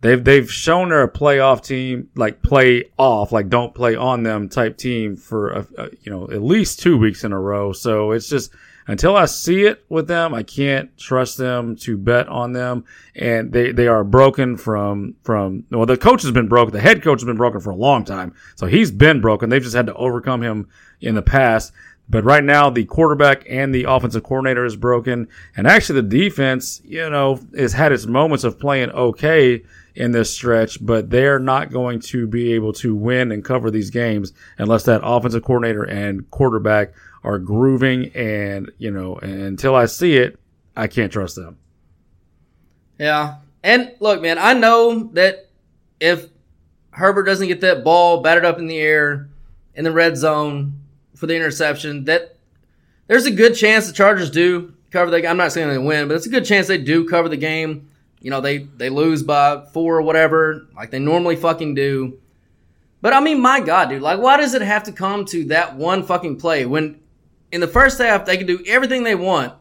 They've 0.02 0.24
they've 0.24 0.52
shown 0.52 0.90
they're 0.90 1.04
a 1.04 1.12
playoff 1.12 1.64
team, 1.64 2.10
like 2.16 2.42
play 2.42 2.86
off, 2.98 3.32
like 3.32 3.50
don't 3.50 3.74
play 3.74 3.96
on 3.96 4.24
them 4.24 4.50
type 4.50 4.78
team 4.78 5.16
for 5.16 5.52
a, 5.52 5.68
a, 5.78 5.90
you 6.02 6.12
know 6.12 6.30
at 6.32 6.42
least 6.42 6.80
two 6.80 6.98
weeks 6.98 7.24
in 7.24 7.32
a 7.32 7.40
row. 7.40 7.72
So 7.72 8.12
it's 8.12 8.28
just 8.28 8.52
until 8.88 9.16
I 9.16 9.26
see 9.26 9.64
it 9.64 9.86
with 9.90 10.08
them, 10.08 10.34
I 10.34 10.44
can't 10.44 10.96
trust 10.98 11.38
them 11.38 11.76
to 11.78 11.98
bet 11.98 12.28
on 12.28 12.54
them. 12.54 12.86
And 13.16 13.52
they 13.52 13.72
they 13.72 13.88
are 13.88 14.04
broken 14.04 14.58
from 14.58 15.16
from 15.24 15.66
well 15.72 15.86
the 15.86 15.98
coach 15.98 16.24
has 16.24 16.32
been 16.32 16.48
broken, 16.48 16.74
the 16.74 16.82
head 16.82 17.02
coach 17.02 17.22
has 17.22 17.26
been 17.26 17.38
broken 17.38 17.62
for 17.62 17.72
a 17.72 17.76
long 17.76 18.06
time, 18.06 18.34
so 18.56 18.66
he's 18.68 18.92
been 18.92 19.22
broken. 19.22 19.50
They've 19.50 19.62
just 19.62 19.76
had 19.76 19.88
to 19.88 19.96
overcome 19.96 20.42
him 20.42 20.68
in 21.00 21.16
the 21.16 21.22
past. 21.22 21.74
But 22.10 22.26
right 22.26 22.44
now, 22.44 22.70
the 22.70 22.84
quarterback 22.84 23.46
and 23.50 23.74
the 23.74 23.86
offensive 23.86 24.24
coordinator 24.24 24.66
is 24.66 24.76
broken. 24.76 25.30
And 25.56 25.66
actually, 25.66 26.02
the 26.02 26.10
defense, 26.10 26.82
you 26.84 27.10
know, 27.10 27.40
has 27.56 27.72
had 27.72 27.94
its 27.94 28.06
moments 28.06 28.44
of 28.44 28.60
playing 28.60 28.90
okay 28.92 29.64
in 29.96 30.12
this 30.12 30.30
stretch, 30.30 30.84
but 30.86 31.10
they're 31.10 31.40
not 31.40 31.72
going 31.72 32.00
to 32.00 32.28
be 32.28 32.54
able 32.54 32.74
to 32.74 32.96
win 32.96 33.32
and 33.32 33.44
cover 33.44 33.72
these 33.72 33.90
games 33.90 34.34
unless 34.58 34.84
that 34.84 35.02
offensive 35.04 35.44
coordinator 35.44 35.84
and 35.84 36.30
quarterback 36.32 36.94
are 37.24 37.40
grooving. 37.40 38.12
And, 38.16 38.72
you 38.78 38.92
know, 38.92 39.16
until 39.18 39.76
I 39.76 39.86
see 39.86 40.18
it, 40.18 40.40
I 40.76 40.88
can't 40.88 41.12
trust 41.12 41.36
them. 41.36 41.58
Yeah. 42.98 43.38
And 43.64 43.94
look, 44.00 44.22
man, 44.22 44.38
I 44.38 44.54
know 44.54 45.10
that 45.14 45.50
if 46.00 46.28
Herbert 46.92 47.24
doesn't 47.24 47.48
get 47.48 47.62
that 47.62 47.84
ball 47.84 48.22
batted 48.22 48.46
up 48.46 48.60
in 48.60 48.68
the 48.68 48.80
air 48.80 49.30
in 49.76 49.84
the 49.84 49.92
red 49.92 50.18
zone 50.18 50.82
for 51.16 51.28
the 51.28 51.36
interception, 51.36 52.06
that 52.06 52.38
there's 53.08 53.26
a 53.26 53.32
good 53.32 53.56
chance 53.56 53.88
the 53.88 53.94
Chargers 53.94 54.32
do 54.32 54.74
cover 54.90 55.12
the 55.12 55.28
I'm 55.28 55.38
not 55.38 55.52
saying 55.52 55.70
they 55.70 55.78
win, 55.78 56.08
but 56.08 56.16
it's 56.16 56.26
a 56.26 56.30
good 56.30 56.46
chance 56.46 56.68
they 56.68 56.78
do 56.78 57.08
cover 57.08 57.30
the 57.30 57.38
game. 57.38 57.90
You 58.20 58.30
know, 58.30 58.42
they 58.42 58.60
they 58.60 58.90
lose 58.90 59.24
by 59.24 59.66
four 59.74 59.98
or 59.98 60.02
whatever, 60.02 60.68
like 60.76 60.92
they 60.92 61.00
normally 61.00 61.36
fucking 61.36 61.74
do. 61.76 62.20
But 63.02 63.14
I 63.14 63.20
mean, 63.20 63.42
my 63.42 63.60
God, 63.62 63.90
dude, 63.90 64.02
like 64.02 64.20
why 64.20 64.38
does 64.38 64.54
it 64.54 64.62
have 64.62 64.84
to 64.84 64.92
come 64.92 65.26
to 65.26 65.46
that 65.46 65.76
one 65.76 66.04
fucking 66.04 66.38
play 66.38 66.66
when 66.66 67.01
in 67.52 67.62
the 67.62 67.68
first 67.68 67.98
half 68.00 68.26
they 68.26 68.38
can 68.38 68.48
do 68.48 68.64
everything 68.68 69.04
they 69.04 69.16
want, 69.16 69.54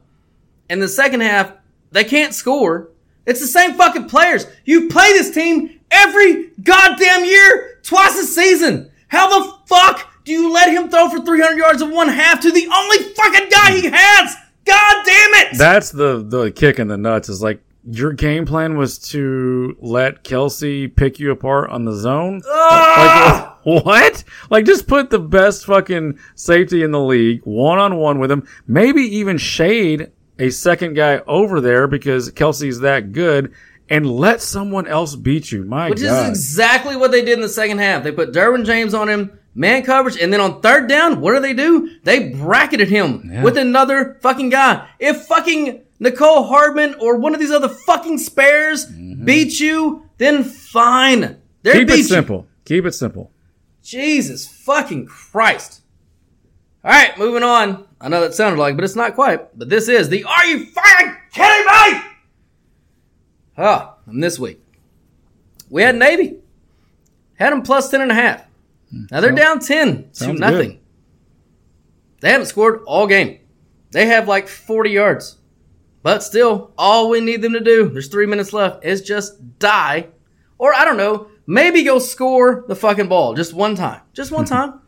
In 0.69 0.81
the 0.81 0.89
second 0.89 1.21
half 1.21 1.53
they 1.91 2.05
can't 2.05 2.35
score? 2.35 2.91
It's 3.27 3.41
the 3.41 3.47
same 3.47 3.75
fucking 3.75 4.09
players. 4.09 4.47
You 4.65 4.89
play 4.89 5.13
this 5.13 5.31
team 5.31 5.81
every 5.91 6.51
goddamn 6.63 7.25
year, 7.25 7.81
twice 7.83 8.19
a 8.19 8.25
season. 8.25 8.91
How 9.09 9.29
the 9.29 9.59
fuck 9.67 10.25
do 10.25 10.33
you 10.33 10.53
let 10.53 10.71
him 10.73 10.89
throw 10.89 11.09
for 11.09 11.21
300 11.21 11.57
yards 11.57 11.83
in 11.83 11.91
one 11.91 12.09
half 12.09 12.41
to 12.41 12.51
the 12.51 12.69
only 12.73 12.99
fucking 13.15 13.49
guy 13.51 13.73
he 13.73 13.91
has? 13.93 14.37
God 14.65 15.05
damn 15.05 15.35
it! 15.35 15.59
That's 15.59 15.91
the 15.91 16.23
the 16.27 16.51
kick 16.51 16.79
in 16.79 16.89
the 16.89 16.97
nuts. 16.97 17.29
Is 17.29 17.43
like 17.43 17.63
your 17.89 18.13
game 18.13 18.45
plan 18.47 18.77
was 18.77 18.99
to 19.11 19.77
let 19.81 20.23
Kelce 20.25 20.95
pick 20.95 21.19
you 21.19 21.31
apart 21.31 21.71
on 21.71 21.85
the 21.85 21.95
zone. 21.95 22.43
Ah! 22.47 23.59
Like, 23.65 23.85
what? 23.85 24.25
Like 24.51 24.65
just 24.67 24.87
put 24.87 25.11
the 25.11 25.19
best 25.19 25.67
fucking 25.67 26.19
safety 26.35 26.83
in 26.83 26.91
the 26.91 27.01
league 27.01 27.41
one 27.45 27.79
on 27.79 27.97
one 27.97 28.19
with 28.19 28.31
him. 28.31 28.47
Maybe 28.67 29.03
even 29.17 29.39
shade 29.39 30.11
a 30.39 30.51
second 30.51 30.95
guy 30.95 31.19
over 31.27 31.61
there 31.61 31.87
because 31.87 32.31
Kelce's 32.31 32.81
that 32.81 33.13
good. 33.13 33.53
and 33.89 34.09
let 34.09 34.41
someone 34.41 34.87
else 34.87 35.17
beat 35.17 35.51
you. 35.51 35.65
My 35.65 35.91
Which 35.91 36.01
God. 36.01 36.23
is 36.25 36.29
exactly 36.29 36.97
what 36.97 37.11
they 37.11 37.23
did 37.25 37.35
in 37.35 37.41
the 37.41 37.49
second 37.49 37.79
half. 37.79 38.05
They 38.05 38.13
put 38.13 38.33
Derwin 38.33 38.65
James 38.65 38.95
on 38.95 39.09
him, 39.09 39.37
man 39.55 39.83
coverage, 39.83 40.17
and 40.17 40.33
then 40.33 40.41
on 40.41 40.61
third 40.61 40.89
down, 40.89 41.21
what 41.21 41.35
do 41.35 41.41
they 41.41 41.55
do? 41.55 41.91
They 42.05 42.29
bracketed 42.31 42.89
him 42.89 43.29
Yeah. 43.33 43.43
with 43.43 43.57
another 43.59 44.17
fucking 44.23 44.51
guy. 44.51 44.87
If 45.01 45.23
fucking 45.27 45.83
Mecole 46.01 46.49
Hardman 46.49 46.95
or 47.01 47.17
one 47.17 47.35
of 47.35 47.41
these 47.41 47.51
other 47.51 47.69
fucking 47.69 48.19
spares 48.19 48.87
beat 48.87 49.61
you, 49.61 50.09
then 50.19 50.45
fine. 50.45 51.41
They 51.63 51.71
Mm-hmm. 51.73 51.79
Keep 51.81 51.91
it 51.91 51.97
you. 51.99 52.03
simple. 52.05 52.47
Keep 52.65 52.87
it 52.87 52.93
simple. 52.95 53.31
Jesus 53.83 54.47
fucking 54.47 55.07
Christ. 55.07 55.83
All 56.83 56.91
right, 56.91 57.17
moving 57.19 57.43
on. 57.43 57.85
I 58.01 58.09
know 58.09 58.23
that 58.23 58.35
sounded 58.35 58.59
like, 58.59 58.77
but 58.77 58.85
it's 58.85 58.97
not 58.97 59.15
quite. 59.15 59.59
But 59.59 59.69
this 59.69 59.89
is 59.89 60.09
the 60.09 60.25
Are 60.25 60.47
You 60.47 60.65
Fucking 60.67 61.17
Kidding 61.33 61.67
Me? 61.67 62.01
Oh, 63.59 63.95
and 64.07 64.23
this 64.23 64.39
week 64.39 64.63
we 65.69 65.83
had 65.83 65.97
Navy. 65.97 66.37
Had 67.35 67.53
them 67.53 67.63
plus 67.63 67.91
10 67.91 68.01
and 68.03 68.11
a 68.11 68.15
half. 68.15 68.45
Now 69.11 69.21
they're 69.21 69.33
down 69.33 69.61
10 69.61 70.11
to 70.15 70.33
nothing. 70.33 70.71
good. 70.71 70.79
They 72.21 72.31
haven't 72.31 72.47
scored 72.47 72.81
all 72.87 73.07
game. 73.07 73.39
They 73.93 74.07
have 74.07 74.29
like 74.29 74.49
40 74.49 74.91
yards. 74.91 75.37
But 76.03 76.23
still, 76.23 76.73
all 76.79 77.11
we 77.11 77.21
need 77.21 77.43
them 77.43 77.53
to 77.53 77.61
do, 77.61 77.89
there's 77.89 78.09
three 78.09 78.27
minutes 78.27 78.53
left, 78.53 78.85
is 78.85 79.03
just 79.03 79.59
die. 79.59 80.09
Or 80.59 80.75
I 80.75 80.85
don't 80.85 80.97
know, 80.97 81.29
maybe 81.47 81.83
go 81.83 81.99
score 81.99 82.65
the 82.69 82.75
fucking 82.75 83.09
ball 83.09 83.35
just 83.35 83.53
one 83.53 83.75
time. 83.75 84.01
Just 84.13 84.33
one 84.33 84.45
time. 84.47 84.81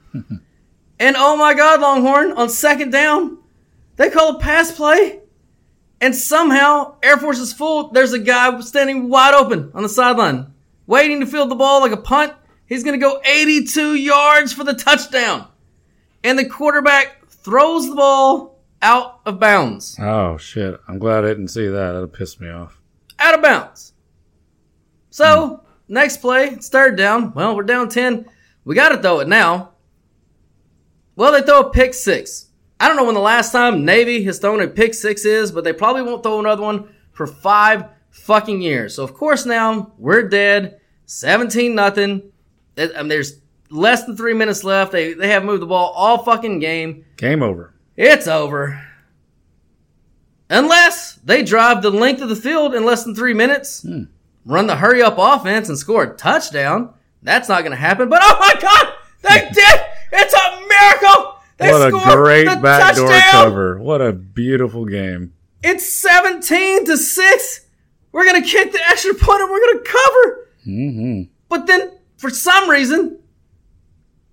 and 0.99 1.17
oh 1.19 1.37
my 1.37 1.55
God, 1.55 1.81
Longhorn, 1.81 2.33
on 2.33 2.49
second 2.49 2.91
down, 2.91 3.39
they 3.97 4.11
call 4.11 4.37
a 4.37 4.41
pass 4.41 4.73
play. 4.73 5.21
And 6.01 6.17
somehow, 6.17 6.97
Air 7.03 7.17
Force 7.17 7.39
is 7.39 7.53
full. 7.53 7.91
There's 7.91 8.13
a 8.13 8.19
guy 8.19 8.59
standing 8.61 9.09
wide 9.09 9.35
open 9.35 9.71
on 9.73 9.85
the 9.85 9.89
sideline, 9.89 10.53
waiting 10.87 11.21
to 11.21 11.27
field 11.27 11.49
the 11.51 11.55
ball 11.55 11.81
like 11.81 11.93
a 11.93 11.97
punt. 11.97 12.33
He's 12.67 12.83
going 12.83 12.99
to 12.99 13.07
go 13.07 13.21
82 13.25 13.95
yards 13.95 14.53
for 14.53 14.65
the 14.65 14.75
touchdown. 14.75 15.47
And 16.25 16.39
the 16.39 16.49
quarterback 16.49 17.29
throws 17.29 17.89
the 17.89 17.95
ball 17.95 18.52
out 18.83 19.21
of 19.25 19.41
bounds. 19.41 19.97
Oh 19.99 20.37
shit! 20.37 20.79
I'm 20.89 20.99
glad 20.99 21.25
I 21.25 21.29
didn't 21.29 21.49
see 21.49 21.69
that. 21.69 21.93
That'll 21.93 22.09
piss 22.09 22.39
me 22.41 22.51
off. 22.51 22.81
Out 23.19 23.35
of 23.35 23.43
bounds. 23.43 23.93
So, 25.11 25.63
next 25.89 26.19
play, 26.19 26.49
it's 26.49 26.69
third 26.69 26.97
down. 26.97 27.35
Well, 27.35 27.55
we're 27.55 27.65
down 27.65 27.91
10. 27.91 28.27
We 28.65 28.75
got 28.75 28.89
to 28.91 28.99
throw 28.99 29.21
it 29.21 29.29
now. 29.29 29.73
Well, 31.17 31.33
they 31.33 31.43
throw 31.43 31.61
a 31.61 31.71
pick 31.71 31.93
six. 31.93 32.49
I 32.81 32.89
don't 32.89 32.97
know 32.97 33.05
when 33.05 33.15
the 33.15 33.21
last 33.21 33.53
time 33.53 33.85
Navy 33.85 34.25
has 34.25 34.39
thrown 34.39 34.63
a 34.63 34.69
pick 34.69 34.95
six 34.95 35.25
is, 35.25 35.53
but 35.53 35.65
they 35.65 35.73
probably 35.73 36.03
won't 36.03 36.23
throw 36.23 36.41
another 36.41 36.63
one 36.63 36.95
for 37.13 37.27
five 37.27 37.85
fucking 38.11 38.63
years. 38.63 38.95
So, 38.95 39.05
of 39.05 39.13
course, 39.15 39.45
now 39.45 39.93
we're 39.99 40.29
dead. 40.29 40.81
17 41.07 41.75
nothing. 41.75 42.33
I 42.79 42.87
mean, 42.87 43.09
there's 43.09 43.41
less 43.71 44.05
than 44.05 44.17
three 44.17 44.35
minutes 44.35 44.65
left. 44.65 44.93
They, 44.93 45.13
they 45.13 45.29
have 45.29 45.45
moved 45.45 45.63
the 45.63 45.67
ball 45.67 45.93
all 45.95 46.25
fucking 46.25 46.59
game. 46.59 47.05
Game 47.19 47.43
over. 47.43 47.72
It's 47.97 48.27
over. 48.27 48.81
Unless 50.49 51.15
they 51.25 51.43
drive 51.43 51.83
the 51.83 51.91
length 51.91 52.21
of 52.21 52.29
the 52.29 52.37
field 52.37 52.75
in 52.75 52.85
less 52.85 53.05
than 53.05 53.15
three 53.15 53.35
minutes, 53.35 53.87
run 54.45 54.67
the 54.67 54.77
hurry 54.77 55.03
up 55.03 55.17
offense 55.19 55.69
and 55.69 55.79
score 55.79 56.03
a 56.05 56.17
touchdown. 56.17 56.93
That's 57.23 57.49
not 57.49 57.61
going 57.61 57.71
to 57.73 57.77
happen. 57.77 58.09
But 58.09 58.21
oh 58.23 58.37
my 58.39 58.55
God, 58.61 58.95
they 59.23 59.49
did! 59.55 59.81
It's 60.13 60.35
a 60.35 60.61
miracle! 60.69 61.37
They 61.57 61.71
what 61.71 61.89
a 61.89 62.17
great 62.17 62.47
backdoor 62.61 63.09
touchdown! 63.09 63.31
cover. 63.31 63.79
What 63.79 64.03
a 64.03 64.13
beautiful 64.13 64.85
game. 64.85 65.33
It's 65.63 65.89
17 65.89 66.87
to 66.87 66.97
6. 66.97 67.67
We're 68.11 68.25
going 68.25 68.43
to 68.43 68.49
kick 68.49 68.73
the 68.73 68.81
extra 68.89 69.15
point 69.15 69.41
and 69.43 69.51
we're 69.51 69.61
going 69.61 69.79
to 69.79 69.91
cover. 69.91 70.49
Mm-hmm. 70.67 71.23
But 71.49 71.67
then, 71.67 71.93
for 72.17 72.31
some 72.31 72.69
reason, 72.69 73.21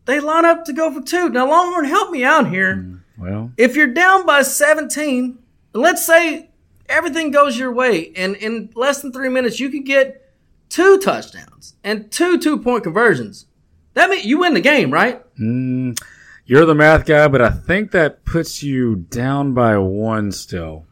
they 0.06 0.20
line 0.20 0.46
up 0.46 0.66
to 0.66 0.74
go 0.74 0.92
for 0.92 1.02
two. 1.02 1.30
Now, 1.30 1.48
Longhorn, 1.48 1.86
help 1.86 2.12
me 2.12 2.24
out 2.24 2.50
here. 2.50 2.99
Well, 3.20 3.52
If 3.58 3.76
you're 3.76 3.88
down 3.88 4.26
by 4.26 4.42
17, 4.44 5.38
let's 5.74 6.06
say 6.06 6.50
everything 6.88 7.32
goes 7.32 7.58
your 7.58 7.72
way, 7.74 8.12
and 8.16 8.36
in 8.36 8.70
less 8.76 9.02
than 9.02 9.12
three 9.12 9.30
minutes, 9.30 9.60
you 9.60 9.70
can 9.70 9.84
get 9.84 10.34
two 10.70 10.98
touchdowns 11.00 11.76
and 11.84 12.12
two 12.12 12.38
two 12.40 12.58
point 12.60 12.84
conversions. 12.84 13.46
That 13.94 14.10
means 14.10 14.26
you 14.26 14.40
win 14.40 14.54
the 14.54 14.62
game, 14.62 14.92
right? 14.92 15.22
mm, 15.38 16.00
you're 16.46 16.66
the 16.66 16.76
math 16.76 17.06
guy, 17.06 17.28
but 17.28 17.42
I 17.42 17.50
think 17.50 17.92
that 17.92 18.24
puts 18.26 18.64
you 18.64 18.96
down 18.96 19.54
by 19.54 19.78
one 19.78 20.32
still. 20.32 20.86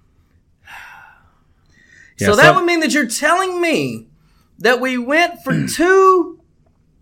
Yeah, 2.20 2.30
so 2.30 2.36
that 2.36 2.56
would 2.56 2.66
mean 2.66 2.80
that 2.80 2.96
you're 2.96 3.06
telling 3.08 3.62
me 3.62 4.08
that 4.58 4.82
we 4.82 4.98
went 4.98 5.44
for 5.44 5.68
two 5.76 6.42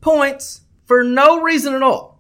points 0.02 0.62
for 0.84 1.06
no 1.06 1.42
reason 1.42 1.74
at 1.74 1.82
all. 1.82 2.20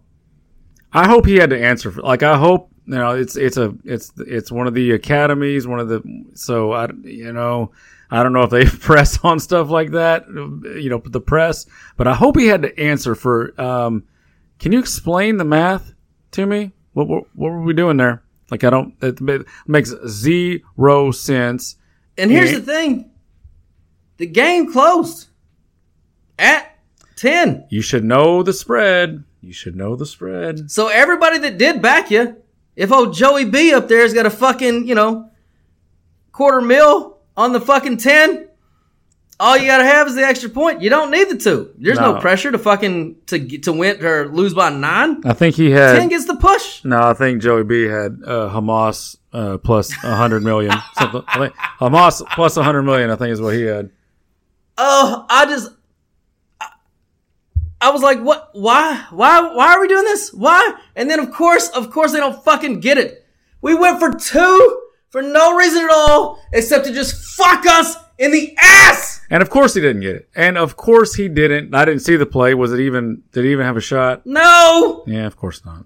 I 0.93 1.07
hope 1.07 1.25
he 1.25 1.35
had 1.35 1.49
to 1.49 1.61
answer 1.61 1.91
for 1.91 2.01
like 2.01 2.23
I 2.23 2.37
hope 2.37 2.71
you 2.87 2.95
know 2.95 3.11
it's 3.15 3.35
it's 3.35 3.57
a 3.57 3.73
it's 3.83 4.11
it's 4.17 4.51
one 4.51 4.67
of 4.67 4.73
the 4.73 4.91
academies 4.91 5.65
one 5.67 5.79
of 5.79 5.87
the 5.89 6.01
so 6.33 6.71
I 6.71 6.89
you 7.03 7.31
know 7.33 7.71
I 8.11 8.21
don't 8.23 8.33
know 8.33 8.43
if 8.43 8.49
they 8.51 8.65
press 8.89 9.19
on 9.23 9.39
stuff 9.39 9.69
like 9.69 9.91
that 9.91 10.27
you 10.29 10.89
know 10.89 11.01
the 11.03 11.21
press 11.21 11.65
but 11.97 12.07
I 12.07 12.13
hope 12.13 12.37
he 12.37 12.47
had 12.47 12.61
to 12.63 12.79
answer 12.79 13.15
for 13.15 13.59
um 13.59 14.03
can 14.59 14.71
you 14.71 14.79
explain 14.79 15.37
the 15.37 15.43
math 15.45 15.93
to 16.31 16.45
me? 16.45 16.71
What 16.93 17.07
what, 17.07 17.23
what 17.35 17.51
were 17.51 17.61
we 17.61 17.73
doing 17.73 17.97
there? 17.97 18.23
Like 18.51 18.63
I 18.63 18.69
don't 18.69 18.93
it 19.01 19.19
ma- 19.19 19.39
makes 19.67 19.93
zero 20.07 21.11
sense. 21.11 21.75
And 22.17 22.29
here's 22.31 22.51
Yeah. 22.51 22.59
the 22.59 22.65
thing. 22.65 23.11
The 24.17 24.27
game 24.27 24.71
closed 24.71 25.27
at 26.39 26.77
10. 27.17 27.65
you 27.69 27.81
should 27.81 28.03
know 28.03 28.43
the 28.43 28.53
spread. 28.53 29.23
You 29.41 29.53
should 29.53 29.75
know 29.75 29.95
the 29.95 30.05
spread. 30.05 30.69
So 30.71 30.87
everybody 30.87 31.37
that 31.39 31.57
did 31.57 31.81
back 31.81 32.09
you, 32.11 32.35
if 32.75 32.91
old 32.91 33.13
Joey 33.13 33.45
B 33.45 33.73
up 33.73 33.87
there's 33.87 34.13
got 34.13 34.25
a 34.25 34.29
fucking, 34.29 34.87
you 34.87 34.95
know, 34.95 35.29
quarter 36.31 36.61
mil 36.61 37.17
on 37.37 37.53
the 37.53 37.59
fucking 37.61 37.97
10, 37.97 38.47
all 39.39 39.57
you 39.57 39.65
gotta 39.67 39.83
have 39.83 40.07
is 40.07 40.15
the 40.15 40.23
extra 40.23 40.49
point. 40.49 40.81
You 40.81 40.89
don't 40.89 41.11
need 41.11 41.29
the 41.29 41.37
two. 41.37 41.71
There's 41.77 41.99
no, 41.99 42.13
No. 42.13 42.21
pressure 42.21 42.51
to 42.51 42.57
fucking, 42.57 43.17
to, 43.27 43.57
to 43.59 43.73
win 43.73 44.03
or 44.05 44.27
lose 44.27 44.53
by 44.53 44.69
nine. 44.69 45.21
I 45.25 45.33
think 45.33 45.55
he 45.55 45.71
had 45.71 45.97
10 45.97 46.07
gets 46.09 46.25
the 46.25 46.35
push. 46.35 46.83
No, 46.85 47.01
I 47.01 47.13
think 47.13 47.41
Joey 47.41 47.63
B 47.63 47.83
had 47.83 48.19
uh, 48.25 48.49
Hamas 48.53 49.17
uh, 49.33 49.57
plus 49.57 49.91
a 50.05 50.15
hundred 50.15 50.43
million. 50.43 50.73
something. 50.97 51.23
I 51.27 51.37
think 51.39 51.53
Hamas 51.79 52.25
plus 52.33 52.55
a 52.55 52.63
hundred 52.63 52.83
million. 52.83 53.09
I 53.09 53.17
think 53.17 53.31
is 53.33 53.41
what 53.41 53.53
he 53.55 53.63
had. 53.63 53.89
Oh, 54.77 55.25
I 55.29 55.45
just, 55.45 55.71
I 57.81 57.91
was 57.91 58.01
like, 58.01 58.19
what, 58.19 58.49
why, 58.53 59.05
why, 59.11 59.41
why 59.53 59.73
are 59.73 59.81
we 59.81 59.87
doing 59.87 60.03
this? 60.05 60.33
Why? 60.33 60.73
And 60.95 61.09
then 61.09 61.19
of 61.19 61.31
course, 61.31 61.69
of 61.69 61.91
course 61.91 62.11
they 62.13 62.19
don't 62.19 62.43
fucking 62.43 62.79
get 62.79 62.97
it. 62.97 63.25
We 63.61 63.75
went 63.75 63.99
for 63.99 64.11
two 64.13 64.81
for 65.09 65.21
no 65.21 65.55
reason 65.55 65.83
at 65.83 65.89
all, 65.91 66.39
except 66.53 66.85
to 66.85 66.93
just 66.93 67.15
fuck 67.35 67.65
us 67.65 67.95
in 68.17 68.31
the 68.31 68.55
ass. 68.61 69.21
And 69.29 69.41
of 69.41 69.49
course 69.49 69.73
he 69.73 69.81
didn't 69.81 70.01
get 70.01 70.15
it. 70.15 70.29
And 70.35 70.57
of 70.57 70.77
course 70.77 71.15
he 71.15 71.27
didn't. 71.27 71.73
I 71.75 71.83
didn't 71.85 72.01
see 72.01 72.15
the 72.15 72.25
play. 72.25 72.53
Was 72.53 72.71
it 72.73 72.79
even? 72.79 73.23
Did 73.31 73.45
he 73.45 73.51
even 73.51 73.65
have 73.65 73.77
a 73.77 73.81
shot? 73.81 74.25
No, 74.25 75.03
Yeah, 75.07 75.25
of 75.25 75.35
course 75.35 75.63
not. 75.65 75.85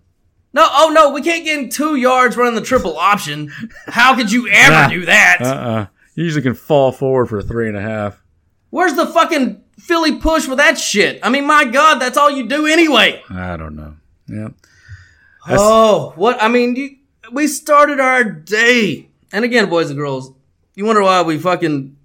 no, 0.53 0.67
oh 0.69 0.91
no, 0.93 1.11
we 1.11 1.21
can't 1.21 1.43
get 1.45 1.57
in 1.59 1.69
two 1.69 1.95
yards 1.95 2.37
running 2.37 2.55
the 2.55 2.61
triple 2.61 2.97
option. 2.97 3.51
How 3.87 4.15
could 4.15 4.31
you 4.31 4.47
ever 4.47 4.71
Nah. 4.73 4.87
do 4.89 5.05
that? 5.05 5.37
Uh 5.41 5.45
uh 5.47 5.85
You 6.15 6.25
usually 6.25 6.43
can 6.43 6.53
fall 6.53 6.91
forward 6.91 7.27
for 7.27 7.41
three 7.41 7.67
and 7.67 7.77
a 7.77 7.81
half. 7.81 8.21
Where's 8.71 8.93
the 8.93 9.07
fucking 9.07 9.63
Philly 9.79 10.17
push 10.17 10.47
with 10.47 10.57
that 10.57 10.77
shit? 10.77 11.19
I 11.23 11.29
mean, 11.29 11.45
my 11.45 11.65
God, 11.65 11.99
that's 11.99 12.17
all 12.17 12.29
you 12.29 12.47
do 12.47 12.65
anyway. 12.67 13.21
I 13.29 13.57
don't 13.57 13.75
know. 13.75 13.95
Yeah. 14.27 14.49
Oh, 15.47 16.13
what? 16.15 16.41
I 16.41 16.47
mean, 16.47 16.75
you, 16.75 16.97
we 17.31 17.47
started 17.47 17.99
our 17.99 18.23
day. 18.23 19.07
And 19.31 19.45
again, 19.45 19.69
boys 19.69 19.89
and 19.89 19.97
girls, 19.97 20.31
you 20.75 20.85
wonder 20.85 21.01
why 21.01 21.21
we 21.21 21.37
fucking 21.39 21.95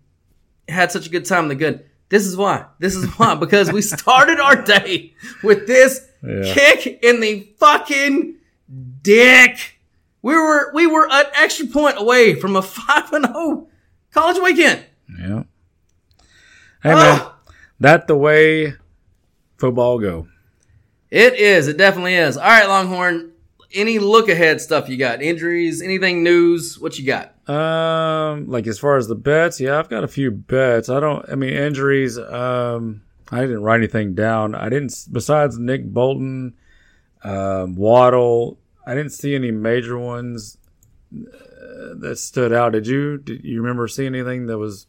had 0.68 0.93
such 0.93 1.07
a 1.07 1.11
good 1.11 1.25
time 1.27 1.45
in 1.45 1.49
the 1.49 1.55
good. 1.55 1.85
This 2.09 2.27
is 2.27 2.37
why. 2.37 2.66
This 2.79 2.95
is 2.95 3.07
why. 3.18 3.35
Because 3.35 3.72
we 3.72 3.83
started 3.83 4.39
our 4.41 4.62
day 4.62 5.12
with 5.43 5.66
this 5.66 6.07
Yeah. 6.22 6.55
kick 6.55 7.01
in 7.03 7.20
the 7.20 7.49
fucking 7.59 8.37
dick. 9.03 9.79
We 10.22 10.35
were 10.35 10.72
we 10.75 10.87
were 10.87 11.07
an 11.11 11.27
extra 11.35 11.66
point 11.66 11.97
away 11.99 12.35
from 12.35 12.57
a 12.57 12.62
five 12.62 13.12
and 13.12 13.27
zero 13.27 13.68
college 14.12 14.41
weekend. 14.43 14.85
Yeah. 15.18 15.43
Hey 16.83 16.95
man, 16.95 17.20
oh, 17.20 17.34
that 17.85 18.07
the 18.07 18.16
way 18.16 18.74
football 19.59 19.99
go. 19.99 20.26
It 21.11 21.35
is. 21.35 21.68
It 21.68 21.76
definitely 21.76 22.14
is. 22.14 22.37
All 22.39 22.49
right, 22.49 22.66
Longhorn. 22.66 23.32
Any 23.74 23.99
look 23.99 24.28
ahead 24.28 24.61
stuff 24.61 24.89
you 24.89 24.97
got? 24.97 25.20
Injuries? 25.20 25.82
Anything 25.82 26.22
news? 26.22 26.78
What 26.78 26.99
you 26.99 27.05
got? 27.05 27.35
Um, 27.49 28.49
like 28.49 28.66
as 28.66 28.78
far 28.78 28.97
as 28.97 29.07
the 29.07 29.14
bets, 29.14 29.61
yeah, 29.61 29.78
I've 29.78 29.91
got 29.91 30.03
a 30.03 30.09
few 30.09 30.30
bets. 30.30 30.89
I 30.89 30.99
don't. 30.99 31.28
I 31.28 31.35
mean, 31.35 31.53
injuries. 31.53 32.18
Um, 32.18 33.03
I 33.30 33.43
didn't 33.43 33.62
write 33.62 33.76
anything 33.76 34.14
down. 34.14 34.55
I 34.55 34.70
didn't. 34.70 34.95
Besides 35.12 35.59
Nick 35.59 35.85
Bolton, 35.85 36.55
um, 37.22 37.74
Waddle, 37.74 38.59
I 38.87 38.95
didn't 38.95 39.12
see 39.12 39.35
any 39.35 39.51
major 39.51 39.99
ones 39.99 40.57
uh, 41.14 41.95
that 41.97 42.16
stood 42.18 42.53
out. 42.53 42.72
Did 42.72 42.87
you? 42.87 43.18
Did 43.18 43.45
you 43.45 43.61
remember 43.61 43.89
seeing 43.89 44.14
anything 44.14 44.47
that 44.47 44.57
was 44.57 44.87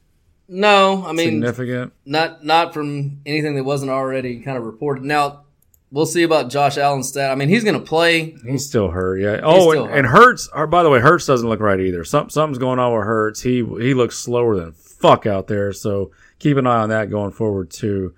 No, 0.48 1.04
I 1.06 1.12
mean 1.12 1.28
significant. 1.42 1.94
Not 2.06 2.44
not 2.44 2.74
from 2.74 3.22
anything 3.26 3.56
that 3.56 3.64
wasn't 3.64 3.92
already 3.92 4.42
kind 4.42 4.58
of 4.58 4.64
reported. 4.64 5.04
Now 5.04 5.46
we'll 5.92 6.06
see 6.06 6.24
about 6.24 6.50
Josh 6.50 6.78
Allen's 6.78 7.08
stat. 7.08 7.32
I 7.32 7.36
mean, 7.36 7.50
he's 7.50 7.64
going 7.64 7.80
to 7.80 7.86
play. 7.86 8.36
He's 8.46 8.68
still 8.68 8.90
hurt. 8.90 9.18
Yeah. 9.20 9.40
Oh, 9.44 9.72
and, 9.72 9.80
hurt. 9.90 9.98
and 9.98 10.08
Hurts. 10.08 10.50
Or 10.54 10.68
by 10.68 10.84
the 10.84 10.90
way, 10.90 11.00
Hurts 11.00 11.26
doesn't 11.26 11.48
look 11.48 11.60
right 11.62 11.80
either. 11.80 12.04
Some 12.04 12.30
something's 12.30 12.58
going 12.60 12.80
on 12.80 12.94
with 12.94 13.06
Hurts. 13.06 13.42
He 13.42 13.58
he 13.58 13.94
looks 13.94 14.18
slower 14.18 14.56
than 14.56 14.74
fuck 14.74 15.26
out 15.26 15.48
there. 15.48 15.74
So 15.74 16.12
keep 16.40 16.58
an 16.58 16.68
eye 16.68 16.82
on 16.82 16.90
that 16.90 17.10
going 17.10 17.32
forward 17.32 17.72
too. 17.72 18.14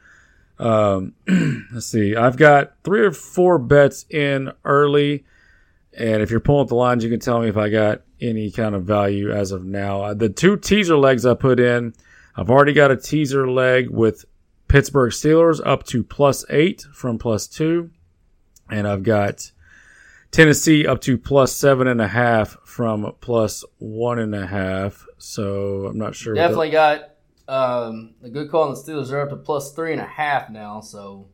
Um, 0.60 1.14
let's 1.72 1.86
see. 1.86 2.16
I've 2.16 2.38
got 2.38 2.74
three 2.84 3.02
or 3.02 3.12
four 3.12 3.60
bets 3.60 4.06
in 4.10 4.52
early, 4.66 5.24
and 5.98 6.22
if 6.22 6.32
you're 6.32 6.40
pulling 6.40 6.64
up 6.64 6.70
the 6.70 6.76
lines, 6.76 7.04
you 7.04 7.10
can 7.10 7.20
tell 7.20 7.40
me 7.40 7.48
if 7.48 7.58
I 7.58 7.70
got 7.70 8.02
any 8.20 8.50
kind 8.50 8.74
of 8.74 8.84
value 8.84 9.32
as 9.32 9.52
of 9.52 9.64
now. 9.64 10.02
Uh, 10.02 10.14
The 10.16 10.30
two 10.30 10.58
teaser 10.58 10.98
legs 10.98 11.26
I 11.26 11.36
put 11.36 11.60
in, 11.60 11.94
I've 12.38 12.50
already 12.52 12.74
got 12.74 12.92
a 12.92 12.96
teaser 12.98 13.50
leg 13.50 13.90
with 13.90 14.26
Pittsburgh 14.68 15.12
Steelers 15.12 15.60
up 15.66 15.84
to 15.86 16.04
plus 16.04 16.46
eight 16.50 16.86
from 16.94 17.18
plus 17.18 17.48
two, 17.48 17.90
and 18.70 18.88
I've 18.88 19.02
got 19.04 19.52
Tennessee 20.32 20.86
up 20.86 21.02
to 21.02 21.18
plus 21.18 21.54
seven 21.54 21.88
and 21.88 22.00
a 22.00 22.08
half 22.08 22.58
from 22.64 23.12
plus 23.22 23.64
one 23.80 24.20
and 24.20 24.36
a 24.36 24.46
half. 24.46 25.06
So 25.18 25.88
I'm 25.88 25.98
not 25.98 26.16
sure. 26.16 26.36
Definitely 26.36 26.70
got 26.70 27.16
um, 27.48 28.14
a 28.24 28.30
good 28.30 28.52
call 28.52 28.64
on 28.64 28.74
the 28.76 28.80
Steelers. 28.80 29.10
They're 29.10 29.22
up 29.22 29.30
to 29.30 29.36
plus 29.38 29.74
three 29.74 29.94
and 29.94 30.02
a 30.02 30.06
half 30.06 30.50
now. 30.52 30.82
So 30.82 31.30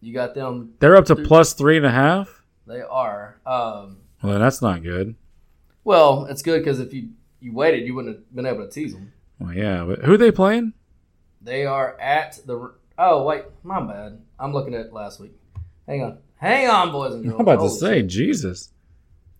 you 0.00 0.14
got 0.14 0.34
them. 0.34 0.74
They're 0.78 0.96
up 0.96 1.06
to 1.06 1.16
plus 1.16 1.54
three 1.54 1.76
and 1.76 1.86
a 1.86 1.90
half. 1.90 2.44
They 2.66 2.82
are. 2.82 3.40
Um, 3.44 3.98
Well, 4.22 4.38
that's 4.38 4.62
not 4.62 4.82
good. 4.84 5.16
well, 5.82 6.26
it's 6.26 6.42
good 6.42 6.60
because 6.60 6.78
if 6.78 6.92
you 6.94 7.08
you 7.40 7.52
waited, 7.52 7.84
you 7.86 7.94
wouldn't 7.96 8.14
have 8.16 8.34
been 8.34 8.46
able 8.46 8.64
to 8.64 8.70
tease 8.70 8.92
them. 8.92 9.12
Well, 9.40 9.52
yeah, 9.54 9.84
but 9.84 10.00
who 10.04 10.12
are 10.14 10.18
they 10.18 10.30
playing? 10.30 10.74
They 11.42 11.64
are 11.66 11.98
at 11.98 12.38
the. 12.46 12.74
Oh 12.98 13.24
wait, 13.24 13.44
my 13.62 13.80
bad. 13.80 14.20
I'm 14.38 14.52
looking 14.52 14.74
at 14.74 14.92
last 14.92 15.18
week. 15.20 15.32
Hang 15.88 16.02
on, 16.02 16.18
hang 16.36 16.68
on, 16.68 16.92
boys 16.92 17.14
and 17.14 17.24
girls. 17.24 17.34
I'm 17.36 17.40
about 17.40 17.62
to 17.62 17.70
say, 17.70 18.00
shit. 18.00 18.08
Jesus. 18.08 18.70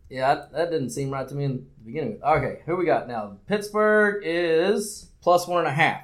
Yeah, 0.09 0.47
that, 0.53 0.71
didn't 0.73 0.91
seem 0.91 1.11
right 1.11 1.29
to 1.29 1.35
me 1.37 1.45
in 1.45 1.53
the 1.53 1.85
beginning. 1.85 2.21
Okay, 2.27 2.63
who 2.67 2.75
we 2.77 2.85
got 2.85 3.07
now? 3.07 3.37
Pittsburgh 3.47 4.23
is 4.27 5.11
plus 5.21 5.47
one 5.47 5.61
and 5.61 5.69
a 5.69 5.73
half. 5.73 6.01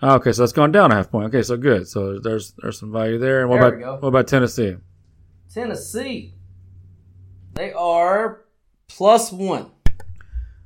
Oh, 0.00 0.14
okay, 0.16 0.30
so 0.30 0.42
that's 0.42 0.52
gone 0.52 0.70
down 0.70 0.92
a 0.92 0.94
half 0.94 1.10
point. 1.10 1.26
Okay, 1.34 1.42
so 1.42 1.56
good. 1.56 1.88
So 1.88 2.20
there's 2.20 2.52
there's 2.58 2.78
some 2.78 2.92
value 2.92 3.18
there. 3.18 3.40
And 3.40 3.50
what 3.50 3.60
There 3.60 3.68
about 3.68 3.80
go. 3.80 3.92
what 4.02 4.08
about 4.08 4.28
Tennessee? 4.28 4.76
Tennessee, 5.52 6.34
they 7.54 7.72
are 7.72 8.44
plus 8.86 9.32
one. 9.32 9.62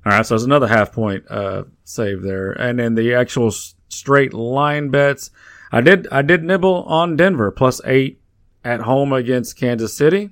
All 0.04 0.12
right, 0.12 0.26
so 0.26 0.34
there's 0.34 0.42
another 0.44 0.66
half 0.66 0.92
point 0.92 1.24
uh, 1.30 1.62
save 1.92 2.22
there, 2.22 2.52
and 2.52 2.78
then 2.78 2.94
the 2.94 3.14
actual 3.14 3.48
s- 3.48 3.74
straight 3.88 4.32
line 4.32 4.90
bets. 4.90 5.30
I 5.70 5.80
did 5.80 6.08
I 6.10 6.22
did 6.22 6.42
nibble 6.44 6.84
on 6.84 7.16
Denver 7.16 7.50
plus 7.50 7.80
eight 7.84 8.20
at 8.64 8.80
home 8.80 9.12
against 9.12 9.56
Kansas 9.56 9.94
City. 9.94 10.30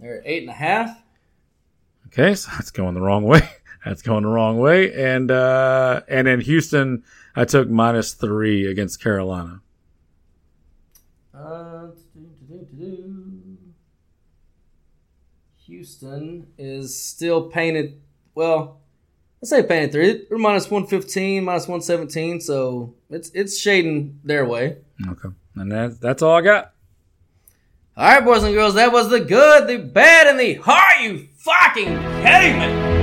They're 0.00 0.18
at 0.18 0.26
eight 0.26 0.42
and 0.42 0.50
a 0.50 0.54
half. 0.54 1.02
Okay, 2.06 2.34
so 2.34 2.50
that's 2.52 2.70
going 2.70 2.94
the 2.94 3.00
wrong 3.00 3.24
way. 3.24 3.40
That's 3.84 4.02
going 4.02 4.24
the 4.24 4.28
wrong 4.28 4.58
way, 4.58 4.92
and 4.92 5.30
uh, 5.30 6.00
and 6.08 6.26
in 6.26 6.40
Houston, 6.40 7.04
I 7.36 7.44
took 7.44 7.68
minus 7.68 8.14
three 8.14 8.66
against 8.66 9.00
Carolina. 9.00 9.60
Uh. 11.32 11.90
Houston 15.66 16.46
is 16.58 17.00
still 17.00 17.48
painted. 17.48 18.00
Well, 18.34 18.80
let's 19.40 19.50
say 19.50 19.62
painted 19.62 19.92
three. 19.92 20.26
They're 20.28 20.38
minus 20.38 20.70
one 20.70 20.86
fifteen, 20.86 21.44
minus 21.44 21.68
one 21.68 21.80
seventeen. 21.80 22.40
So 22.40 22.94
it's 23.10 23.30
it's 23.34 23.58
shading 23.58 24.20
their 24.24 24.44
way. 24.44 24.78
Okay, 25.06 25.28
and 25.56 25.72
that, 25.72 26.00
that's 26.00 26.22
all 26.22 26.36
I 26.36 26.40
got. 26.40 26.72
All 27.96 28.06
right, 28.06 28.24
boys 28.24 28.42
and 28.42 28.54
girls, 28.54 28.74
that 28.74 28.92
was 28.92 29.08
the 29.08 29.20
good, 29.20 29.68
the 29.68 29.78
bad, 29.78 30.26
and 30.26 30.38
the 30.38 30.58
are 30.58 31.02
you 31.02 31.28
fucking 31.36 31.86
kidding 32.22 32.58
me? 32.58 32.96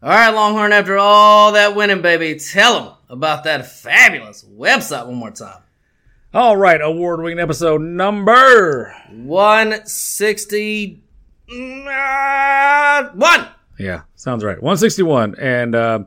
All 0.00 0.14
right, 0.14 0.30
Longhorn, 0.30 0.72
after 0.72 0.96
all 0.96 1.52
that 1.52 1.74
winning, 1.74 2.00
baby, 2.00 2.38
tell 2.38 2.80
them 2.80 2.92
about 3.10 3.44
that 3.44 3.66
fabulous 3.70 4.42
website 4.44 5.06
one 5.06 5.16
more 5.16 5.30
time. 5.30 5.62
All 6.34 6.58
right, 6.58 6.78
award 6.78 7.22
winning 7.22 7.38
episode 7.38 7.80
number 7.80 8.94
160. 9.12 11.00
One. 13.14 13.48
Yeah, 13.78 14.02
sounds 14.14 14.44
right. 14.44 14.62
161. 14.62 15.36
And 15.40 15.74
um, 15.74 16.06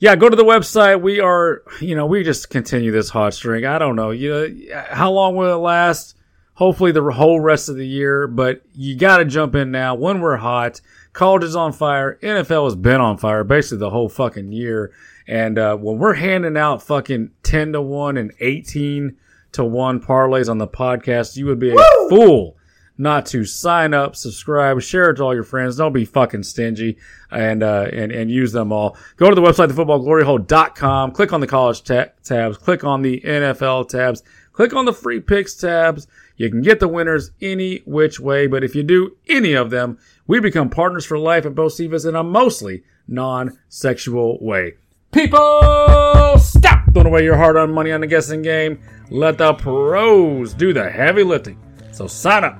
yeah, 0.00 0.16
go 0.16 0.28
to 0.28 0.36
the 0.36 0.44
website. 0.44 1.00
We 1.00 1.18
are, 1.18 1.62
you 1.80 1.94
know, 1.94 2.04
we 2.04 2.22
just 2.24 2.50
continue 2.50 2.92
this 2.92 3.08
hot 3.08 3.32
string. 3.32 3.64
I 3.64 3.78
don't 3.78 3.96
know, 3.96 4.10
you 4.10 4.30
know, 4.30 4.54
how 4.90 5.10
long 5.10 5.34
will 5.34 5.54
it 5.54 5.62
last? 5.62 6.14
Hopefully 6.52 6.92
the 6.92 7.02
whole 7.12 7.40
rest 7.40 7.70
of 7.70 7.76
the 7.76 7.86
year, 7.86 8.26
but 8.26 8.60
you 8.74 8.98
got 8.98 9.16
to 9.16 9.24
jump 9.24 9.54
in 9.54 9.70
now 9.70 9.94
when 9.94 10.20
we're 10.20 10.36
hot. 10.36 10.82
College 11.14 11.42
is 11.42 11.56
on 11.56 11.72
fire. 11.72 12.18
NFL 12.22 12.64
has 12.64 12.76
been 12.76 13.00
on 13.00 13.16
fire 13.16 13.44
basically 13.44 13.78
the 13.78 13.88
whole 13.88 14.10
fucking 14.10 14.52
year. 14.52 14.92
And 15.26 15.58
uh, 15.58 15.78
when 15.78 15.96
we're 15.96 16.16
handing 16.16 16.58
out 16.58 16.82
fucking 16.82 17.30
10 17.44 17.72
to 17.72 17.80
1 17.80 18.18
and 18.18 18.30
18 18.40 19.16
to 19.54 19.64
1 19.64 20.00
parlays 20.00 20.48
on 20.48 20.58
the 20.58 20.68
podcast, 20.68 21.36
you 21.36 21.46
would 21.46 21.58
be 21.58 21.70
a 21.70 22.08
fool 22.08 22.56
not 22.96 23.26
to 23.26 23.44
sign 23.44 23.92
up, 23.92 24.14
subscribe, 24.14 24.80
share 24.80 25.10
it 25.10 25.16
to 25.16 25.24
all 25.24 25.34
your 25.34 25.42
friends. 25.42 25.76
Don't 25.76 25.92
be 25.92 26.04
fucking 26.04 26.44
stingy 26.44 26.96
and, 27.30 27.62
uh, 27.62 27.88
and, 27.92 28.12
and 28.12 28.30
use 28.30 28.52
them 28.52 28.72
all. 28.72 28.96
Go 29.16 29.28
to 29.28 29.34
the 29.34 29.42
website, 29.42 29.68
thefootballgloryhole.com. 29.68 31.12
Click 31.12 31.32
on 31.32 31.40
the 31.40 31.46
college 31.46 31.82
ta- 31.82 32.10
tabs. 32.22 32.56
Click 32.56 32.84
on 32.84 33.02
the 33.02 33.20
NFL 33.20 33.88
tabs. 33.88 34.22
Click 34.52 34.72
on 34.74 34.84
the 34.84 34.92
free 34.92 35.20
picks 35.20 35.54
tabs. 35.54 36.06
You 36.36 36.50
can 36.50 36.62
get 36.62 36.80
the 36.80 36.88
winners 36.88 37.32
any 37.40 37.78
which 37.84 38.20
way, 38.20 38.46
but 38.46 38.62
if 38.62 38.74
you 38.74 38.82
do 38.82 39.16
any 39.28 39.54
of 39.54 39.70
them, 39.70 39.98
we 40.26 40.40
become 40.40 40.70
partners 40.70 41.04
for 41.04 41.18
life 41.18 41.44
and 41.44 41.54
both 41.54 41.74
see 41.74 41.92
us 41.92 42.04
in 42.04 42.14
a 42.14 42.22
mostly 42.22 42.84
non-sexual 43.08 44.38
way. 44.40 44.74
People, 45.12 46.38
stop 46.38 46.73
throwing 46.94 47.08
away 47.08 47.24
your 47.24 47.36
hard-earned 47.36 47.74
money 47.74 47.90
on 47.92 48.00
the 48.00 48.06
guessing 48.06 48.40
game. 48.40 48.80
Let 49.10 49.36
the 49.38 49.52
pros 49.54 50.54
do 50.54 50.72
the 50.72 50.88
heavy 50.88 51.24
lifting. 51.24 51.58
So 51.92 52.06
sign 52.06 52.44
up, 52.44 52.58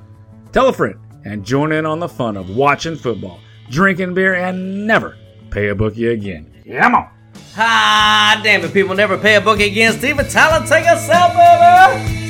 tell 0.52 0.68
a 0.68 0.72
friend, 0.72 0.98
and 1.24 1.44
join 1.44 1.72
in 1.72 1.86
on 1.86 2.00
the 2.00 2.08
fun 2.08 2.36
of 2.36 2.54
watching 2.54 2.96
football, 2.96 3.40
drinking 3.70 4.14
beer, 4.14 4.34
and 4.34 4.86
never 4.86 5.16
pay 5.50 5.68
a 5.68 5.74
bookie 5.74 6.08
again. 6.08 6.52
Come 6.80 6.96
on. 6.96 7.08
Ah, 7.56 8.40
damn 8.42 8.64
it, 8.64 8.72
people 8.72 8.96
never 8.96 9.16
pay 9.16 9.36
a 9.36 9.40
bookie 9.40 9.70
again. 9.70 9.92
Steven 9.92 10.28
Tyler, 10.28 10.66
take 10.66 10.86
us 10.86 11.08
out, 11.08 11.32
baby. 11.32 12.23